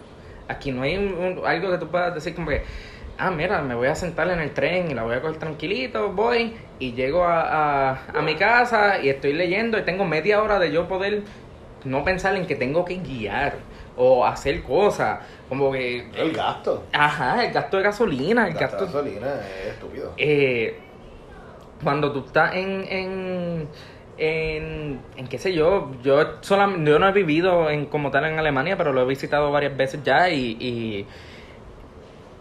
Aquí 0.47 0.71
no 0.71 0.83
hay 0.83 0.97
un- 0.97 1.15
un- 1.15 1.47
algo 1.47 1.71
que 1.71 1.79
tú 1.79 1.89
puedas 1.89 2.15
decir 2.15 2.35
como 2.35 2.49
que, 2.49 2.63
ah, 3.19 3.31
mira, 3.31 3.61
me 3.63 3.75
voy 3.75 3.89
a 3.89 3.95
sentar 3.95 4.29
en 4.31 4.41
el 4.41 4.53
tren 4.53 4.91
y 4.91 4.95
la 4.95 5.03
voy 5.03 5.17
a 5.17 5.21
coger 5.21 5.39
tranquilito, 5.39 6.13
voy 6.13 6.57
y 6.79 6.93
llego 6.93 7.25
a, 7.25 7.91
a, 7.91 8.01
a 8.15 8.23
mi 8.23 8.37
casa 8.37 9.01
y 9.01 9.09
estoy 9.09 9.33
leyendo 9.33 9.79
y 9.79 9.83
tengo 9.83 10.05
media 10.05 10.43
hora 10.43 10.59
de 10.59 10.71
yo 10.73 10.87
poder 10.89 11.23
no 11.85 12.05
pensar 12.05 12.37
en 12.37 12.47
que 12.47 12.57
tengo 12.57 12.85
que 12.85 12.97
guiar 12.97 13.57
o 13.97 14.25
hacer 14.25 14.63
cosas. 14.63 15.21
Como 15.49 15.73
que... 15.73 16.09
El 16.15 16.33
gasto. 16.33 16.85
Ajá, 16.93 17.45
el 17.45 17.53
gasto 17.53 17.79
de 17.79 17.83
gasolina, 17.83 18.47
el 18.47 18.53
El 18.53 18.59
gasto 18.59 18.85
gasto... 18.85 19.03
de 19.03 19.11
gasolina 19.15 19.41
es 19.63 19.73
estúpido. 19.75 20.13
Eh, 20.17 20.79
cuando 21.83 22.13
tú 22.13 22.25
estás 22.27 22.55
en, 22.55 22.85
en, 22.89 23.69
en, 24.19 25.01
en 25.17 25.29
qué 25.29 25.39
sé 25.39 25.53
yo, 25.53 25.91
yo, 26.03 26.41
yo 26.43 26.99
no 26.99 27.09
he 27.09 27.13
vivido 27.13 27.71
en, 27.71 27.87
como 27.87 28.11
tal 28.11 28.25
en 28.27 28.39
Alemania, 28.39 28.77
pero 28.77 28.93
lo 28.93 29.03
he 29.03 29.07
visitado 29.07 29.51
varias 29.51 29.77
veces 29.77 30.03
ya 30.03 30.29
y, 30.29 30.57
y, 30.61 31.07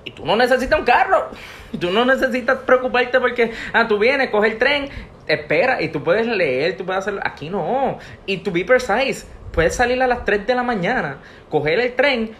y 0.08 0.12
tú 0.12 0.26
no 0.26 0.38
necesitas 0.38 0.80
un 0.80 0.86
carro. 0.86 1.30
Tú 1.78 1.92
no 1.92 2.06
necesitas 2.06 2.60
preocuparte 2.60 3.20
porque, 3.20 3.52
ah, 3.74 3.86
tú 3.90 4.00
vienes, 4.00 4.30
coges 4.30 4.54
el 4.54 4.58
tren, 4.58 4.90
espera 5.28 5.82
y 5.82 5.90
tú 5.90 6.02
puedes 6.02 6.26
leer, 6.26 6.78
tú 6.78 6.86
puedes 6.86 7.00
hacerlo. 7.00 7.20
Aquí 7.26 7.50
no. 7.50 8.00
Y 8.26 8.38
tu 8.38 8.52
be 8.52 8.64
precise, 8.64 9.28
puedes 9.52 9.76
salir 9.76 10.02
a 10.02 10.08
las 10.08 10.24
3 10.24 10.48
de 10.48 10.56
la 10.56 10.64
mañana, 10.64 11.18
coger 11.50 11.82
el 11.82 11.94
tren 11.94 12.32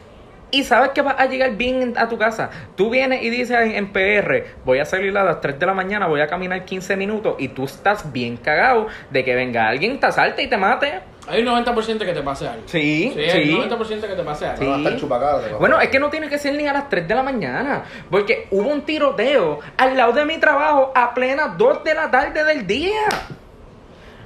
y 0.50 0.64
sabes 0.64 0.92
que 0.92 1.02
vas 1.02 1.16
a 1.20 1.26
llegar 1.26 1.58
bien 1.58 1.96
a 1.98 2.08
tu 2.08 2.18
casa. 2.18 2.52
Tú 2.78 2.90
vienes 2.90 3.22
y 3.22 3.30
dices 3.30 3.58
en, 3.60 3.72
en 3.72 3.92
PR, 3.92 4.46
voy 4.64 4.80
a 4.80 4.86
salir 4.86 5.18
a 5.18 5.26
las 5.26 5.42
3 5.42 5.60
de 5.60 5.66
la 5.66 5.74
mañana, 5.74 6.08
voy 6.08 6.22
a 6.22 6.28
caminar 6.28 6.64
15 6.64 6.96
minutos 6.96 7.36
y 7.38 7.50
tú 7.50 7.66
estás 7.66 8.14
bien 8.14 8.38
cagado 8.38 8.88
de 9.10 9.26
que 9.26 9.36
venga 9.36 9.68
alguien, 9.68 10.00
te 10.00 10.06
asalte 10.06 10.42
y 10.42 10.48
te 10.48 10.56
mate. 10.56 11.02
Hay 11.28 11.42
un 11.42 11.48
90% 11.48 12.00
que 12.00 12.14
te 12.14 12.22
pase 12.22 12.48
algo. 12.48 12.64
Sí, 12.66 13.12
Sí, 13.14 13.20
hay 13.20 13.54
un 13.54 13.70
90% 13.70 14.02
que 14.02 14.16
te 14.16 14.24
pase 14.24 14.46
algo. 14.46 14.58
Sí. 14.58 14.64
No 14.64 14.70
va 14.72 14.76
a 14.76 14.80
estar 14.80 14.98
chupacabra, 14.98 15.48
te 15.48 15.54
Bueno, 15.56 15.80
es 15.82 15.90
que 15.90 16.00
no 16.00 16.10
tiene 16.10 16.30
que 16.30 16.38
ser 16.38 16.56
ni 16.56 16.68
a 16.68 16.74
las 16.74 16.90
3 16.90 17.08
de 17.08 17.16
la 17.16 17.24
mañana, 17.24 17.84
porque 18.10 18.48
hubo 18.52 18.70
un 18.70 18.82
tiroteo 18.84 19.60
al 19.78 19.98
lado 19.98 20.14
de 20.14 20.26
mi 20.26 20.38
trabajo 20.38 20.92
a 20.96 21.14
plena 21.14 21.56
2 21.58 21.84
de 21.84 21.94
la 21.94 22.10
tarde 22.10 22.44
del 22.44 22.66
día. 22.66 23.08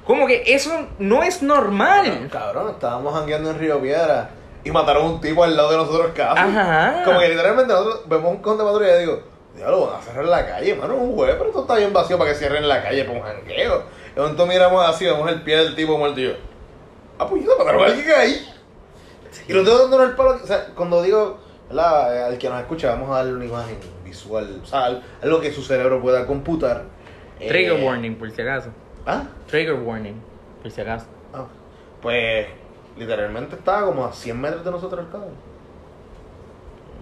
Como 0.06 0.26
que 0.26 0.42
eso 0.46 0.88
no 0.98 1.22
es 1.22 1.42
normal. 1.42 2.28
Cabrón, 2.30 2.70
estábamos 2.70 3.14
jangueando 3.14 3.50
en 3.50 3.58
Río 3.58 3.80
Piedra 3.80 4.30
y 4.64 4.70
mataron 4.70 5.06
a 5.06 5.06
un 5.10 5.20
tipo 5.20 5.44
al 5.44 5.56
lado 5.56 5.70
de 5.70 5.76
nosotros 5.76 6.12
casi. 6.14 6.40
Ajá. 6.40 7.02
Como 7.04 7.18
que 7.20 7.28
literalmente 7.28 7.72
nosotros 7.72 8.02
vemos 8.06 8.30
un 8.30 8.42
conde 8.42 8.64
de 8.64 8.70
patrulla 8.70 8.96
y 8.96 9.00
digo, 9.00 9.22
diablo, 9.56 9.86
van 9.86 10.00
a 10.00 10.02
cerrar 10.02 10.24
la 10.24 10.46
calle, 10.46 10.74
mano, 10.74 10.94
un 10.94 11.14
jueves, 11.14 11.36
pero 11.36 11.48
esto 11.50 11.62
está 11.62 11.76
bien 11.76 11.92
vacío 11.92 12.18
para 12.18 12.30
que 12.30 12.36
cierren 12.36 12.68
la 12.68 12.82
calle 12.82 13.04
para 13.04 13.18
un 13.18 13.24
jangueo. 13.24 13.82
Y 14.16 14.20
entonces 14.20 14.46
miramos 14.46 14.88
así, 14.88 15.04
vemos 15.04 15.28
el 15.30 15.42
pie 15.42 15.56
del 15.58 15.74
tipo 15.74 15.96
muerto 15.98 16.20
y 16.20 16.24
yo, 16.24 16.32
ah, 17.22 17.26
pues 17.28 17.44
mataron 17.58 17.82
a 17.82 17.86
alguien 17.86 18.06
ahí. 18.16 18.48
Y 19.48 19.52
lo 19.52 19.64
tengo 19.64 19.78
dando 19.78 20.02
el 20.04 20.12
palo, 20.14 20.38
o 20.42 20.46
sea, 20.46 20.66
cuando 20.74 21.02
digo, 21.02 21.38
¿verdad? 21.68 22.16
Eh, 22.16 22.22
Al 22.24 22.38
que 22.38 22.48
nos 22.48 22.60
escucha, 22.60 22.90
vamos 22.90 23.10
a 23.10 23.16
darle 23.16 23.32
una 23.34 23.44
imagen 23.46 23.76
visual, 24.04 24.60
o 24.62 24.66
sea, 24.66 24.84
al- 24.86 25.02
algo 25.22 25.40
que 25.40 25.50
su 25.52 25.62
cerebro 25.62 26.00
pueda 26.02 26.26
computar. 26.26 26.84
Trigger 27.38 27.78
Eh, 27.80 27.84
warning, 27.84 28.14
por 28.16 28.30
si 28.30 28.42
acaso. 28.42 28.68
¿Ah? 29.06 29.24
Trigger 29.48 29.74
warning, 29.74 30.14
por 30.62 30.70
si 30.70 30.80
acaso. 30.80 31.06
Ah, 31.34 31.46
pues 32.00 32.46
literalmente 32.96 33.56
estaba 33.56 33.86
como 33.86 34.04
a 34.04 34.12
100 34.12 34.38
metros 34.40 34.64
de 34.64 34.70
nosotros 34.70 35.00
el 35.06 35.10
cabrón. 35.10 35.34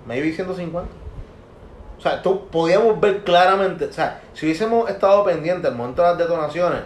Maybe 0.07 0.33
150. 0.33 0.89
O 1.99 2.01
sea, 2.03 2.23
tú 2.23 2.47
podíamos 2.49 2.99
ver 3.01 3.23
claramente, 3.25 3.85
o 3.87 3.93
sea, 3.93 4.23
si 4.33 4.47
hubiésemos 4.47 4.89
estado 4.89 5.23
pendientes 5.25 5.71
al 5.71 5.77
momento 5.77 6.01
de 6.03 6.09
las 6.09 6.19
detonaciones, 6.19 6.81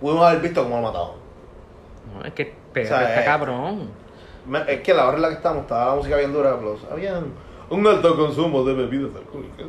pudimos 0.00 0.24
haber 0.26 0.40
visto 0.40 0.62
cómo 0.62 0.76
lo 0.76 0.82
mataban. 0.82 1.10
No, 2.14 2.24
es 2.24 2.32
que 2.32 2.54
PR 2.82 2.84
O 2.84 2.88
sea, 2.88 3.08
está 3.08 3.22
eh, 3.22 3.24
cabrón. 3.24 3.90
Es 4.68 4.80
que 4.80 4.94
la 4.94 5.06
hora 5.06 5.16
en 5.16 5.22
la 5.22 5.28
que 5.28 5.34
estábamos 5.34 5.62
estaba 5.64 5.86
la 5.90 5.94
música 5.96 6.16
bien 6.16 6.32
dura, 6.32 6.58
plus, 6.58 6.80
había 6.90 7.20
un 7.70 7.86
alto 7.86 8.16
consumo 8.16 8.62
de 8.64 8.74
bebidas 8.74 9.10
alcohólicas. 9.16 9.66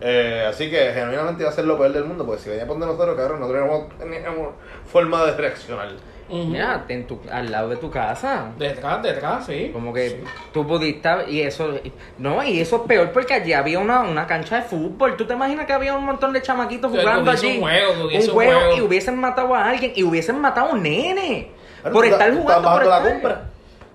Eh, 0.00 0.44
así 0.48 0.70
que 0.70 0.92
genuinamente 0.92 1.42
iba 1.42 1.50
a 1.50 1.54
ser 1.54 1.64
lo 1.64 1.76
peor 1.76 1.92
del 1.92 2.04
mundo, 2.04 2.24
porque 2.24 2.42
si 2.42 2.50
venía 2.50 2.66
por 2.66 2.78
donde 2.78 2.86
nosotros, 2.94 3.16
cabrón, 3.16 3.40
no 3.40 3.46
teníamos, 3.48 3.88
teníamos 3.98 4.48
forma 4.86 5.24
de 5.24 5.36
reaccionar. 5.36 5.88
Mira, 6.30 6.84
en 6.88 7.06
tu, 7.06 7.18
al 7.32 7.50
lado 7.50 7.70
de 7.70 7.76
tu 7.76 7.90
casa. 7.90 8.50
Detrás, 8.58 9.02
detrás, 9.02 9.46
sí. 9.46 9.70
Como 9.72 9.94
que 9.94 10.10
Sí. 10.10 10.16
tú 10.52 10.66
pudiste 10.66 11.08
y 11.30 11.40
eso 11.40 11.72
no 12.18 12.44
y 12.44 12.60
eso 12.60 12.76
es 12.76 12.82
peor 12.82 13.10
porque 13.12 13.32
allí 13.32 13.54
había 13.54 13.78
una, 13.78 14.02
una 14.02 14.26
cancha 14.26 14.56
de 14.56 14.62
fútbol 14.64 15.16
tú 15.16 15.24
te 15.24 15.32
imaginas 15.32 15.64
que 15.64 15.72
había 15.72 15.94
un 15.94 16.04
montón 16.04 16.34
de 16.34 16.42
chamaquitos 16.42 16.90
jugando 16.90 17.30
allí 17.30 17.56
un 17.56 17.62
juego, 17.62 17.94
que 17.94 18.04
hubiese 18.04 18.24
un 18.26 18.28
un 18.28 18.34
juego 18.44 18.60
juego. 18.60 18.76
y 18.76 18.80
hubiesen 18.82 19.16
matado 19.18 19.54
a 19.54 19.70
alguien 19.70 19.92
y 19.96 20.02
hubiesen 20.02 20.38
matado 20.38 20.68
a 20.68 20.72
un 20.74 20.82
nene 20.82 21.48
por 21.92 22.04
estar 22.06 22.30
jugando 22.34 22.54
por 22.68 22.84
bajando 22.84 22.90
la 22.90 22.96
estar- 22.98 23.12
compra. 23.12 23.42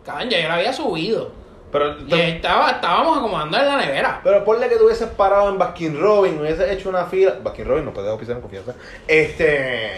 Cabrón, 0.06 0.30
ya 0.30 0.42
yo 0.42 0.48
la 0.50 0.56
había 0.56 0.74
subido. 0.74 1.32
Pero, 1.72 1.96
Y 2.08 2.14
estaba, 2.14 2.70
estábamos 2.72 3.18
acomodando 3.18 3.58
en 3.58 3.66
la 3.66 3.78
nevera. 3.78 4.22
Pero 4.24 4.44
ponle 4.44 4.70
que 4.70 4.76
tú 4.78 4.86
hubieses 4.86 5.08
parado 5.10 5.50
en 5.50 5.58
Baskin 5.58 6.00
Robin, 6.00 6.40
hubieses 6.40 6.70
hecho 6.72 6.90
una 6.90 7.06
fila. 7.06 7.34
Baskin 7.42 7.66
Robin 7.66 7.86
no 7.86 7.94
puedes 7.94 8.12
oficiar 8.12 8.38
en 8.38 8.42
confianza. 8.42 8.74
Este. 9.08 9.90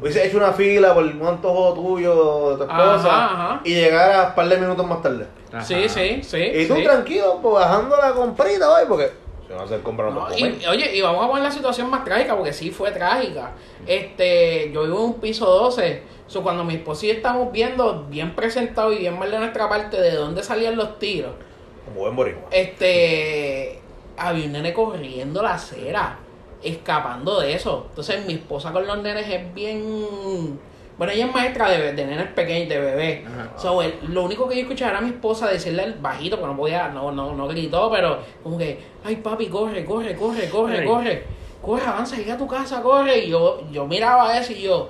Hubieses 0.00 0.24
hecho 0.24 0.38
una 0.38 0.52
fila 0.52 0.94
por 0.94 1.04
un 1.04 1.26
antojo 1.26 1.74
tuyo, 1.74 2.50
de 2.52 2.56
tu 2.56 2.62
esposa. 2.62 3.24
Ajá, 3.24 3.24
ajá. 3.24 3.60
Y 3.64 3.74
llegaras 3.74 4.28
un 4.30 4.34
par 4.34 4.48
de 4.48 4.56
minutos 4.56 4.86
más 4.86 5.02
tarde. 5.02 5.26
Ajá. 5.52 5.62
Sí, 5.64 5.88
sí, 5.88 6.22
sí. 6.22 6.38
Y 6.38 6.66
tú 6.66 6.76
sí. 6.76 6.82
tranquilo, 6.82 7.38
pues 7.42 7.54
bajando 7.56 7.96
la 7.96 8.12
comprita, 8.12 8.70
hoy, 8.70 8.84
porque 8.88 9.12
se 9.46 9.52
van 9.52 9.62
a 9.62 9.64
hacer 9.64 9.80
comprar 9.82 10.10
No, 10.12 10.28
no, 10.28 10.36
y, 10.38 10.66
oye, 10.66 10.96
y 10.96 11.00
vamos 11.02 11.24
a 11.24 11.28
poner 11.28 11.44
la 11.44 11.52
situación 11.52 11.90
más 11.90 12.04
trágica, 12.04 12.34
porque 12.34 12.52
sí 12.54 12.70
fue 12.70 12.90
trágica. 12.90 13.50
Este, 13.86 14.70
yo 14.72 14.84
vivo 14.84 14.96
en 14.96 15.02
un 15.04 15.20
piso 15.20 15.44
12. 15.46 16.02
So, 16.32 16.42
cuando 16.42 16.64
mi 16.64 16.74
esposo 16.76 17.04
y 17.04 17.08
yo 17.08 17.14
estamos 17.14 17.52
viendo 17.52 18.06
bien 18.08 18.34
presentado 18.34 18.90
y 18.90 19.00
bien 19.00 19.18
mal 19.18 19.30
de 19.30 19.38
nuestra 19.38 19.68
parte 19.68 20.00
de 20.00 20.12
dónde 20.12 20.42
salían 20.42 20.76
los 20.76 20.98
tiros, 20.98 21.32
Como 21.84 22.00
buen 22.00 22.16
boricua. 22.16 22.48
este, 22.52 23.78
había 24.16 24.46
un 24.46 24.52
nene 24.52 24.72
corriendo 24.72 25.42
la 25.42 25.54
acera, 25.54 26.18
escapando 26.62 27.38
de 27.40 27.52
eso. 27.54 27.86
Entonces, 27.90 28.24
mi 28.26 28.32
esposa 28.34 28.72
con 28.72 28.86
los 28.86 29.02
nenes 29.02 29.28
es 29.28 29.52
bien. 29.54 30.58
Bueno, 30.96 31.12
ella 31.12 31.26
es 31.26 31.34
maestra 31.34 31.68
de, 31.70 31.92
de 31.92 32.06
nenes 32.06 32.28
pequeños, 32.28 32.68
de 32.70 32.78
bebés. 32.80 33.26
Ajá. 33.26 33.58
So, 33.58 33.82
el- 33.82 33.98
lo 34.08 34.22
único 34.24 34.48
que 34.48 34.54
yo 34.56 34.62
escuchaba 34.62 34.90
era 34.92 34.98
a 35.00 35.02
mi 35.02 35.08
esposa 35.10 35.48
decirle 35.48 35.82
al 35.82 35.94
bajito, 35.94 36.38
que 36.40 36.46
no 36.46 36.56
podía, 36.56 36.88
no, 36.88 37.12
no, 37.12 37.34
no 37.34 37.46
gritó, 37.48 37.90
pero 37.90 38.20
como 38.42 38.56
que, 38.56 38.78
ay 39.04 39.16
papi, 39.16 39.48
corre, 39.48 39.84
corre, 39.84 40.14
corre, 40.16 40.48
corre, 40.48 40.84
corre, 40.86 41.24
corre, 41.60 41.84
avanza, 41.84 42.16
llega 42.16 42.34
a 42.34 42.38
tu 42.38 42.46
casa, 42.46 42.80
corre. 42.80 43.18
Y 43.18 43.28
yo, 43.30 43.60
yo 43.70 43.86
miraba 43.86 44.38
eso 44.38 44.52
y 44.52 44.62
yo. 44.62 44.88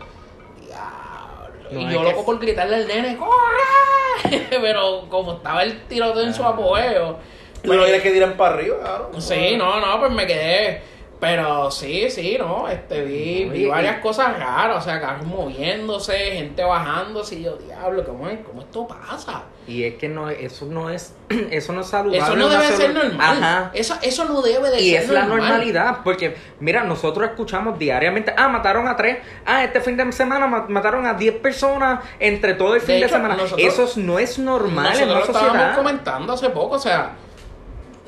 No, 1.72 1.80
y 1.80 1.92
yo 1.92 2.02
que- 2.02 2.10
loco 2.10 2.24
por 2.24 2.38
gritarle 2.38 2.76
al 2.76 2.86
nene, 2.88 3.16
corre. 3.16 4.46
pero 4.50 5.06
como 5.08 5.34
estaba 5.34 5.62
el 5.62 5.80
tiroteo 5.86 6.22
en 6.22 6.34
su 6.34 6.44
apogeo. 6.44 7.18
Tú 7.62 7.72
no 7.74 7.82
quieres 7.84 8.02
que 8.02 8.10
tiran 8.10 8.36
para 8.36 8.54
arriba, 8.54 8.76
claro. 8.80 9.10
Sí, 9.18 9.56
no, 9.56 9.80
no, 9.80 10.00
pues 10.00 10.12
me 10.12 10.26
quedé. 10.26 10.82
Pero 11.22 11.70
sí, 11.70 12.10
sí, 12.10 12.36
¿no? 12.36 12.66
Este, 12.68 13.04
vi, 13.04 13.44
vi 13.44 13.66
varias 13.66 13.98
y- 13.98 14.00
cosas 14.00 14.36
raras, 14.36 14.78
o 14.78 14.80
sea, 14.80 15.00
carros 15.00 15.24
moviéndose, 15.24 16.12
gente 16.32 16.64
bajándose, 16.64 17.36
y 17.36 17.44
yo, 17.44 17.54
diablo, 17.58 18.04
¿cómo, 18.04 18.28
es- 18.28 18.40
cómo 18.44 18.62
esto 18.62 18.88
pasa? 18.88 19.44
Y 19.68 19.84
es 19.84 19.94
que 19.94 20.08
no, 20.08 20.28
eso 20.28 20.66
no 20.66 20.90
es, 20.90 21.14
eso 21.52 21.72
no 21.72 21.82
es 21.82 21.86
saludable. 21.86 22.18
Eso 22.18 22.34
no 22.34 22.48
debe 22.48 22.66
ser 22.72 22.92
normal. 22.92 23.38
Ajá. 23.40 23.70
Eso, 23.72 23.94
eso 24.02 24.24
no 24.24 24.42
debe 24.42 24.68
de 24.70 24.80
Y 24.80 24.90
ser 24.90 25.02
es 25.02 25.08
la 25.10 25.20
normal. 25.20 25.38
normalidad, 25.50 25.98
porque 26.02 26.36
mira, 26.58 26.82
nosotros 26.82 27.28
escuchamos 27.30 27.78
diariamente, 27.78 28.34
ah, 28.36 28.48
mataron 28.48 28.88
a 28.88 28.96
tres, 28.96 29.18
ah, 29.46 29.62
este 29.62 29.80
fin 29.80 29.96
de 29.96 30.10
semana 30.10 30.48
ma- 30.48 30.66
mataron 30.68 31.06
a 31.06 31.14
10 31.14 31.36
personas 31.36 32.00
entre 32.18 32.54
todo 32.54 32.74
el 32.74 32.80
fin 32.80 32.96
de, 32.96 33.02
hecho, 33.06 33.14
semana. 33.14 33.36
nosotros- 33.36 33.60
Eso 33.60 33.88
no 34.00 34.18
es 34.18 34.40
normal 34.40 34.86
en 34.98 35.06
Nosotros 35.08 35.28
una 35.28 35.38
lo 35.40 35.46
estábamos 35.52 35.76
comentando 35.78 36.32
hace 36.32 36.50
poco, 36.50 36.74
o 36.74 36.80
sea, 36.80 37.12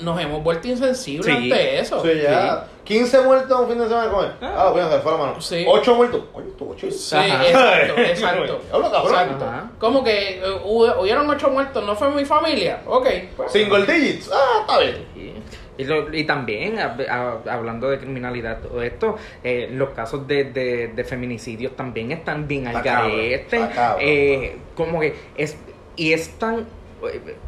nos 0.05 0.21
hemos 0.21 0.43
vuelto 0.45 0.69
insensibles 0.69 1.27
Sí. 1.27 1.33
ante 1.33 1.79
eso. 1.81 2.03
Sí, 2.03 2.11
ya. 2.23 2.67
15 2.85 3.21
muertos 3.23 3.59
un 3.61 3.69
fin 3.69 3.79
de 3.79 3.89
semana 3.89 4.11
con 4.11 4.25
él. 4.27 4.31
Ah, 4.43 4.69
voy 4.71 4.81
a 4.83 4.87
hacer 4.87 5.01
fuera 5.01 5.17
mano. 5.19 5.41
Sí. 5.41 5.65
8 5.67 5.95
muertos. 5.95 6.23
Coño, 6.33 6.49
tú 6.59 6.71
8. 6.73 6.91
Sí, 6.91 7.17
Ajá. 7.17 7.47
exacto, 7.47 8.01
exacto. 8.03 8.61
Hablo, 8.73 8.91
cabrón. 8.93 9.13
Exacto. 9.13 9.45
Ajá. 9.47 9.71
Como 9.79 10.05
que 10.05 10.43
hubo- 10.65 11.01
hubieron 11.01 11.29
ocho 11.31 11.49
muertos, 11.51 11.85
no 11.85 11.97
fue 11.97 12.11
mi 12.11 12.25
familia. 12.25 12.83
Ok. 12.87 13.07
pues. 13.37 13.53
Single 13.53 13.87
digits. 13.87 14.31
Ah, 14.33 14.59
está 14.61 14.79
bien. 14.81 15.07
Sí. 15.15 15.33
Y, 15.77 15.85
lo- 15.85 16.15
y 16.15 16.23
también, 16.25 16.77
hab- 16.77 17.09
hab- 17.09 17.49
hablando 17.51 17.91
de 17.91 17.99
criminalidad, 17.99 18.61
todo 18.61 18.81
esto, 18.83 19.17
eh, 19.43 19.69
los 19.73 19.91
casos 19.91 20.25
de, 20.29 20.45
de, 20.45 20.89
de 20.89 21.05
feminicidios 21.05 21.75
también 21.75 22.13
están 22.13 22.47
bien 22.47 22.69
al 22.69 22.81
garete. 22.83 23.61
Eh, 23.99 24.57
como 24.77 25.01
que 25.01 25.17
es. 25.37 25.57
Y 25.97 26.13
es 26.13 26.39
tan. 26.39 26.67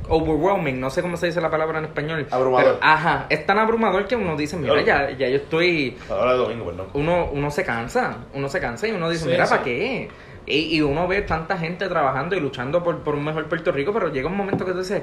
Overwhelming, 0.08 0.78
no 0.80 0.90
sé 0.90 1.02
cómo 1.02 1.16
se 1.16 1.26
dice 1.26 1.40
la 1.40 1.50
palabra 1.50 1.78
en 1.78 1.86
español. 1.86 2.26
Abrumador. 2.30 2.76
pero, 2.80 2.86
ajá, 2.92 3.26
es 3.28 3.44
tan 3.46 3.58
abrumador 3.58 4.06
que 4.06 4.16
uno 4.16 4.36
dice, 4.36 4.56
mira, 4.56 4.82
Claro. 4.82 5.10
ya, 5.10 5.16
ya 5.18 5.28
yo 5.28 5.36
estoy. 5.36 5.96
Ahora 6.10 6.32
de 6.32 6.38
domingo, 6.38 6.64
perdón. 6.66 6.86
Uno, 6.94 7.28
uno 7.32 7.50
se 7.50 7.64
cansa, 7.64 8.18
uno 8.34 8.48
se 8.48 8.60
cansa 8.60 8.86
y 8.88 8.92
uno 8.92 9.08
dice, 9.10 9.24
Sí, 9.24 9.30
mira, 9.30 9.46
sí. 9.46 9.50
¿para 9.50 9.62
qué? 9.64 10.08
Y, 10.46 10.76
y 10.76 10.80
uno 10.82 11.08
ve 11.08 11.22
tanta 11.22 11.58
gente 11.58 11.88
trabajando 11.88 12.36
y 12.36 12.40
luchando 12.40 12.82
por, 12.82 12.98
por 13.00 13.14
un 13.16 13.24
mejor 13.24 13.46
Puerto 13.48 13.72
Rico, 13.72 13.92
pero 13.92 14.12
llega 14.12 14.28
un 14.28 14.36
momento 14.36 14.64
que 14.64 14.72
tú 14.72 14.78
dices, 14.78 15.02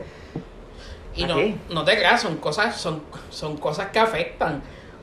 Y 1.15 1.23
¿A 1.25 1.27
no, 1.27 1.35
qué? 1.35 1.55
no 1.69 1.83
te 1.83 1.95
creas, 1.97 2.21
son 2.21 2.37
cosas, 2.37 2.75
son, 2.79 3.03
son 3.29 3.57
cosas 3.57 3.87
que 3.87 3.99
afectan. 3.99 4.61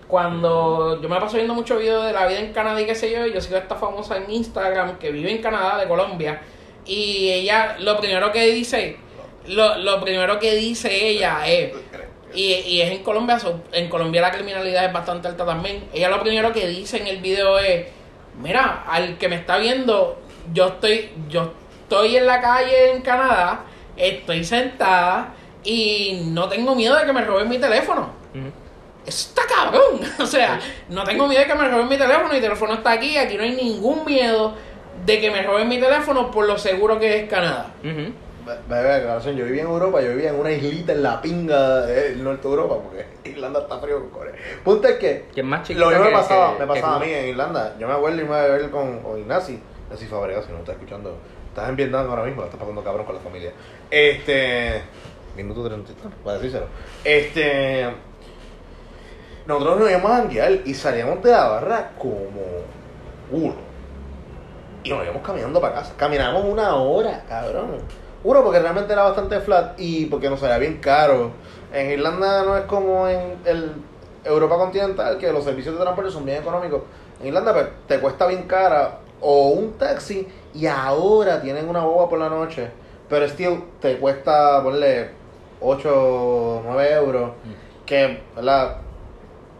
Cuando 0.08 1.00
yo 1.00 1.08
me 1.08 1.20
paso 1.20 1.36
viendo 1.36 1.54
muchos 1.54 1.78
videos 1.78 2.04
de 2.04 2.12
la 2.12 2.26
vida 2.26 2.40
en 2.40 2.52
Canadá 2.52 2.80
y 2.80 2.86
qué 2.86 2.94
sé 2.96 3.12
yo, 3.12 3.24
y 3.26 3.32
yo 3.32 3.40
sigo 3.40 3.56
a 3.56 3.60
esta 3.60 3.76
famosa 3.76 4.16
en 4.16 4.28
Instagram 4.30 4.98
que 4.98 5.12
vive 5.12 5.30
en 5.30 5.38
Canadá, 5.40 5.78
de 5.78 5.86
Colombia, 5.86 6.40
y 6.84 7.28
ella 7.30 7.76
lo 7.78 7.96
primero 8.00 8.32
que 8.32 8.44
dice, 8.52 8.96
lo, 9.46 9.78
lo 9.78 10.00
primero 10.00 10.38
que 10.38 10.54
dice 10.54 11.08
ella 11.08 11.46
es, 11.46 11.72
y, 12.34 12.52
y 12.52 12.80
es 12.80 12.90
en 12.90 13.02
Colombia, 13.02 13.38
en 13.72 13.88
Colombia 13.88 14.20
la 14.20 14.30
criminalidad 14.30 14.84
es 14.84 14.92
bastante 14.92 15.28
alta 15.28 15.44
también, 15.44 15.84
ella 15.92 16.08
lo 16.08 16.20
primero 16.20 16.52
que 16.52 16.66
dice 16.68 16.98
en 16.98 17.06
el 17.06 17.18
video 17.18 17.58
es, 17.58 17.86
mira, 18.40 18.84
al 18.88 19.18
que 19.18 19.28
me 19.28 19.36
está 19.36 19.58
viendo, 19.58 20.20
yo 20.52 20.68
estoy, 20.68 21.10
yo 21.28 21.52
estoy 21.82 22.16
en 22.16 22.26
la 22.26 22.40
calle 22.40 22.92
en 22.92 23.02
Canadá, 23.02 23.64
estoy 23.96 24.44
sentada 24.44 25.34
y 25.64 26.22
no 26.26 26.48
tengo 26.48 26.74
miedo 26.74 26.96
de 26.96 27.04
que 27.04 27.12
me 27.12 27.24
roben 27.24 27.48
mi 27.48 27.58
teléfono. 27.58 28.10
Está 29.06 29.42
cabrón. 29.46 30.00
O 30.20 30.26
sea, 30.26 30.60
no 30.88 31.04
tengo 31.04 31.26
miedo 31.26 31.40
de 31.40 31.48
que 31.48 31.54
me 31.54 31.68
roben 31.68 31.88
mi 31.88 31.96
teléfono, 31.96 32.28
mi 32.32 32.40
teléfono 32.40 32.74
está 32.74 32.92
aquí, 32.92 33.16
aquí 33.16 33.36
no 33.36 33.42
hay 33.42 33.52
ningún 33.52 34.04
miedo 34.04 34.54
de 35.04 35.20
que 35.20 35.30
me 35.30 35.42
roben 35.42 35.68
mi 35.68 35.80
teléfono 35.80 36.30
por 36.30 36.46
lo 36.46 36.58
seguro 36.58 36.98
que 36.98 37.20
es 37.20 37.28
Canadá. 37.28 37.72
Bebé, 38.68 39.04
yo 39.36 39.44
vivía 39.44 39.62
en 39.62 39.68
Europa, 39.68 40.00
yo 40.00 40.10
vivía 40.10 40.30
en 40.30 40.40
una 40.40 40.50
islita 40.50 40.92
en 40.92 41.02
la 41.02 41.20
pinga 41.20 41.82
del 41.82 42.22
norte 42.24 42.42
de 42.48 42.54
Europa, 42.54 42.76
porque 42.82 43.06
Irlanda 43.30 43.60
está 43.60 43.78
frío 43.78 44.00
con 44.00 44.10
cojones. 44.10 44.34
Punto 44.64 44.88
es 44.88 44.96
que, 44.98 45.26
Que 45.34 45.42
más 45.42 45.68
lo 45.70 45.88
mismo 45.88 46.04
me 46.04 46.10
que- 46.10 46.16
pasaba, 46.16 46.52
que- 46.54 46.60
me 46.60 46.66
pasaba 46.66 46.96
a 46.96 46.98
mí 47.00 47.12
en 47.12 47.28
Irlanda. 47.28 47.74
Yo 47.78 47.86
me 47.88 47.94
acuerdo 47.94 48.16
y 48.18 48.20
me 48.22 48.26
iba 48.26 48.40
a 48.40 48.46
beber 48.46 48.70
con, 48.70 49.00
con 49.00 49.18
Ignasi, 49.18 49.60
Ignasi 49.86 50.06
Fabregas, 50.06 50.44
si 50.46 50.52
no 50.52 50.58
estás 50.58 50.74
escuchando. 50.76 51.16
Estás 51.48 51.68
en 51.68 51.76
Vietnam 51.76 52.08
ahora 52.08 52.22
mismo, 52.24 52.44
estás 52.44 52.60
pasando 52.60 52.82
cabrón 52.84 53.04
con 53.06 53.14
la 53.16 53.20
familia. 53.20 53.52
Este. 53.90 54.82
Minuto 55.36 55.64
30, 55.66 55.92
para 56.24 56.36
decírselo. 56.38 56.66
Este. 57.04 57.88
Nosotros 59.46 59.80
nos 59.80 59.90
íbamos 59.90 60.10
a 60.12 60.16
janguear 60.18 60.52
y 60.64 60.74
salíamos 60.74 61.22
de 61.22 61.30
la 61.32 61.48
barra 61.48 61.90
como 61.98 62.40
uno. 63.32 63.54
Y 64.84 64.90
nos 64.90 65.02
íbamos 65.04 65.22
caminando 65.22 65.60
para 65.60 65.74
casa. 65.74 65.92
Caminamos 65.96 66.44
una 66.44 66.76
hora, 66.76 67.24
cabrón. 67.28 67.78
Uno, 68.22 68.44
porque 68.44 68.58
realmente 68.58 68.92
era 68.92 69.04
bastante 69.04 69.40
flat 69.40 69.78
y 69.78 70.06
porque 70.06 70.28
nos 70.28 70.40
salía 70.40 70.58
bien 70.58 70.78
caro. 70.78 71.30
En 71.72 71.90
Irlanda 71.90 72.42
no 72.44 72.56
es 72.56 72.64
como 72.64 73.08
en 73.08 73.38
el 73.44 73.72
Europa 74.24 74.56
continental, 74.56 75.16
que 75.18 75.32
los 75.32 75.44
servicios 75.44 75.74
de 75.74 75.80
transporte 75.80 76.10
son 76.10 76.24
bien 76.24 76.38
económicos. 76.38 76.82
En 77.20 77.28
Irlanda 77.28 77.52
pues, 77.52 77.66
te 77.86 77.98
cuesta 77.98 78.26
bien 78.26 78.42
cara 78.42 78.98
o 79.20 79.48
un 79.48 79.72
taxi 79.78 80.26
y 80.54 80.66
ahora 80.66 81.40
tienen 81.40 81.68
una 81.68 81.84
boba 81.84 82.08
por 82.08 82.18
la 82.18 82.28
noche. 82.28 82.70
Pero 83.08 83.26
still 83.26 83.64
te 83.80 83.98
cuesta, 83.98 84.62
ponle 84.62 85.10
8 85.60 85.90
o 85.92 86.62
9 86.64 86.92
euros. 86.92 87.30
Que, 87.86 88.20
¿verdad? 88.36 88.76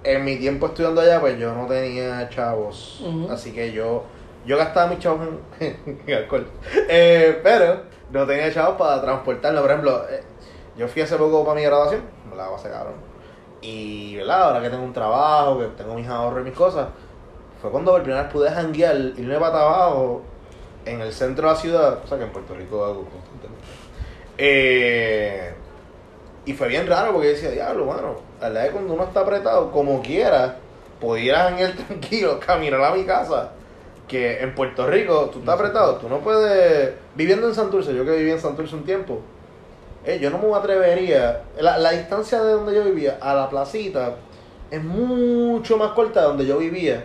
En 0.05 0.25
mi 0.25 0.37
tiempo 0.37 0.67
estudiando 0.67 1.01
allá, 1.01 1.21
pues 1.21 1.39
yo 1.39 1.55
no 1.55 1.67
tenía 1.67 2.29
chavos. 2.29 3.03
Así 3.31 3.53
que 3.53 3.73
yo 3.73 4.05
yo 4.47 4.57
gastaba 4.57 4.89
mis 4.89 4.99
chavos 4.99 5.29
en, 5.61 5.77
en 6.07 6.15
alcohol. 6.15 6.47
Eh, 6.89 7.41
pero 7.43 7.83
no 8.13 8.27
tenía 8.27 8.53
chavos 8.53 8.77
para 8.77 9.01
transportarlo. 9.01 9.61
Por 9.63 9.71
ejemplo, 9.71 10.05
eh, 10.09 10.23
yo 10.77 10.89
fui 10.89 11.03
hace 11.03 11.17
poco 11.17 11.45
para 11.45 11.57
mi 11.57 11.63
graduación. 11.63 12.03
Me 12.29 12.37
la 12.37 12.51
pasé 12.51 12.71
cabrón. 12.71 12.95
Y, 13.61 14.17
¿verdad? 14.17 14.43
Ahora 14.45 14.63
que 14.63 14.71
tengo 14.71 14.85
un 14.85 14.93
trabajo, 14.93 15.59
que 15.59 15.67
tengo 15.77 15.95
mis 15.95 16.09
ahorros 16.09 16.41
y 16.41 16.45
mis 16.45 16.55
cosas. 16.55 16.89
Fue 17.61 17.71
cuando 17.71 17.93
por 17.93 18.03
primera 18.03 18.23
vez 18.23 18.33
pude 18.33 18.51
janguear, 18.51 18.97
irme 18.97 19.39
para 19.39 19.61
abajo 19.61 20.23
en 20.87 21.01
el 21.01 21.13
centro 21.13 21.49
de 21.49 21.55
la 21.55 21.61
ciudad. 21.61 21.99
O 22.03 22.07
sea 22.07 22.19
que 22.19 22.25
en 22.25 22.33
Puerto 22.33 22.55
Rico 22.55 22.85
hago 22.85 23.05
constantemente. 23.05 23.65
Eh, 24.39 25.53
y 26.47 26.53
fue 26.55 26.69
bien 26.69 26.87
raro 26.87 27.13
porque 27.13 27.29
yo 27.29 27.35
decía, 27.35 27.51
diablo, 27.51 27.85
mano, 27.85 28.17
la 28.41 28.49
verdad 28.49 28.65
es 28.65 28.69
que 28.71 28.75
cuando 28.75 28.95
uno 28.95 29.05
está 29.05 29.21
apretado, 29.21 29.71
como 29.71 30.01
quiera, 30.01 30.57
pudieras 30.99 31.53
en 31.53 31.59
el 31.59 31.77
tranquilo 31.77 32.41
caminar 32.41 32.83
a 32.83 32.95
mi 32.95 33.05
casa. 33.05 33.53
Que 34.11 34.41
en 34.43 34.55
Puerto 34.57 34.87
Rico, 34.89 35.31
tú 35.33 35.39
estás 35.39 35.55
apretado, 35.55 35.95
tú 35.97 36.09
no 36.09 36.19
puedes. 36.19 36.95
Viviendo 37.15 37.47
en 37.47 37.55
Santurce, 37.55 37.95
yo 37.95 38.05
que 38.05 38.11
viví 38.11 38.33
en 38.33 38.41
Santurce 38.41 38.75
un 38.75 38.85
tiempo, 38.85 39.21
eh, 40.05 40.19
yo 40.21 40.31
no 40.31 40.39
me 40.39 40.53
atrevería. 40.53 41.43
La, 41.61 41.79
la 41.79 41.93
distancia 41.93 42.43
de 42.43 42.53
donde 42.55 42.75
yo 42.75 42.83
vivía 42.83 43.19
a 43.21 43.35
la 43.35 43.49
placita 43.49 44.17
es 44.69 44.83
mucho 44.83 45.77
más 45.77 45.93
corta 45.93 46.23
de 46.23 46.27
donde 46.27 46.47
yo 46.47 46.59
vivía 46.59 47.05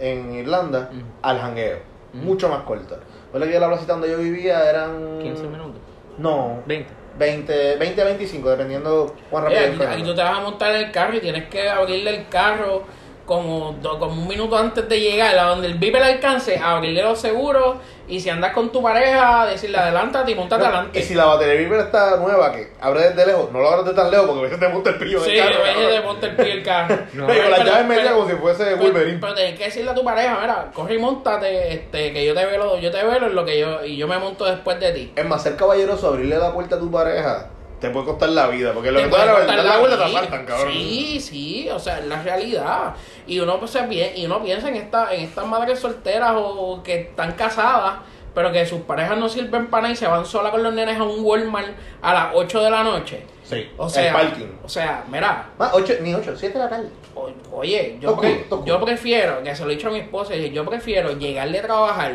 en 0.00 0.32
Irlanda 0.34 0.88
Ujú. 0.90 1.02
al 1.22 1.38
jangueo. 1.40 1.76
Ujú. 2.14 2.24
Mucho 2.24 2.48
más 2.48 2.62
corta. 2.62 2.96
Recuerda 3.32 3.52
que 3.52 3.60
la 3.60 3.68
placita 3.68 3.92
donde 3.92 4.10
yo 4.10 4.16
vivía 4.18 4.68
eran. 4.70 5.18
15 5.20 5.42
minutos, 5.42 5.74
No, 6.16 6.62
20. 6.66 6.88
20, 7.18 7.76
20 7.76 8.00
a 8.00 8.04
25, 8.04 8.48
dependiendo 8.50 9.14
cuán 9.30 9.44
rápido 9.44 9.60
aquí, 9.66 9.76
fuera. 9.76 9.92
aquí 9.92 10.02
tú 10.02 10.14
te 10.14 10.22
vas 10.22 10.38
a 10.38 10.40
montar 10.42 10.74
en 10.74 10.86
el 10.86 10.92
carro 10.92 11.14
y 11.16 11.20
tienes 11.20 11.48
que 11.48 11.68
abrirle 11.68 12.16
el 12.16 12.28
carro 12.28 12.82
como, 13.26 13.72
do- 13.82 13.98
como 13.98 14.12
un 14.22 14.28
minuto 14.28 14.56
antes 14.56 14.88
de 14.88 15.00
llegar, 15.00 15.36
a 15.38 15.44
donde 15.48 15.66
el 15.66 15.74
vive 15.74 15.98
le 15.98 16.06
alcance, 16.06 16.56
abrirle 16.58 17.02
los 17.02 17.18
seguros 17.20 17.76
y 18.08 18.20
si 18.20 18.30
andas 18.30 18.52
con 18.52 18.70
tu 18.70 18.80
pareja, 18.80 19.46
decirle 19.46 19.78
adelántate 19.78 20.30
y 20.30 20.34
montate 20.36 20.62
No, 20.62 20.68
adelante. 20.68 21.00
y 21.00 21.02
si 21.02 21.14
la 21.14 21.24
batería 21.24 21.54
Viper 21.60 21.80
está 21.80 22.16
nueva, 22.18 22.52
que 22.52 22.70
abre 22.80 23.00
desde 23.10 23.26
lejos, 23.26 23.50
no 23.50 23.58
lo 23.58 23.68
abres 23.68 23.84
de 23.86 23.94
tan 23.94 24.10
lejos 24.12 24.26
porque 24.26 24.38
a 24.38 24.42
veces 24.44 24.60
te 24.60 24.68
monta 24.68 24.90
el 24.90 24.96
pillo 24.98 25.20
Sí, 25.24 25.32
del 25.32 25.40
carro. 25.40 25.56
a 25.56 25.66
veces 25.66 25.88
te 25.90 26.00
monta 26.06 26.26
el 26.28 26.36
pie 26.36 26.52
el 26.52 26.62
carro. 26.62 26.98
No, 27.14 27.26
No, 27.26 27.34
con 27.34 27.50
las 27.50 27.64
llaves 27.64 27.86
medias 27.86 28.12
como 28.12 28.28
si 28.30 28.36
fuese 28.36 28.64
pero- 28.64 28.76
Wolverine. 28.76 29.18
Pero 29.20 29.34
tienes 29.34 29.58
que 29.58 29.64
decirle 29.64 29.90
a 29.90 29.94
tu 29.94 30.04
pareja, 30.04 30.38
mira, 30.40 30.70
corre 30.72 30.94
y 30.94 30.98
montate, 30.98 31.72
este, 31.74 32.12
que 32.12 32.24
yo 32.24 32.32
te 32.32 32.46
velo, 32.46 32.78
yo 32.78 32.90
te 32.92 33.02
velo 33.04 33.26
en 33.26 33.34
lo 33.34 33.44
que 33.44 33.58
yo, 33.58 33.84
y 33.84 33.96
yo 33.96 34.06
me 34.06 34.18
monto 34.18 34.44
después 34.44 34.78
de 34.78 34.92
ti. 34.92 35.12
Es 35.16 35.24
más, 35.26 35.42
ser 35.42 35.56
caballeroso, 35.56 36.06
abrirle 36.08 36.38
la 36.38 36.52
puerta 36.52 36.76
a 36.76 36.78
tu 36.78 36.88
pareja, 36.90 37.48
te 37.80 37.90
puede 37.90 38.06
costar 38.06 38.28
la 38.30 38.46
vida. 38.48 38.72
Porque 38.72 38.90
lo 38.90 38.98
Te 38.98 39.04
que 39.04 39.10
tú 39.10 39.16
puede 39.16 39.26
das 39.26 39.36
cortar 39.36 39.56
la, 39.56 39.62
la 39.64 39.78
vuelta 39.78 39.96
te 39.98 40.04
asaltan, 40.04 40.46
cabrón. 40.46 40.72
Sí, 40.72 41.20
sí, 41.20 41.68
o 41.70 41.78
sea, 41.78 41.98
es 41.98 42.06
la 42.06 42.22
realidad. 42.22 42.94
Y 43.26 43.38
uno 43.40 43.58
pues, 43.60 43.76
y 44.16 44.24
uno 44.26 44.42
piensa 44.42 44.68
en 44.68 44.76
esta, 44.76 45.12
en 45.14 45.20
estas 45.24 45.46
madres 45.46 45.78
solteras 45.78 46.32
o 46.36 46.82
que 46.82 47.00
están 47.02 47.32
casadas, 47.32 47.94
pero 48.34 48.52
que 48.52 48.64
sus 48.66 48.80
parejas 48.82 49.16
no 49.18 49.28
sirven 49.28 49.66
para 49.68 49.82
nada 49.82 49.92
y 49.94 49.96
se 49.96 50.06
van 50.06 50.24
solas 50.26 50.52
con 50.52 50.62
los 50.62 50.72
nenes 50.74 50.98
a 50.98 51.02
un 51.04 51.24
Walmart 51.24 51.68
a 52.02 52.12
las 52.14 52.28
8 52.34 52.62
de 52.62 52.70
la 52.70 52.82
noche. 52.82 53.24
Sí, 53.42 53.70
O 53.76 53.88
sea, 53.88 54.08
el 54.08 54.12
parking. 54.12 54.46
o 54.64 54.68
sea, 54.68 55.04
mira, 55.08 55.50
Más, 55.56 55.70
ocho, 55.72 55.92
ni 56.00 56.12
8, 56.12 56.34
7 56.36 56.58
de 56.58 56.64
la 56.64 56.68
tarde. 56.68 56.88
o- 57.14 57.30
oye, 57.52 57.96
yo, 58.00 58.10
Toco, 58.10 58.22
pre- 58.22 58.34
toco. 58.50 58.64
yo 58.66 58.80
prefiero, 58.84 59.40
que 59.44 59.54
se 59.54 59.64
lo 59.64 59.70
he 59.70 59.76
dicho 59.76 59.86
a 59.86 59.92
mi 59.92 60.00
esposa, 60.00 60.34
yo 60.34 60.64
prefiero 60.66 61.12
llegarle 61.12 61.60
a 61.60 61.62
trabajar 61.62 62.14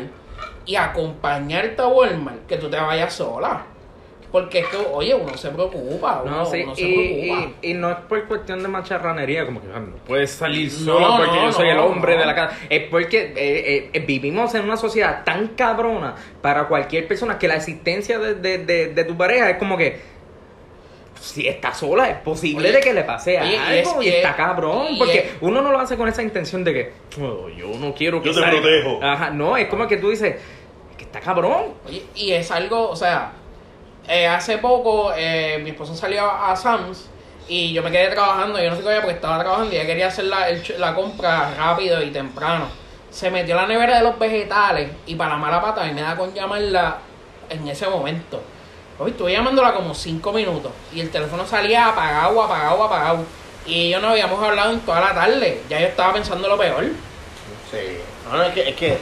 y 0.66 0.76
acompañarte 0.76 1.80
a 1.80 1.86
Walmart 1.86 2.46
que 2.46 2.58
tú 2.58 2.68
te 2.68 2.76
vayas 2.78 3.14
sola. 3.14 3.64
Porque 4.32 4.60
es 4.60 4.66
que, 4.68 4.78
oye, 4.90 5.14
uno 5.14 5.36
se 5.36 5.50
preocupa, 5.50 6.22
uno, 6.24 6.36
No, 6.38 6.46
sí, 6.46 6.62
uno 6.64 6.74
se 6.74 6.80
y, 6.82 6.94
preocupa. 7.28 7.52
y, 7.60 7.70
y 7.70 7.74
no 7.74 7.90
es 7.90 7.96
por 8.08 8.24
cuestión 8.26 8.62
de 8.62 8.68
macharranería, 8.68 9.44
como 9.44 9.60
que 9.60 9.68
no 9.68 9.94
puedes 10.06 10.30
salir 10.30 10.72
No, 10.72 10.94
solo 10.98 11.16
porque 11.18 11.36
no, 11.36 11.42
yo 11.44 11.52
soy 11.52 11.68
el 11.68 11.78
hombre 11.78 12.14
no. 12.14 12.20
de 12.20 12.26
la 12.26 12.34
casa. 12.34 12.56
Es 12.70 12.88
porque 12.88 13.34
eh, 13.36 13.90
eh, 13.92 14.00
vivimos 14.00 14.54
en 14.54 14.64
una 14.64 14.78
sociedad 14.78 15.22
tan 15.24 15.48
cabrona 15.48 16.14
para 16.40 16.66
cualquier 16.66 17.06
persona 17.06 17.38
que 17.38 17.46
la 17.46 17.56
existencia 17.56 18.18
de, 18.18 18.34
de, 18.36 18.58
de, 18.64 18.88
de 18.94 19.04
tu 19.04 19.16
pareja 19.18 19.50
es 19.50 19.58
como 19.58 19.76
que 19.76 20.00
si 21.20 21.46
está 21.46 21.72
sola, 21.72 22.08
es 22.10 22.16
posible 22.18 22.68
Oye, 22.70 22.78
de 22.78 22.82
que 22.82 22.92
le 22.94 23.04
pase 23.04 23.38
oye, 23.40 23.52
y 23.52 23.56
algo 23.56 24.00
es- 24.00 24.06
y, 24.06 24.08
está 24.08 24.30
es- 24.30 24.36
cabrón. 24.36 24.86
y 24.90 24.98
porque 24.98 25.18
es- 25.18 25.26
uno 25.40 25.62
no 25.62 25.70
lo 25.70 25.78
hace 25.78 25.96
con 25.96 26.08
esa 26.08 26.22
intención 26.22 26.64
de 26.64 26.72
que 26.72 26.92
"Oh, 27.22 27.48
yo 27.50 27.68
no 27.78 27.94
quiero 27.94 28.20
que 28.20 28.28
Yo 28.30 28.34
te 28.34 28.40
salga". 28.40 28.60
protejo. 28.60 28.98
Ajá, 29.02 29.30
no, 29.30 29.56
es 29.56 29.68
como 29.68 29.86
que 29.86 29.98
tú 29.98 30.10
dices 30.10 30.36
que 30.96 31.04
está 31.04 31.20
cabrón. 31.20 31.74
Oye, 31.86 32.02
y 32.16 32.32
es 32.32 32.50
algo, 32.50 32.88
o 32.88 32.96
sea, 32.96 33.32
eh, 34.08 34.26
hace 34.26 34.58
poco 34.58 35.12
eh, 35.16 35.60
mi 35.62 35.70
esposa 35.70 35.94
salió 35.94 36.30
a 36.30 36.54
Sam's 36.56 37.08
y 37.48 37.72
yo 37.72 37.82
me 37.82 37.90
quedé 37.90 38.08
trabajando, 38.08 38.60
yo 38.60 38.70
no 38.70 38.76
sé 38.76 38.82
qué 38.82 38.96
porque 38.96 39.14
estaba 39.14 39.38
trabajando 39.40 39.72
y 39.72 39.76
ella 39.76 39.86
quería 39.86 40.06
hacer 40.08 40.24
la, 40.24 40.46
la 40.78 40.94
compra 40.94 41.54
rápido 41.56 42.02
y 42.02 42.10
temprano. 42.10 42.66
Se 43.10 43.30
metió 43.30 43.56
la 43.56 43.66
nevera 43.66 43.98
de 43.98 44.04
los 44.04 44.18
vegetales 44.18 44.90
y 45.06 45.14
para 45.14 45.32
la 45.32 45.36
mala 45.36 45.60
pata 45.60 45.84
a 45.84 45.92
me 45.92 46.00
da 46.00 46.16
con 46.16 46.32
llamarla 46.32 46.98
en 47.50 47.68
ese 47.68 47.86
momento. 47.88 48.42
Hoy 48.98 49.10
estuve 49.10 49.32
llamándola 49.32 49.74
como 49.74 49.94
cinco 49.94 50.32
minutos 50.32 50.72
y 50.94 51.00
el 51.00 51.10
teléfono 51.10 51.46
salía 51.46 51.88
apagado, 51.88 52.42
apagado, 52.42 52.84
apagado. 52.84 53.24
Y 53.66 53.90
yo 53.90 54.00
no 54.00 54.08
habíamos 54.08 54.42
hablado 54.42 54.72
en 54.72 54.80
toda 54.80 55.00
la 55.00 55.14
tarde. 55.14 55.62
Ya 55.68 55.80
yo 55.80 55.86
estaba 55.86 56.14
pensando 56.14 56.48
lo 56.48 56.58
peor. 56.58 56.84
Sí. 57.70 57.98
No, 58.28 58.36
no, 58.36 58.42
es 58.44 58.56
es 58.56 58.76
que 58.76 58.98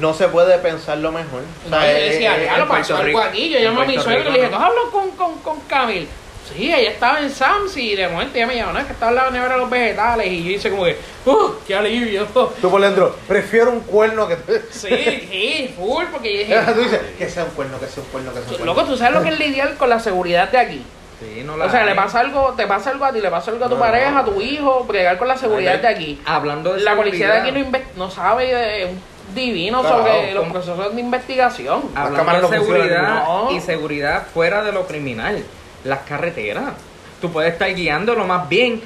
no 0.00 0.14
se 0.14 0.28
puede 0.28 0.58
pensar 0.58 0.98
lo 0.98 1.12
mejor. 1.12 1.42
O 1.66 1.68
sea, 1.68 1.78
No, 1.78 1.84
yo 1.84 1.90
eh, 1.90 2.10
decía, 2.10 2.36
eh, 2.36 2.48
en 2.56 2.68
pasó 2.68 2.96
algo 2.96 3.20
aquí. 3.20 3.50
Yo 3.50 3.58
llamé 3.60 3.82
a 3.82 3.84
mi 3.84 3.98
suegro 3.98 4.30
y 4.30 4.32
le 4.32 4.38
dije, 4.40 4.50
¿no? 4.50 4.56
¿tú 4.58 4.62
hablas 4.64 4.84
con, 4.92 5.10
con, 5.12 5.38
con 5.38 5.60
Camil? 5.62 6.08
Sí, 6.54 6.66
ella 6.72 6.90
estaba 6.90 7.20
en 7.20 7.30
Sam's 7.30 7.74
y 7.78 7.96
de 7.96 8.06
momento 8.06 8.36
ella 8.36 8.46
me 8.46 8.54
llamó, 8.54 8.72
no, 8.74 8.78
es 8.78 8.84
que 8.84 8.92
estaba 8.92 9.10
en 9.12 9.16
la 9.16 9.30
nevera 9.30 9.54
de 9.54 9.60
los 9.60 9.70
vegetales. 9.70 10.26
Y 10.26 10.44
yo 10.44 10.50
hice 10.50 10.70
como 10.70 10.84
que, 10.84 10.98
¡uh! 11.24 11.52
¡Qué 11.66 11.74
alivio! 11.74 12.26
Tú 12.26 12.70
por 12.70 12.82
dentro, 12.82 13.16
prefiero 13.26 13.70
un 13.70 13.80
cuerno 13.80 14.28
que. 14.28 14.36
Sí, 14.70 14.88
sí, 15.30 15.74
full, 15.74 16.04
porque 16.12 16.32
yo 16.32 16.38
dije, 16.40 16.60
Tú 16.74 16.80
dices, 16.80 17.00
que 17.16 17.30
sea 17.30 17.44
un 17.44 17.50
cuerno, 17.50 17.80
que 17.80 17.86
sea 17.86 18.02
un 18.02 18.10
cuerno, 18.10 18.30
que 18.30 18.40
sea 18.40 18.48
un 18.50 18.56
cuerno. 18.56 18.66
loco, 18.74 18.84
¿tú 18.84 18.96
sabes 18.96 19.14
lo 19.14 19.22
que 19.22 19.30
es 19.30 19.38
lidiar 19.38 19.74
con 19.76 19.88
la 19.88 19.98
seguridad 19.98 20.50
de 20.50 20.58
aquí? 20.58 20.82
Sí, 21.18 21.42
no 21.46 21.54
O 21.54 21.70
sea, 21.70 21.84
le 21.86 21.94
pasa 21.94 22.20
algo, 22.20 22.52
te 22.54 22.66
pasa 22.66 22.90
algo 22.90 23.06
a 23.06 23.12
ti, 23.12 23.20
le 23.22 23.30
pasa 23.30 23.50
algo 23.50 23.64
a 23.64 23.68
tu 23.68 23.76
No, 23.76 23.80
pareja, 23.80 24.10
no. 24.10 24.18
a 24.18 24.24
tu 24.26 24.40
hijo, 24.42 24.84
bregar 24.84 25.16
con 25.16 25.28
la 25.28 25.38
seguridad 25.38 25.78
de 25.78 25.88
aquí. 25.88 26.20
Hablando 26.26 26.74
de 26.74 26.82
La 26.82 26.94
policía 26.94 27.28
de 27.28 27.38
aquí 27.38 27.52
no, 27.52 27.58
seguridad, 27.60 27.84
no 27.96 28.10
sabe 28.10 28.46
de 28.54 28.84
un 28.84 29.00
divino 29.34 29.80
Claro, 29.80 29.98
sobre 29.98 30.32
los 30.34 30.48
procesos 30.48 30.94
de 30.94 31.00
investigación. 31.00 31.82
Las 31.94 32.10
cámaras 32.10 32.50
de 32.50 32.58
seguridad 32.58 33.24
no. 33.24 33.50
y 33.50 33.60
seguridad 33.60 34.26
fuera 34.32 34.62
de 34.62 34.72
lo 34.72 34.86
criminal, 34.86 35.42
las 35.84 36.00
carreteras. 36.00 36.72
Tú 37.20 37.30
puedes 37.32 37.52
estar 37.52 37.72
guiando 37.74 38.14
lo 38.14 38.24
más 38.26 38.48
bien, 38.48 38.82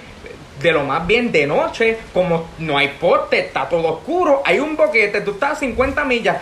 de 0.60 0.72
lo 0.72 0.84
más 0.84 1.06
bien 1.06 1.30
de 1.32 1.46
noche, 1.46 1.98
como 2.12 2.48
no 2.58 2.78
hay 2.78 2.88
poste, 2.88 3.40
está 3.40 3.68
todo 3.68 3.94
oscuro, 3.94 4.42
hay 4.44 4.58
un 4.60 4.76
boquete, 4.76 5.20
tú 5.20 5.32
estás 5.32 5.52
a 5.52 5.56
50 5.56 6.04
millas. 6.04 6.36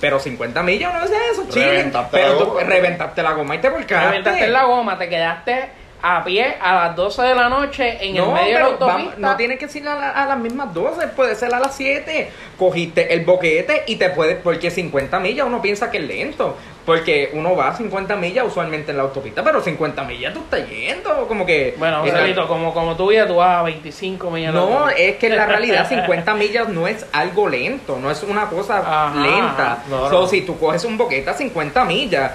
Pero 0.00 0.20
50 0.20 0.62
millas 0.62 0.94
no 0.94 1.04
es 1.04 1.10
eso, 1.32 1.44
chile. 1.50 1.70
Reventaste 1.70 2.08
Pero 2.16 2.32
la 2.34 2.38
tú 2.38 2.44
goma. 2.46 2.60
reventaste 2.62 3.22
la 3.22 3.32
goma 3.32 3.54
y 3.56 3.58
te 3.58 3.68
volcaste. 3.68 4.06
Reventaste 4.08 4.44
en 4.44 4.52
la 4.52 4.64
goma, 4.64 4.96
te 4.98 5.08
quedaste 5.08 5.68
a 6.00 6.22
pie 6.22 6.54
a 6.60 6.74
las 6.74 6.96
12 6.96 7.22
de 7.22 7.34
la 7.34 7.48
noche 7.48 7.98
en 8.00 8.16
el 8.16 8.26
medio 8.28 8.46
de 8.46 8.52
la 8.54 8.64
autopista. 8.66 9.14
no 9.18 9.36
tiene 9.36 9.58
que 9.58 9.68
ser 9.68 9.88
a, 9.88 9.94
la- 9.96 10.10
a 10.10 10.26
las 10.26 10.38
mismas 10.38 10.72
12, 10.72 11.08
puede 11.08 11.34
ser 11.34 11.52
a 11.52 11.58
las 11.58 11.74
7. 11.74 12.30
Cogiste 12.56 13.12
el 13.12 13.24
boquete 13.24 13.82
y 13.86 13.96
te 13.96 14.10
puedes, 14.10 14.36
porque 14.36 14.70
50 14.70 15.18
millas 15.18 15.46
uno 15.46 15.60
piensa 15.60 15.90
que 15.90 15.98
es 15.98 16.04
lento, 16.04 16.56
porque 16.86 17.30
uno 17.34 17.54
va 17.56 17.68
a 17.68 17.76
50 17.76 18.14
millas 18.16 18.46
usualmente 18.46 18.92
en 18.92 18.96
la 18.96 19.02
autopista, 19.04 19.42
pero 19.42 19.60
50 19.60 20.04
millas 20.04 20.32
tú 20.34 20.40
estás 20.40 20.68
yendo, 20.68 21.26
como 21.26 21.44
que... 21.44 21.74
Bueno, 21.78 22.02
como, 22.46 22.72
como 22.72 22.96
tu 22.96 23.08
vida, 23.08 23.26
tú 23.26 23.36
vas 23.36 23.58
a 23.58 23.62
25 23.64 24.30
millas. 24.30 24.54
No, 24.54 24.88
es 24.88 25.16
que 25.16 25.26
en 25.26 25.36
la 25.36 25.46
realidad 25.46 25.88
50 25.88 26.34
millas 26.34 26.68
no 26.68 26.86
es 26.86 27.04
algo 27.12 27.48
lento, 27.48 27.98
no 28.00 28.10
es 28.10 28.22
una 28.22 28.46
cosa 28.46 28.78
Ajá. 28.78 29.20
lenta. 29.20 29.78
No, 29.90 30.08
So, 30.08 30.20
no. 30.22 30.26
si 30.28 30.42
tú 30.42 30.58
coges 30.58 30.84
un 30.84 30.96
boquete 30.96 31.28
a 31.28 31.34
50 31.34 31.84
millas, 31.84 32.32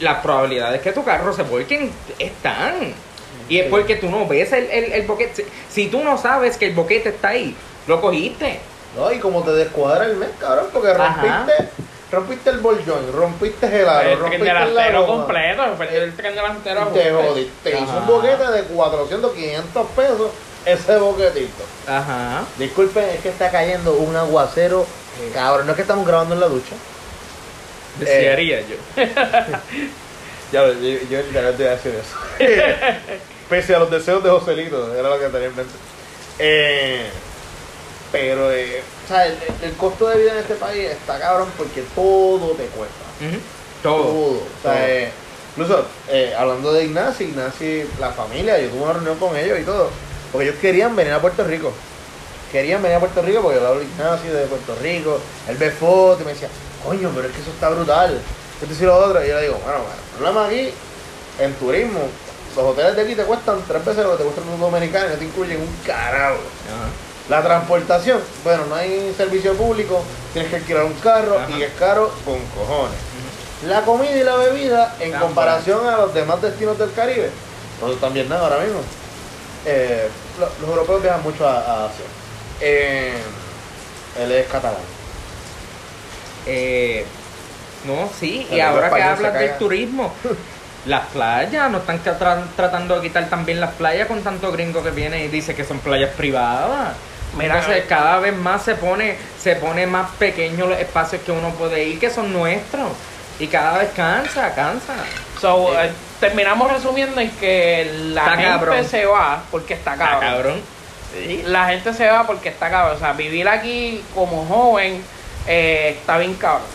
las 0.00 0.18
probabilidades 0.18 0.80
que 0.82 0.92
tu 0.92 1.04
carro 1.04 1.32
se 1.32 1.42
volque 1.42 1.90
están. 2.18 2.94
Y 3.48 3.58
es 3.58 3.68
porque 3.68 3.96
tú 3.96 4.08
no 4.08 4.26
ves 4.26 4.52
el, 4.52 4.64
el, 4.70 4.92
el 4.92 5.02
boquete. 5.02 5.44
Si, 5.68 5.82
si 5.84 5.88
tú 5.88 6.02
no 6.02 6.16
sabes 6.16 6.56
que 6.56 6.66
el 6.66 6.74
boquete 6.74 7.10
está 7.10 7.28
ahí, 7.28 7.54
lo 7.86 8.00
cogiste. 8.00 8.60
No, 8.96 9.12
y 9.12 9.18
como 9.18 9.42
te 9.42 9.50
descuadra 9.52 10.06
el 10.06 10.16
mes, 10.16 10.30
cabrón, 10.38 10.66
porque 10.72 10.88
Ajá. 10.90 11.46
rompiste, 11.46 11.68
rompiste 12.12 12.50
el 12.50 12.58
bolllón, 12.58 13.12
rompiste 13.12 13.66
el 13.66 13.88
aro, 13.88 14.08
el 14.08 14.18
rompiste 14.18 14.44
la 14.44 14.66
delantero 14.66 15.06
goma. 15.06 15.16
completo, 15.18 15.62
el 15.92 16.16
tren 16.16 16.34
delantero. 16.34 16.86
te 16.88 17.10
jodiste. 17.10 17.70
Te 17.70 17.80
hizo 17.80 17.98
un 17.98 18.06
boquete 18.06 18.46
de 18.52 18.62
400, 18.62 19.32
500 19.32 19.86
pesos 19.96 20.30
ese 20.64 20.96
boquetito. 20.96 21.64
Ajá. 21.86 22.44
Disculpen, 22.56 23.04
es 23.10 23.20
que 23.20 23.28
está 23.28 23.50
cayendo 23.50 23.92
un 23.94 24.16
aguacero. 24.16 24.86
Cabrón, 25.34 25.66
no 25.66 25.72
es 25.72 25.76
que 25.76 25.82
estamos 25.82 26.06
grabando 26.06 26.34
en 26.34 26.40
la 26.40 26.46
ducha. 26.46 26.74
Desearía 27.98 28.60
yo. 28.60 28.76
Ya, 30.52 30.68
yo, 30.68 30.72
yo 30.78 31.20
ya 31.32 31.42
no 31.42 31.50
te 31.50 31.64
voy 31.64 31.66
a 31.66 31.70
decir 31.70 31.94
eso. 31.94 32.16
Pese 33.50 33.74
a 33.74 33.80
los 33.80 33.90
deseos 33.90 34.22
de 34.22 34.30
Joselito, 34.30 34.94
era 34.94 35.08
lo 35.08 35.18
que 35.18 35.26
tenía 35.26 35.48
en 35.48 35.56
mente. 35.56 35.72
Eh, 36.38 37.06
pero, 38.12 38.52
eh, 38.52 38.80
o 39.04 39.08
sea, 39.08 39.26
el, 39.26 39.36
el 39.62 39.72
costo 39.72 40.06
de 40.06 40.18
vida 40.18 40.32
en 40.32 40.38
este 40.38 40.54
país 40.54 40.90
está 40.90 41.18
cabrón 41.18 41.48
porque 41.58 41.82
todo 41.96 42.50
te 42.52 42.66
cuesta. 42.66 43.04
Todo. 43.82 44.02
Todo. 44.02 44.30
O 44.36 44.62
sea, 44.62 44.88
eh, 44.88 45.10
incluso 45.56 45.84
eh, 46.08 46.32
hablando 46.38 46.72
de 46.72 46.84
Ignacio, 46.84 47.26
Ignacio, 47.26 47.86
la 47.98 48.12
familia, 48.12 48.56
yo 48.60 48.68
tuve 48.68 48.82
una 48.82 48.92
reunión 48.92 49.18
con 49.18 49.36
ellos 49.36 49.58
y 49.58 49.64
todo. 49.64 49.90
Porque 50.30 50.48
ellos 50.48 50.60
querían 50.60 50.94
venir 50.94 51.14
a 51.14 51.20
Puerto 51.20 51.42
Rico. 51.42 51.72
Querían 52.52 52.80
venir 52.80 52.98
a 52.98 53.00
Puerto 53.00 53.22
Rico 53.22 53.42
porque 53.42 53.58
yo 53.58 53.66
hablo 53.66 53.80
de 53.80 53.86
Ignacio 53.86 54.32
de 54.32 54.46
Puerto 54.46 54.76
Rico. 54.80 55.20
Él 55.48 55.56
ve 55.56 55.72
fotos 55.72 56.20
y 56.22 56.24
me 56.24 56.32
decía, 56.34 56.48
coño, 56.84 57.10
pero 57.14 57.28
es 57.28 57.34
que 57.34 57.40
eso 57.42 57.50
está 57.50 57.68
brutal. 57.70 58.20
Esto 58.62 58.74
y 58.82 58.86
lo 58.86 58.96
otro. 58.96 59.24
Y 59.24 59.28
yo 59.28 59.34
le 59.36 59.42
digo, 59.42 59.58
bueno, 59.64 59.78
el 59.80 60.16
problema 60.16 60.46
aquí, 60.46 60.70
en 61.38 61.54
turismo, 61.54 62.00
los 62.56 62.64
hoteles 62.64 62.94
de 62.96 63.02
aquí 63.02 63.14
te 63.14 63.24
cuestan 63.24 63.60
tres 63.66 63.84
veces 63.84 64.04
lo 64.04 64.12
que 64.12 64.18
te 64.18 64.24
cuesta 64.24 64.42
un 64.42 64.60
dominicano 64.60 65.06
y 65.06 65.10
no 65.10 65.14
te 65.16 65.24
incluyen 65.24 65.60
un 65.60 65.76
carajo. 65.86 66.36
Ajá. 66.36 66.88
La 67.28 67.42
transportación, 67.42 68.20
bueno, 68.44 68.66
no 68.66 68.74
hay 68.74 69.14
servicio 69.16 69.54
público, 69.54 70.02
tienes 70.32 70.50
que 70.50 70.56
alquilar 70.56 70.84
un 70.84 70.92
carro 70.94 71.38
Ajá. 71.38 71.50
y 71.50 71.62
es 71.62 71.72
caro 71.78 72.12
con 72.24 72.38
cojones. 72.54 72.98
La 73.66 73.80
comida 73.82 74.10
y 74.14 74.22
la 74.22 74.36
bebida, 74.36 74.94
en 75.00 75.12
comparación 75.14 75.88
a 75.88 75.96
los 75.96 76.12
demás 76.12 76.42
destinos 76.42 76.78
del 76.78 76.92
Caribe, 76.92 77.30
no 77.80 77.90
están 77.90 78.12
bien 78.12 78.28
nada 78.28 78.42
ahora 78.42 78.58
mismo. 78.58 78.80
Eh, 79.64 80.06
lo- 80.38 80.50
los 80.60 80.68
europeos 80.68 81.02
viajan 81.02 81.22
mucho 81.22 81.48
a, 81.48 81.54
a 81.60 81.84
Asia. 81.86 82.04
Eh, 82.60 83.14
él 84.20 84.30
es 84.32 84.46
catalán. 84.48 84.76
Eh, 86.46 87.04
no, 87.86 88.08
sí, 88.18 88.46
y 88.50 88.60
ahora 88.60 88.90
que 88.90 89.02
hablas 89.02 89.34
del 89.34 89.56
turismo, 89.58 90.12
las 90.86 91.06
playas, 91.06 91.70
no 91.70 91.78
están 91.78 92.02
tra- 92.02 92.44
tratando 92.56 92.96
de 92.96 93.02
quitar 93.08 93.28
también 93.28 93.60
las 93.60 93.72
playas 93.72 94.06
con 94.08 94.22
tanto 94.22 94.50
gringo 94.52 94.82
que 94.82 94.90
viene 94.90 95.24
y 95.24 95.28
dice 95.28 95.54
que 95.54 95.64
son 95.64 95.78
playas 95.80 96.10
privadas. 96.10 96.94
Mira, 97.36 97.58
Entonces 97.58 97.84
cada 97.88 98.20
vez 98.20 98.34
más 98.36 98.62
se 98.62 98.76
pone, 98.76 99.16
se 99.42 99.56
pone 99.56 99.86
más 99.86 100.10
pequeños 100.12 100.68
los 100.68 100.78
espacios 100.78 101.20
que 101.22 101.32
uno 101.32 101.50
puede 101.50 101.84
ir, 101.84 101.98
que 101.98 102.08
son 102.10 102.32
nuestros. 102.32 102.90
Y 103.40 103.48
cada 103.48 103.78
vez 103.78 103.90
cansa, 103.96 104.54
cansa. 104.54 104.94
So, 105.40 105.74
eh, 105.82 105.90
terminamos 106.20 106.70
resumiendo 106.70 107.20
en 107.20 107.28
que 107.32 107.90
la 108.12 108.24
gente 108.30 108.44
cabrón. 108.44 108.84
se 108.84 109.04
va 109.06 109.42
porque 109.50 109.74
está 109.74 109.94
Está 109.94 110.04
cabrón. 110.10 110.30
cabrón. 110.30 110.60
Sí. 111.12 111.42
La 111.46 111.66
gente 111.66 111.92
se 111.92 112.06
va 112.08 112.24
porque 112.24 112.50
está 112.50 112.70
cabrón. 112.70 112.96
O 112.96 113.00
sea, 113.00 113.12
vivir 113.14 113.48
aquí 113.48 114.00
como 114.14 114.46
joven 114.46 115.02
eh, 115.46 115.96
está 115.98 116.18
bien 116.18 116.34
cabrón. 116.34 116.66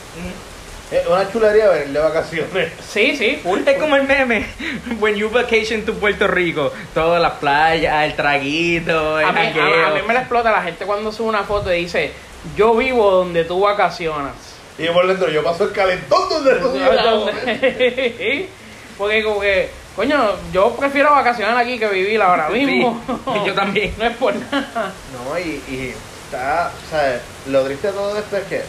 Es 0.92 1.06
una 1.06 1.32
chulería 1.32 1.70
venir 1.70 1.90
de 1.90 2.00
vacaciones. 2.00 2.74
Sí, 2.88 3.16
sí, 3.16 3.40
full. 3.44 3.60
Es 3.66 3.78
como 3.78 3.96
el 3.96 4.04
meme, 4.08 4.44
when 5.00 5.16
you 5.16 5.30
vacation 5.30 5.84
to 5.86 5.94
Puerto 5.94 6.26
Rico, 6.28 6.74
todas 6.96 7.22
las 7.22 7.34
playas, 7.34 8.06
el 8.06 8.16
traguito, 8.16 9.20
el 9.20 9.26
a, 9.28 9.32
mí, 9.32 9.40
a- 9.40 9.88
a 9.88 9.92
mí 9.94 10.02
me 10.08 10.14
la 10.16 10.22
explota 10.22 10.52
la 10.52 10.64
gente 10.64 10.86
cuando 10.86 11.12
sube 11.12 11.28
una 11.30 11.44
foto 11.44 11.72
y 11.72 11.84
dice, 11.84 12.12
yo 12.58 12.74
vivo 12.76 13.12
donde 13.12 13.44
tú 13.44 13.60
vacacionas. 13.60 14.34
Y 14.80 14.88
por 14.88 15.06
dentro, 15.06 15.30
yo 15.30 15.44
paso 15.44 15.66
el 15.66 15.74
calentón 15.74 16.28
donde 16.30 16.56
tú 16.56 16.74
Porque 18.98 19.24
como 19.24 19.40
que, 19.42 19.70
coño, 19.96 20.32
yo 20.52 20.76
prefiero 20.76 21.12
vacacionar 21.12 21.56
aquí 21.58 21.78
que 21.78 21.88
vivir 21.88 22.22
ahora 22.22 22.48
Sí, 22.52 22.66
mismo. 22.66 23.02
yo 23.46 23.54
también. 23.54 23.94
No 23.98 24.06
es 24.06 24.18
por 24.18 24.36
nada. 24.36 24.92
No, 25.14 25.38
y, 25.40 25.62
y 25.72 25.94
está, 26.30 26.72
o 26.86 26.90
sea, 26.90 27.20
lo 27.48 27.64
triste 27.64 27.88
de 27.88 27.94
todo 27.94 28.18
esto 28.18 28.38
es 28.38 28.44
que, 28.44 28.62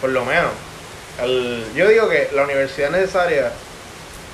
por 0.00 0.10
lo 0.10 0.24
menos, 0.24 0.50
el- 1.22 1.64
yo 1.74 1.88
digo 1.88 2.08
que 2.08 2.28
la 2.34 2.42
universidad 2.42 2.88
es 2.94 3.00
necesaria, 3.00 3.50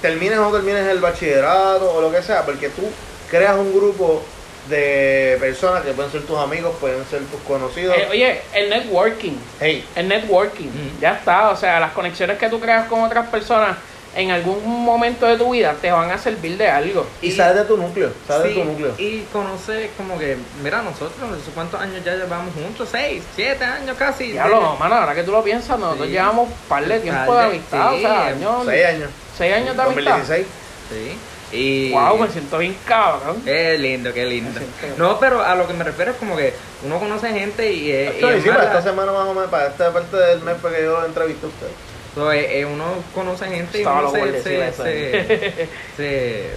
termines 0.02 0.38
o 0.38 0.42
no 0.42 0.52
termines 0.52 0.86
el 0.88 0.98
bachillerato 1.00 1.92
o 1.92 2.00
lo 2.00 2.10
que 2.10 2.22
sea, 2.22 2.42
porque 2.44 2.68
tú 2.70 2.82
creas 3.30 3.56
un 3.56 3.72
grupo 3.74 4.22
de 4.68 5.36
personas 5.40 5.82
que 5.82 5.92
pueden 5.92 6.10
ser 6.12 6.22
tus 6.22 6.38
amigos, 6.38 6.74
pueden 6.80 7.04
ser 7.06 7.20
tus 7.24 7.40
conocidos. 7.40 7.96
Eh, 7.96 8.06
oye, 8.10 8.40
el 8.54 8.70
networking. 8.70 9.32
Hey, 9.58 9.84
El 9.96 10.08
networking. 10.08 10.68
Ya 11.00 11.14
está. 11.14 11.50
O 11.50 11.56
sea, 11.56 11.80
las 11.80 11.92
conexiones 11.92 12.38
que 12.38 12.48
tú 12.48 12.60
creas 12.60 12.86
con 12.88 13.02
otras 13.02 13.26
personas 13.28 13.76
en 14.16 14.30
algún 14.32 14.84
momento 14.84 15.26
de 15.26 15.36
tu 15.36 15.50
vida 15.50 15.74
te 15.80 15.90
van 15.92 16.11
a 16.11 16.18
servir 16.18 16.56
de 16.58 16.68
algo. 16.68 17.06
y 17.22 17.30
sales 17.30 17.56
de 17.56 17.64
tu 17.64 17.76
núcleo, 17.76 18.12
sales 18.26 18.48
Sí, 18.52 18.54
de 18.58 18.64
tu 18.64 18.70
núcleo. 18.70 18.94
Y 18.98 19.20
conoce 19.32 19.90
como 19.96 20.18
que, 20.18 20.36
mira, 20.62 20.82
nosotros, 20.82 21.12
no 21.20 21.36
sé 21.36 21.50
¿cuántos 21.54 21.80
años 21.80 22.04
ya 22.04 22.14
llevamos 22.16 22.52
juntos? 22.54 22.88
Seis, 22.90 23.22
siete 23.36 23.64
años 23.64 23.96
casi. 23.96 24.32
Ya 24.32 24.48
lo, 24.48 24.76
mano, 24.76 24.96
ahora 24.96 25.14
que 25.14 25.22
tú 25.22 25.30
lo 25.32 25.42
piensas, 25.44 25.78
nosotros 25.78 26.06
Sí. 26.06 26.12
llevamos 26.12 26.48
un 26.48 26.54
par 26.68 26.84
de 26.86 26.98
tiempo 27.00 27.34
de 27.34 27.40
amistad. 27.44 27.90
sí, 27.92 27.96
o 27.96 28.00
sea, 28.00 28.26
años, 28.26 28.66
Seis 28.66 28.86
años. 28.86 29.11
seis 29.38 29.54
años 29.54 29.76
de 29.76 29.82
amistad. 29.82 30.18
2016. 30.18 30.46
Sí. 30.90 31.18
Y 31.52 31.90
Wow, 31.92 32.16
me 32.18 32.28
siento 32.28 32.58
bien 32.58 32.76
cabrón. 32.86 33.42
Qué 33.44 33.76
lindo, 33.76 34.12
qué 34.14 34.24
lindo. 34.24 34.61
No, 34.96 35.18
pero 35.18 35.42
a 35.44 35.54
lo 35.56 35.66
que 35.66 35.72
me 35.74 35.82
refiero 35.82 36.12
es 36.12 36.16
como 36.16 36.36
que 36.36 36.54
uno 36.84 36.98
conoce 37.00 37.28
gente 37.32 37.72
y 37.72 37.90
es. 37.90 38.12
y 38.12 38.14
Esto 38.14 38.30
es 38.30 38.42
sí, 38.44 38.48
para 38.48 38.62
mala. 38.64 38.70
esta 38.78 38.90
semana 38.90 39.11
más 39.12 39.26
o 39.26 39.34
menos, 39.34 39.50
para 39.50 39.66
esta 39.68 39.92
parte 39.92 40.16
del 40.16 40.40
mes 40.42 40.56
fue 40.61 40.72
que 40.72 40.82
yo 40.84 41.04
entrevisté 41.04 41.46
a 41.46 41.48
usted. 41.48 41.66
So, 42.14 42.32
eh, 42.32 42.61
eh, 42.61 42.64
uno 42.64 42.84
conoce 43.14 43.46
gente 43.46 43.78
y 43.80 43.84
uno 43.84 44.11
se, 44.11 44.42
se, 44.42 44.72
se- 44.72 45.68
se- 45.96 46.50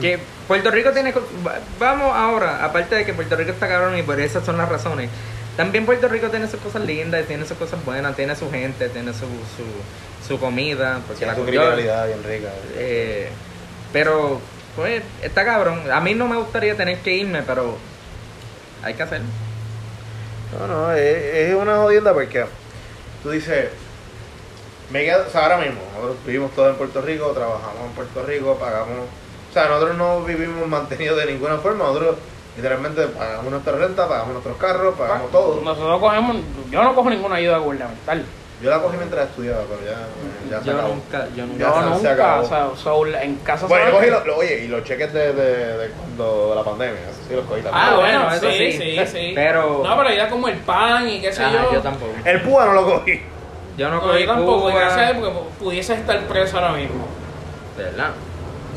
que 0.00 0.18
Puerto 0.46 0.70
Rico 0.70 0.90
tiene 0.92 1.14
vamos 1.78 2.14
ahora 2.16 2.64
aparte 2.64 2.94
de 2.94 3.04
que 3.04 3.12
Puerto 3.14 3.36
Rico 3.36 3.52
está 3.52 3.68
cabrón 3.68 3.96
y 3.98 4.02
por 4.02 4.18
esas 4.20 4.44
son 4.44 4.56
las 4.58 4.68
razones 4.68 5.08
también 5.56 5.84
Puerto 5.86 6.08
Rico 6.08 6.28
tiene 6.28 6.48
sus 6.48 6.60
cosas 6.60 6.82
lindas 6.82 7.26
tiene 7.26 7.46
sus 7.46 7.56
cosas 7.56 7.84
buenas 7.84 8.16
tiene 8.16 8.34
su 8.36 8.50
gente 8.50 8.88
tiene 8.88 9.12
su 9.12 9.20
su, 9.20 10.26
su 10.28 10.38
comida 10.40 11.00
porque 11.06 11.26
la 11.26 11.34
su 11.34 11.44
criminalidad 11.44 12.06
bien 12.06 12.22
rica. 12.24 12.48
eh, 12.76 13.28
pero 13.92 14.40
pues 14.76 15.02
está 15.22 15.44
cabrón. 15.44 15.90
A 15.90 16.00
mí 16.00 16.14
no 16.14 16.28
me 16.28 16.36
gustaría 16.36 16.76
tener 16.76 16.98
que 16.98 17.14
irme 17.14 17.42
pero 17.42 17.76
hay 18.82 18.94
que 18.94 19.02
hacerlo 19.02 19.26
No, 20.58 20.66
no, 20.66 20.92
es, 20.92 21.16
es 21.34 21.54
una 21.54 21.76
jodienda 21.76 22.12
porque 22.14 22.44
tú 23.22 23.30
dices, 23.30 23.66
me 24.92 25.04
quedo, 25.04 25.24
o 25.26 25.30
sea, 25.30 25.42
ahora 25.42 25.58
mismo, 25.58 25.80
nosotros 25.94 26.16
vivimos 26.26 26.50
todos 26.52 26.70
en 26.70 26.76
Puerto 26.76 27.00
Rico, 27.02 27.26
trabajamos 27.28 27.86
en 27.86 27.92
Puerto 27.92 28.22
Rico, 28.24 28.54
pagamos, 28.56 28.88
o 29.50 29.52
sea, 29.52 29.66
nosotros 29.68 29.96
no 29.96 30.22
vivimos 30.22 30.66
mantenidos 30.68 31.16
de 31.18 31.26
ninguna 31.32 31.58
forma, 31.58 31.84
nosotros 31.84 32.16
literalmente 32.56 33.06
pagamos 33.08 33.50
nuestra 33.50 33.72
renta, 33.76 34.08
pagamos 34.08 34.32
nuestros 34.32 34.56
carros, 34.56 34.94
pagamos 34.96 35.30
todo. 35.30 35.60
Nosotros 35.62 36.00
cogemos, 36.00 36.36
yo 36.70 36.82
no 36.82 36.94
cojo 36.94 37.10
ninguna 37.10 37.36
ayuda 37.36 37.58
gubernamental. 37.58 38.24
Yo 38.62 38.68
la 38.68 38.78
cogí 38.82 38.98
mientras 38.98 39.26
estudiaba, 39.30 39.62
pero 39.70 39.90
ya, 39.90 39.96
ya 40.50 40.60
se 40.60 40.66
yo 40.66 40.72
acabó. 40.76 40.88
nunca 40.94 41.28
yo 41.34 41.46
nunca 41.46 41.58
Ya 41.64 41.68
Yo 41.70 41.74
se- 41.74 41.80
se 41.80 41.88
nunca, 41.94 42.12
acabó. 42.12 42.42
o 42.42 42.46
sea, 42.46 42.68
so, 42.76 43.06
en 43.06 43.36
casa 43.36 43.66
Bueno, 43.66 43.86
yo 43.86 43.92
cogí, 43.96 44.10
lo- 44.10 44.24
lo- 44.26 44.36
oye, 44.36 44.64
y 44.64 44.68
los 44.68 44.84
cheques 44.84 45.12
de, 45.14 45.32
de, 45.32 45.78
de 45.78 45.90
cuando 45.92 46.50
de 46.50 46.54
la 46.56 46.62
pandemia, 46.64 47.00
eso 47.08 47.20
sí 47.26 47.34
los 47.36 47.46
cogí 47.46 47.62
también. 47.62 47.84
Ah, 47.88 47.94
bueno, 47.96 48.20
bueno, 48.24 48.34
eso 48.36 48.50
sí, 48.50 48.72
sí. 48.72 48.98
sí, 48.98 49.06
sí. 49.06 49.32
Pero- 49.34 49.80
No, 49.82 49.96
pero 49.96 50.12
ya 50.14 50.28
como 50.28 50.48
el 50.48 50.56
pan 50.58 51.08
y 51.08 51.22
qué 51.22 51.32
sé 51.32 51.42
Ah, 51.42 51.52
yo. 51.64 51.72
yo 51.72 51.80
tampoco 51.80 52.12
El 52.22 52.42
púa 52.42 52.66
no 52.66 52.72
lo 52.74 52.84
cogí. 52.84 53.22
Yo 53.80 53.88
no 53.90 53.96
No, 53.96 54.02
cogí 54.02 54.20
yo 54.20 54.26
tampoco, 54.26 54.60
Cuba, 54.60 54.74
gracias 54.74 54.98
a 54.98 55.12
Dios, 55.12 55.28
porque 55.32 55.48
pudiese 55.58 55.94
estar 55.94 56.20
preso 56.26 56.56
ahora 56.58 56.72
mismo. 56.72 57.06
de 57.76 57.84
verdad 57.84 58.10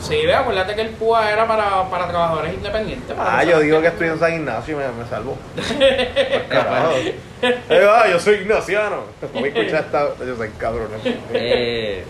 Sí, 0.02 0.26
ve, 0.26 0.34
acuérdate 0.34 0.76
que 0.76 0.82
el 0.82 0.90
PUA 0.90 1.32
era 1.32 1.48
para, 1.48 1.90
para 1.90 2.08
trabajadores 2.10 2.54
independientes. 2.56 3.16
para 3.16 3.38
Ah, 3.40 3.44
yo 3.46 3.60
digo 3.60 3.80
que 3.80 3.88
estoy 3.88 4.08
en 4.10 4.20
San 4.20 4.34
Ignacio 4.34 4.74
y 4.74 4.78
me, 4.78 4.88
me 4.92 5.08
salvó. 5.10 5.38
Ahí 7.70 7.86
va, 7.86 8.08
yo 8.10 8.20
soy 8.20 8.36
ignaciano. 8.36 9.04
No 9.34 9.42
me 9.42 9.48
escuchar 9.50 9.86
esta. 9.86 10.10
Yo 10.26 10.36
soy 10.36 10.50
cabrón. 10.58 10.88
Eh, 11.34 12.04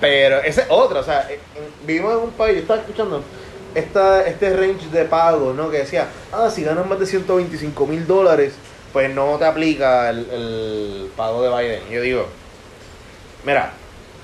Pero 0.00 0.38
esa 0.38 0.62
es 0.62 0.66
otra, 0.70 1.00
o 1.00 1.04
sea, 1.04 1.22
en- 1.28 1.34
en- 1.62 1.86
vivimos 1.86 2.12
en 2.14 2.18
un 2.18 2.30
país, 2.32 2.54
yo 2.56 2.60
estaba 2.62 2.80
escuchando 2.80 3.22
esta, 3.74 4.26
este 4.26 4.56
range 4.56 4.88
de 4.92 5.04
pago, 5.04 5.52
¿no? 5.52 5.70
Que 5.70 5.78
decía, 5.78 6.06
ah, 6.32 6.50
si 6.50 6.64
ganas 6.64 6.86
más 6.86 6.98
de 6.98 7.06
125 7.06 7.86
mil 7.86 8.06
dólares, 8.06 8.54
pues 8.94 9.12
no 9.14 9.36
te 9.38 9.44
aplica 9.44 10.08
el, 10.08 10.18
el 10.30 11.10
pago 11.16 11.42
de 11.42 11.50
Biden. 11.50 11.90
Yo 11.90 12.00
digo, 12.00 12.26
mira, 13.44 13.72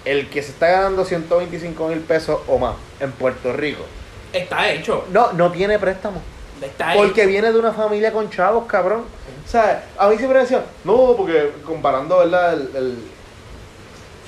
el 0.07 0.31
que 0.31 0.43
se 0.43 0.53
está 0.53 0.69
ganando 0.69 1.05
125 1.05 1.89
mil 1.89 1.99
pesos 1.99 2.41
o 2.47 2.57
más 2.59 2.77
en 3.01 3.13
Puerto 3.13 3.53
Rico, 3.53 3.85
Está 4.33 4.71
hecho. 4.71 5.05
no, 5.11 5.33
no 5.33 5.51
tiene 5.53 5.79
préstamo. 5.79 6.23
Está 6.63 6.93
Porque 6.95 7.23
hecho. 7.23 7.29
viene 7.31 7.53
de 7.53 7.59
una 7.59 7.73
familia 7.73 8.13
con 8.13 8.31
chavos, 8.31 8.67
cabrón. 8.67 9.05
O 9.45 9.51
sea, 9.51 9.85
a 9.99 10.09
mí 10.09 10.17
siempre 10.17 10.39
me 10.39 10.43
decían, 10.45 10.63
no, 10.85 11.15
porque 11.17 11.51
comparando, 11.67 12.19
¿verdad? 12.19 12.53
El, 12.55 12.71
el, 12.77 12.99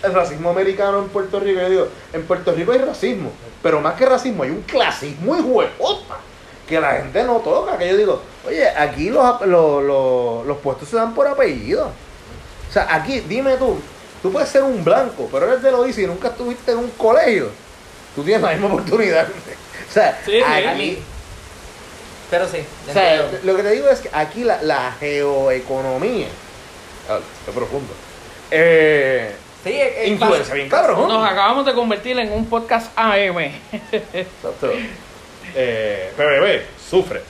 el 0.02 0.12
racismo 0.12 0.50
americano 0.50 0.98
en 0.98 1.08
Puerto 1.08 1.38
Rico, 1.38 1.60
yo 1.60 1.70
digo, 1.70 1.88
en 2.12 2.24
Puerto 2.24 2.52
Rico 2.52 2.72
hay 2.72 2.78
racismo, 2.78 3.30
pero 3.62 3.80
más 3.80 3.94
que 3.94 4.06
racismo 4.06 4.42
hay 4.42 4.50
un 4.50 4.62
clasismo 4.62 5.36
y 5.36 5.40
huevota 5.40 6.16
que 6.68 6.80
la 6.80 6.92
gente 6.92 7.22
no 7.24 7.36
toca. 7.36 7.76
Que 7.78 7.88
yo 7.90 7.96
digo, 7.96 8.22
oye, 8.46 8.68
aquí 8.68 9.10
los, 9.10 9.40
los, 9.46 9.82
los, 9.82 10.46
los 10.46 10.58
puestos 10.58 10.88
se 10.88 10.96
dan 10.96 11.14
por 11.14 11.26
apellido. 11.26 11.86
O 12.68 12.72
sea, 12.72 12.86
aquí, 12.94 13.20
dime 13.20 13.56
tú, 13.56 13.78
tú 14.22 14.32
puedes 14.32 14.48
ser 14.48 14.62
un 14.62 14.82
blanco, 14.84 15.28
pero 15.30 15.46
eres 15.48 15.62
de 15.62 15.70
lo 15.70 15.82
dice 15.84 16.02
y 16.02 16.06
nunca 16.06 16.28
estuviste 16.28 16.72
en 16.72 16.78
un 16.78 16.90
colegio. 16.90 17.50
Tú 18.14 18.22
tienes 18.22 18.42
la 18.42 18.50
misma 18.52 18.68
oportunidad. 18.68 19.26
O 19.88 19.92
sea, 19.92 20.18
Sí, 20.24 20.40
aquí, 20.42 20.98
pero 22.30 22.48
sí 22.48 22.64
o 22.88 22.92
sea, 22.94 23.30
lo 23.42 23.54
que 23.56 23.62
te 23.62 23.70
digo 23.72 23.90
es 23.90 24.00
que 24.00 24.08
aquí 24.10 24.42
la, 24.42 24.62
la 24.62 24.92
geoeconomía, 24.98 26.28
ah, 27.10 27.18
qué 27.44 27.52
profundo, 27.52 27.92
eh, 28.50 29.34
sí 29.62 29.70
es- 29.78 29.92
es 29.98 30.08
influencia 30.08 30.54
bien 30.54 30.70
cabrón. 30.70 31.08
Nos 31.08 31.30
acabamos 31.30 31.66
de 31.66 31.74
convertir 31.74 32.18
en 32.18 32.32
un 32.32 32.46
podcast 32.46 32.90
AM. 32.96 33.38
Eh, 33.38 33.52
Exacto. 34.14 34.70
Eh, 35.54 36.12
PBB 36.16 36.62
sufre. 36.90 37.20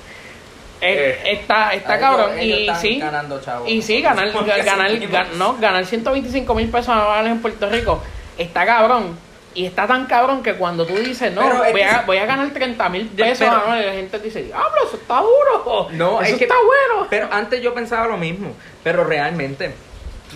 Eh, 0.80 1.20
está 1.38 1.72
está 1.74 1.96
Ellos- 1.96 2.08
cabrón. 2.08 2.38
ellos 2.38 2.58
Y 2.58 2.62
están 2.62 2.80
sí. 2.80 2.98
ganando. 2.98 3.40
Y 3.66 3.82
sí, 3.82 4.00
ganar, 4.02 4.32
ganar, 4.64 4.90
no, 5.36 5.56
ganar 5.58 5.86
125 5.86 6.54
mil 6.54 6.68
pesos 6.70 6.88
anuales 6.88 7.30
en 7.32 7.40
Puerto 7.40 7.68
Rico 7.68 8.02
está 8.38 8.66
cabrón. 8.66 9.16
Y 9.54 9.66
está 9.66 9.86
tan 9.86 10.06
cabrón 10.06 10.42
que 10.42 10.54
cuando 10.54 10.86
tú 10.86 10.94
dices, 10.94 11.30
no, 11.30 11.42
voy 11.42 11.74
que 11.74 11.84
a, 11.84 11.98
sí. 12.00 12.04
voy 12.06 12.16
a 12.16 12.24
ganar 12.24 12.50
30 12.52 12.88
mil 12.88 13.10
Pero- 13.14 13.28
pesos 13.28 13.48
anuales, 13.48 13.84
la 13.86 13.92
gente 13.92 14.18
dice, 14.18 14.42
diablo, 14.44 14.86
eso 14.86 14.96
está 14.96 15.20
duro. 15.20 15.88
No, 15.92 16.22
eso 16.22 16.32
es 16.32 16.38
que- 16.38 16.44
está 16.44 16.54
bueno. 16.56 17.06
Pero 17.10 17.28
antes 17.30 17.60
yo 17.60 17.74
pensaba 17.74 18.06
lo 18.06 18.16
mismo. 18.16 18.54
Pero 18.82 19.04
realmente, 19.04 19.72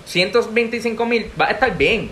125 0.04 1.06
mil 1.06 1.30
va 1.40 1.46
a 1.46 1.50
estar 1.52 1.76
bien. 1.76 2.10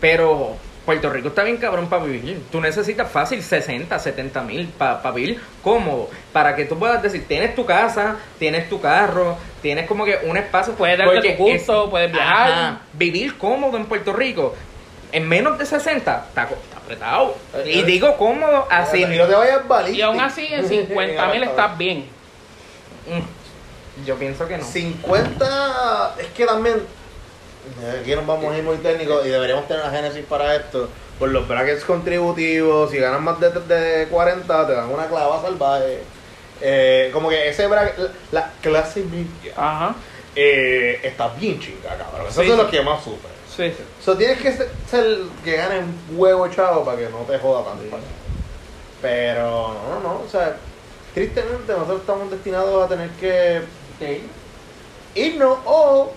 Pero 0.00 0.56
Puerto 0.84 1.08
Rico 1.08 1.28
está 1.28 1.42
bien 1.44 1.56
cabrón 1.56 1.88
para 1.88 2.04
vivir. 2.04 2.42
Tú 2.52 2.60
necesitas 2.60 3.10
fácil 3.10 3.42
60, 3.42 3.98
70 3.98 4.42
mil 4.42 4.68
para 4.68 5.10
vivir 5.12 5.40
cómodo. 5.62 6.10
Para 6.32 6.54
que 6.54 6.66
tú 6.66 6.78
puedas 6.78 7.02
decir, 7.02 7.26
tienes 7.26 7.54
tu 7.54 7.64
casa, 7.64 8.16
tienes 8.38 8.68
tu 8.68 8.80
carro, 8.80 9.38
tienes 9.62 9.86
como 9.86 10.04
que 10.04 10.18
un 10.24 10.36
espacio. 10.36 10.74
Puedes 10.74 10.98
darte 10.98 11.32
tu 11.32 11.42
gusto, 11.44 11.88
puedes 11.88 12.12
viajar. 12.12 12.50
Ajá, 12.50 12.80
vivir 12.92 13.38
cómodo 13.38 13.76
en 13.78 13.86
Puerto 13.86 14.12
Rico. 14.12 14.54
En 15.10 15.28
menos 15.28 15.56
de 15.58 15.64
60, 15.64 16.26
está, 16.28 16.48
apretado. 16.76 17.36
Y 17.64 17.82
digo 17.82 18.16
cómodo 18.16 18.66
así. 18.68 19.04
Y 19.04 19.06
no 19.16 19.26
te 19.26 19.34
vayas 19.34 19.66
balístico. 19.66 19.98
Y 19.98 20.02
aún 20.02 20.20
así, 20.20 20.46
en 20.50 20.68
50 20.68 21.26
mil 21.28 21.42
estás 21.44 21.78
bien. 21.78 22.06
Mm, 23.06 24.04
Yo 24.04 24.16
pienso 24.16 24.46
que 24.48 24.58
no. 24.58 24.64
50, 24.64 26.14
es 26.18 26.26
que 26.28 26.44
también, 26.46 26.82
aquí 28.00 28.14
nos 28.14 28.26
vamos 28.26 28.52
a 28.52 28.58
ir 28.58 28.64
muy 28.64 28.76
técnicos 28.78 29.24
y 29.26 29.28
deberíamos 29.30 29.66
tener 29.68 29.84
la 29.84 29.90
génesis 29.90 30.24
para 30.26 30.54
esto. 30.56 30.88
Por 31.18 31.28
los 31.30 31.46
brackets 31.46 31.84
contributivos, 31.84 32.90
si 32.90 32.98
ganas 32.98 33.20
más 33.20 33.38
de, 33.40 33.50
de 33.50 34.08
40, 34.08 34.66
te 34.66 34.72
dan 34.72 34.90
una 34.90 35.06
clava 35.06 35.40
salvaje. 35.42 36.00
Eh, 36.60 37.10
como 37.12 37.28
que 37.28 37.48
ese 37.48 37.66
bracket, 37.66 37.98
la, 37.98 38.10
la 38.40 38.50
clase 38.60 39.04
media, 39.04 39.52
Ajá. 39.56 39.94
eh, 40.34 41.00
está 41.02 41.28
bien 41.28 41.60
chinga, 41.60 41.96
cabrón. 41.96 42.26
Eso 42.28 42.42
Sí, 42.42 42.50
es 42.50 42.56
lo 42.56 42.64
sí. 42.64 42.70
que 42.70 42.82
más 42.82 43.02
sufre. 43.04 43.30
Sí, 43.54 43.70
sí. 43.76 43.84
So, 44.04 44.16
tienes 44.16 44.38
que 44.40 44.52
ser, 44.52 44.68
ser 44.90 45.18
que 45.44 45.56
gane 45.56 45.78
un 45.80 45.98
huevo 46.18 46.48
chavo 46.48 46.84
para 46.84 46.98
que 46.98 47.08
no 47.08 47.18
te 47.18 47.38
joda 47.38 47.64
tanto. 47.70 47.96
Pero 49.00 49.74
no, 49.74 49.94
no, 49.94 50.00
no. 50.00 50.22
O 50.26 50.28
sea, 50.28 50.56
tristemente 51.12 51.72
nosotros 51.72 52.00
estamos 52.00 52.30
destinados 52.30 52.84
a 52.84 52.88
tener 52.88 53.10
que 53.10 53.62
irnos 55.14 55.58
o 55.64 56.12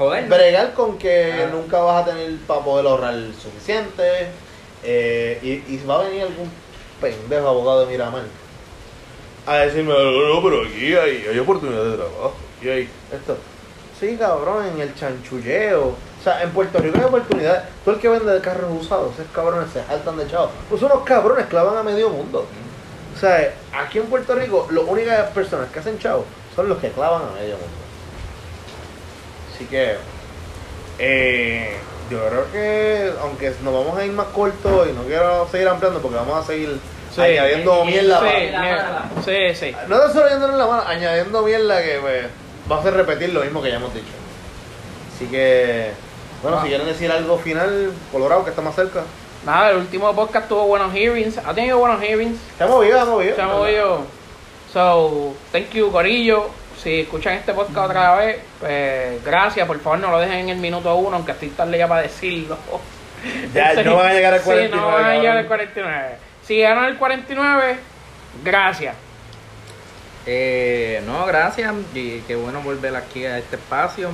Joder. 0.00 0.26
bregar 0.28 0.72
con 0.74 0.96
que 0.98 1.32
Ah. 1.44 1.50
nunca 1.52 1.78
vas 1.78 2.02
a 2.02 2.10
tener 2.10 2.36
para 2.46 2.60
poder 2.60 2.86
ahorrar 2.86 3.14
suficiente. 3.40 4.02
eh, 4.82 5.38
y, 5.42 5.74
y 5.74 5.84
va 5.86 6.00
a 6.00 6.04
venir 6.04 6.22
algún 6.22 6.50
pendejo 7.02 7.46
abogado 7.48 7.80
de 7.80 7.86
Miramar 7.92 8.22
a 9.46 9.56
decirme, 9.58 9.92
no, 9.92 10.34
no, 10.34 10.42
pero 10.42 10.62
aquí 10.64 10.94
hay, 10.94 11.26
hay 11.30 11.38
oportunidad 11.38 11.84
de 11.84 11.96
trabajo. 11.96 12.32
Y 12.62 12.68
hay 12.68 12.88
esto. 13.12 13.36
Sí, 13.98 14.16
cabrón, 14.18 14.66
en 14.74 14.80
el 14.80 14.94
chanchulleo. 14.94 15.88
O 15.88 16.22
sea, 16.24 16.42
en 16.42 16.50
Puerto 16.52 16.78
Rico 16.78 16.96
hay 16.98 17.04
oportunidades. 17.04 17.62
Tú 17.84 17.90
el 17.90 17.98
que 17.98 18.08
vende 18.08 18.40
carros 18.40 18.70
usados, 18.80 19.12
esos 19.18 19.30
cabrones 19.34 19.70
se 19.72 19.84
saltan 19.84 20.16
de 20.16 20.26
chavos. 20.28 20.50
Pues 20.70 20.80
unos 20.82 21.02
cabrones 21.04 21.46
clavan 21.46 21.76
a 21.76 21.82
medio 21.82 22.08
mundo. 22.10 22.46
O 23.14 23.18
sea, 23.18 23.52
aquí 23.74 23.98
en 23.98 24.06
Puerto 24.06 24.34
Rico, 24.34 24.66
las 24.70 24.84
únicas 24.84 25.28
personas 25.30 25.68
que 25.70 25.78
hacen 25.80 25.98
chavos 25.98 26.24
son 26.56 26.68
los 26.70 26.78
que 26.78 26.88
clavan 26.90 27.22
a 27.22 27.32
medio 27.38 27.56
mundo. 27.56 27.79
Así 29.60 29.68
que, 29.68 29.94
eh, 30.98 31.76
yo 32.10 32.18
creo 32.28 32.50
que, 32.50 33.12
aunque 33.20 33.52
nos 33.62 33.74
vamos 33.74 33.98
a 33.98 34.06
ir 34.06 34.12
más 34.12 34.28
corto 34.28 34.86
y 34.88 34.92
no 34.94 35.02
quiero 35.02 35.46
seguir 35.50 35.68
ampliando 35.68 36.00
porque 36.00 36.16
vamos 36.16 36.42
a 36.42 36.46
seguir 36.46 36.78
Sí. 37.14 37.20
añadiendo 37.20 37.84
mierda. 37.84 38.20
Sí, 39.22 39.32
sí, 39.54 39.54
sí. 39.54 39.76
no 39.86 39.98
solo 40.10 40.30
yéndonos 40.30 40.56
la 40.56 40.66
mano, 40.66 40.82
añadiendo 40.86 41.42
mierda 41.42 41.82
que 41.82 41.98
pues, 42.00 42.26
va 42.72 42.76
a 42.76 42.78
hacer 42.80 42.94
repetir 42.94 43.34
lo 43.34 43.42
mismo 43.42 43.60
que 43.60 43.68
ya 43.68 43.76
hemos 43.76 43.92
dicho. 43.92 44.06
Así 45.14 45.26
que, 45.26 45.90
bueno, 46.40 46.56
Ah. 46.56 46.62
si 46.62 46.68
quieren 46.68 46.86
decir 46.86 47.12
algo 47.12 47.36
final, 47.36 47.92
Colorado, 48.10 48.44
que 48.44 48.50
está 48.50 48.62
más 48.62 48.74
cerca. 48.76 49.02
Nada, 49.44 49.72
el 49.72 49.76
último 49.76 50.14
podcast 50.14 50.48
tuvo 50.48 50.64
buenos 50.68 50.90
hearings. 50.94 51.36
Ha 51.36 51.52
tenido 51.52 51.76
buenos 51.76 52.00
hearings. 52.00 52.38
Se 52.56 52.64
ha 52.64 52.66
movido, 52.66 52.96
se 52.96 53.02
ha 53.02 53.04
movido. 53.04 53.36
Se 53.36 53.42
ha 53.42 53.46
movido. 53.46 54.00
So, 54.72 55.34
thank 55.52 55.70
you, 55.72 55.90
Corillo. 55.90 56.48
Si 56.78 57.00
escuchan 57.00 57.34
este 57.34 57.52
podcast 57.52 57.90
otra 57.90 58.14
vez, 58.16 58.38
pues 58.58 59.24
gracias. 59.24 59.66
Por 59.66 59.80
favor, 59.80 59.98
no 59.98 60.10
lo 60.10 60.18
dejen 60.18 60.38
en 60.40 60.48
el 60.50 60.58
minuto 60.58 60.94
uno, 60.96 61.16
aunque 61.16 61.32
estoy 61.32 61.48
tarde 61.50 61.78
ya 61.78 61.88
para 61.88 62.02
decirlo. 62.02 62.58
Ya, 63.52 63.74
no 63.84 63.96
van 63.96 64.06
a 64.06 64.14
llegar 64.14 64.32
al 64.32 64.40
Sí, 64.40 64.48
no 64.70 64.86
van 64.86 65.04
a 65.04 65.18
49, 65.18 65.20
llegar 65.20 65.36
al 65.36 65.46
cabrón. 65.46 65.46
49. 65.46 66.14
Si 66.42 66.54
llegaron 66.54 66.84
al 66.84 66.96
49, 66.96 67.76
gracias. 68.42 68.94
Eh, 70.26 71.02
no, 71.06 71.26
gracias. 71.26 71.74
Y 71.94 72.20
qué 72.20 72.36
bueno 72.36 72.62
volver 72.62 72.96
aquí 72.96 73.26
a 73.26 73.38
este 73.38 73.56
espacio. 73.56 74.10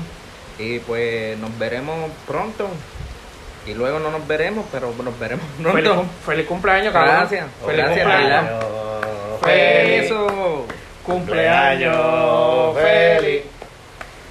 Y 0.58 0.80
pues 0.80 1.38
nos 1.38 1.56
veremos 1.58 2.10
pronto. 2.26 2.68
Y 3.66 3.74
luego 3.74 3.98
no 3.98 4.10
nos 4.10 4.26
veremos, 4.26 4.64
pero 4.70 4.92
nos 5.02 5.18
veremos 5.18 5.44
pronto. 5.62 6.06
feliz 6.24 6.46
cumpleaños, 6.46 6.92
cabrón. 6.92 7.14
Gracias. 7.16 7.46
Feliz 7.64 7.84
Gracias, 7.84 8.06
cumpleaños. 8.06 8.64
Feliz. 9.42 9.86
Feliz. 9.86 10.04
Eso. 10.04 10.66
Cumpleaños 11.06 12.76
feliz. 12.76 13.42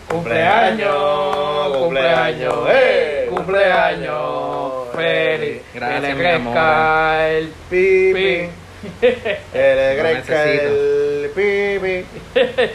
Cumpleaños, 0.09 1.77
cumpleaños, 1.77 2.53
¡eh! 2.69 3.27
cumpleaños 3.29 4.89
feliz. 4.93 5.61
Gracias, 5.73 6.01
que 6.01 6.07
le 6.07 6.15
crezca 6.15 7.29
el 7.29 7.47
Pipi. 7.69 8.13
pi. 8.13 8.49
Que 9.53 9.75
le 9.75 10.01
crezca 10.01 10.43
el 10.43 11.31
pipi. 11.33 12.05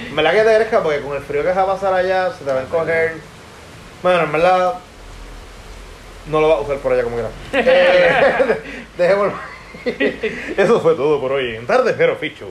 ¿En 0.09 0.17
verdad 0.17 0.33
que 0.33 0.43
te 0.45 0.57
crezca? 0.57 0.83
Porque 0.83 1.01
con 1.03 1.17
el 1.17 1.23
frío 1.23 1.43
que 1.43 1.53
va 1.53 1.63
a 1.63 1.67
pasar 1.67 1.93
allá, 1.93 2.33
se 2.33 2.43
te 2.43 2.53
va 2.53 2.61
a 2.61 2.63
encoger. 2.63 3.13
Bueno, 4.03 4.23
en 4.23 4.33
verdad. 4.33 4.75
No 6.27 6.41
lo 6.41 6.49
va 6.49 6.55
a 6.57 6.61
usar 6.61 6.79
por 6.79 6.93
allá 6.93 7.03
como 7.03 7.17
quiera. 7.17 7.31
Eh, 7.53 8.57
dejémoslo. 8.97 9.35
Eso 10.57 10.81
fue 10.81 10.95
todo 10.95 11.21
por 11.21 11.33
hoy. 11.33 11.55
En 11.57 11.67
tarde, 11.67 11.95
pero 11.97 12.17
ficho. 12.17 12.47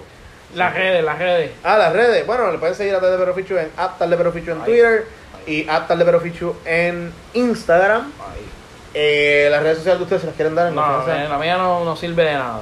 Las 0.55 0.73
redes, 0.73 1.03
las 1.03 1.19
redes. 1.19 1.51
Ah, 1.63 1.77
las 1.77 1.93
redes. 1.93 2.25
Bueno, 2.25 2.51
le 2.51 2.57
pueden 2.57 2.75
seguir 2.75 2.95
a 2.95 2.99
Tarde 2.99 3.33
Fichu 3.33 3.55
en 3.57 3.69
app 3.77 3.97
Tarde 3.99 4.31
Fichu 4.31 4.51
en 4.51 4.59
Twitter 4.61 5.05
y 5.45 5.67
app 5.69 5.87
Tarde 5.87 6.19
Fichu 6.19 6.55
en 6.65 7.13
Instagram. 7.33 8.11
Eh, 8.93 9.47
las 9.51 9.61
redes 9.61 9.77
sociales 9.77 9.99
de 9.99 10.03
ustedes 10.03 10.21
se 10.21 10.27
las 10.27 10.35
quieren 10.35 10.55
dar 10.55 10.67
en 10.69 10.75
No, 10.75 10.81
confianza. 10.83 11.29
la 11.29 11.37
mía 11.37 11.57
no, 11.57 11.85
no 11.85 11.95
sirve 11.95 12.23
de 12.23 12.33
nada. 12.33 12.61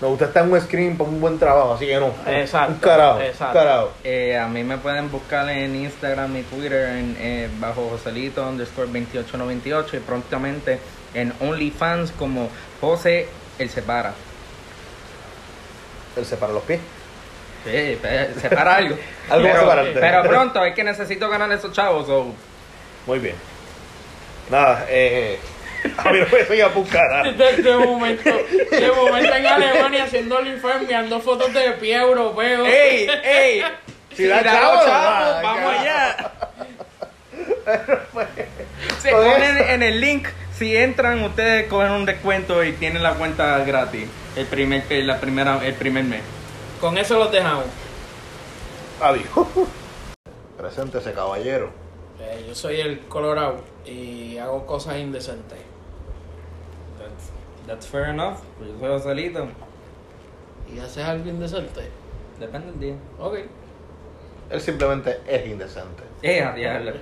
No, 0.00 0.08
usted 0.10 0.26
está 0.26 0.40
en 0.40 0.52
un 0.52 0.60
screen 0.60 0.96
para 0.96 1.08
un 1.10 1.20
buen 1.20 1.38
trabajo, 1.38 1.72
así 1.74 1.86
que 1.86 1.98
no. 1.98 2.12
Exacto, 2.26 2.74
Un 2.74 2.78
carajo. 2.78 3.20
exacto. 3.20 3.58
Un 3.58 3.64
carajo. 3.64 3.90
Eh, 4.04 4.36
a 4.38 4.46
mí 4.46 4.62
me 4.62 4.76
pueden 4.78 5.10
buscar 5.10 5.48
en 5.48 5.74
Instagram 5.74 6.36
y 6.36 6.42
Twitter 6.42 6.90
en, 6.90 7.16
eh, 7.18 7.48
bajo 7.58 7.88
Joselito 7.90 8.46
underscore 8.46 8.86
2898 8.88 9.96
y 9.96 10.00
prontamente 10.00 10.78
en 11.14 11.32
OnlyFans 11.40 12.12
como 12.12 12.48
José 12.80 13.26
El 13.58 13.70
Separa. 13.70 14.12
Él 16.16 16.24
separa 16.24 16.52
los 16.52 16.62
pies. 16.62 16.80
Sí, 17.66 17.98
pe- 18.00 18.28
separa 18.40 18.76
algo. 18.76 18.96
Algo 19.30 19.44
pero, 19.48 19.60
separarte. 19.60 20.00
pero 20.00 20.22
pronto, 20.22 20.64
es 20.64 20.74
que 20.74 20.84
necesito 20.84 21.28
ganar 21.28 21.50
esos 21.52 21.72
chavos. 21.72 22.06
so, 22.06 22.32
Muy 23.06 23.18
bien. 23.18 23.34
Nada, 24.50 24.86
eh. 24.88 25.38
A 25.98 26.10
mí 26.10 26.18
no 26.20 26.26
me 26.36 26.44
soy 26.44 26.60
a 26.60 26.68
buscar. 26.68 27.36
De, 27.36 27.62
de 27.62 27.76
momento, 27.76 28.30
de 28.70 28.92
momento 28.92 29.34
en 29.34 29.46
Alemania 29.46 30.04
haciendo 30.04 30.38
el 30.40 30.60
enviando 30.62 31.20
fotos 31.20 31.52
de 31.52 31.72
pie 31.72 31.96
europeo. 31.96 32.64
¡Ey! 32.66 33.08
¡Ey! 33.24 33.62
Si 34.14 34.26
da 34.26 34.42
da 34.42 34.52
chavo, 34.52 34.74
los 34.76 34.86
da, 34.86 35.40
vamos 35.42 35.74
allá. 35.78 36.16
Se 38.98 39.10
Con 39.10 39.24
ponen 39.24 39.58
en 39.58 39.82
el 39.82 40.00
link. 40.00 40.28
Si 40.58 40.74
entran, 40.76 41.22
ustedes 41.22 41.66
cogen 41.66 41.90
un 41.92 42.06
descuento 42.06 42.64
y 42.64 42.72
tienen 42.72 43.02
la 43.02 43.12
cuenta 43.14 43.58
gratis. 43.58 44.08
El 44.36 44.46
primer, 44.46 44.84
la 44.90 45.18
primera, 45.20 45.60
el 45.64 45.74
primer 45.74 46.04
mes. 46.04 46.22
Con 46.80 46.98
eso 46.98 47.18
los 47.18 47.32
dejamos. 47.32 47.64
Adiós. 49.00 49.26
Preséntese, 50.58 51.12
caballero. 51.12 51.70
Eh, 52.20 52.44
yo 52.48 52.54
soy 52.54 52.80
el 52.80 53.00
Colorado 53.08 53.60
y 53.84 54.36
hago 54.38 54.66
cosas 54.66 54.98
indecentes. 54.98 55.58
That's, 56.98 57.32
that's 57.66 57.86
fair 57.86 58.08
enough. 58.08 58.38
Pues 58.58 58.70
yo 58.70 58.78
soy 58.78 58.88
Joselito. 58.88 59.48
¿Y 60.74 60.78
haces 60.78 61.04
algo 61.04 61.28
indecente? 61.28 61.90
Depende 62.38 62.72
del 62.72 62.80
día. 62.80 62.94
Ok. 63.18 63.38
Él 64.50 64.60
simplemente 64.60 65.20
es 65.26 65.46
indecente. 65.46 66.02
Eh, 66.22 66.42
a 66.42 66.52
diablo. 66.52 66.92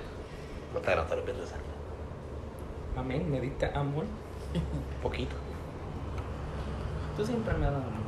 No 0.73 0.79
te 0.79 0.95
lo 0.95 1.05
pierdes. 1.25 1.53
Amén, 2.97 3.29
me 3.29 3.41
diste 3.41 3.65
amor. 3.73 4.05
Poquito. 5.03 5.35
Tú 7.17 7.25
siempre 7.25 7.53
me 7.55 7.65
das 7.65 7.75
amor. 7.75 8.04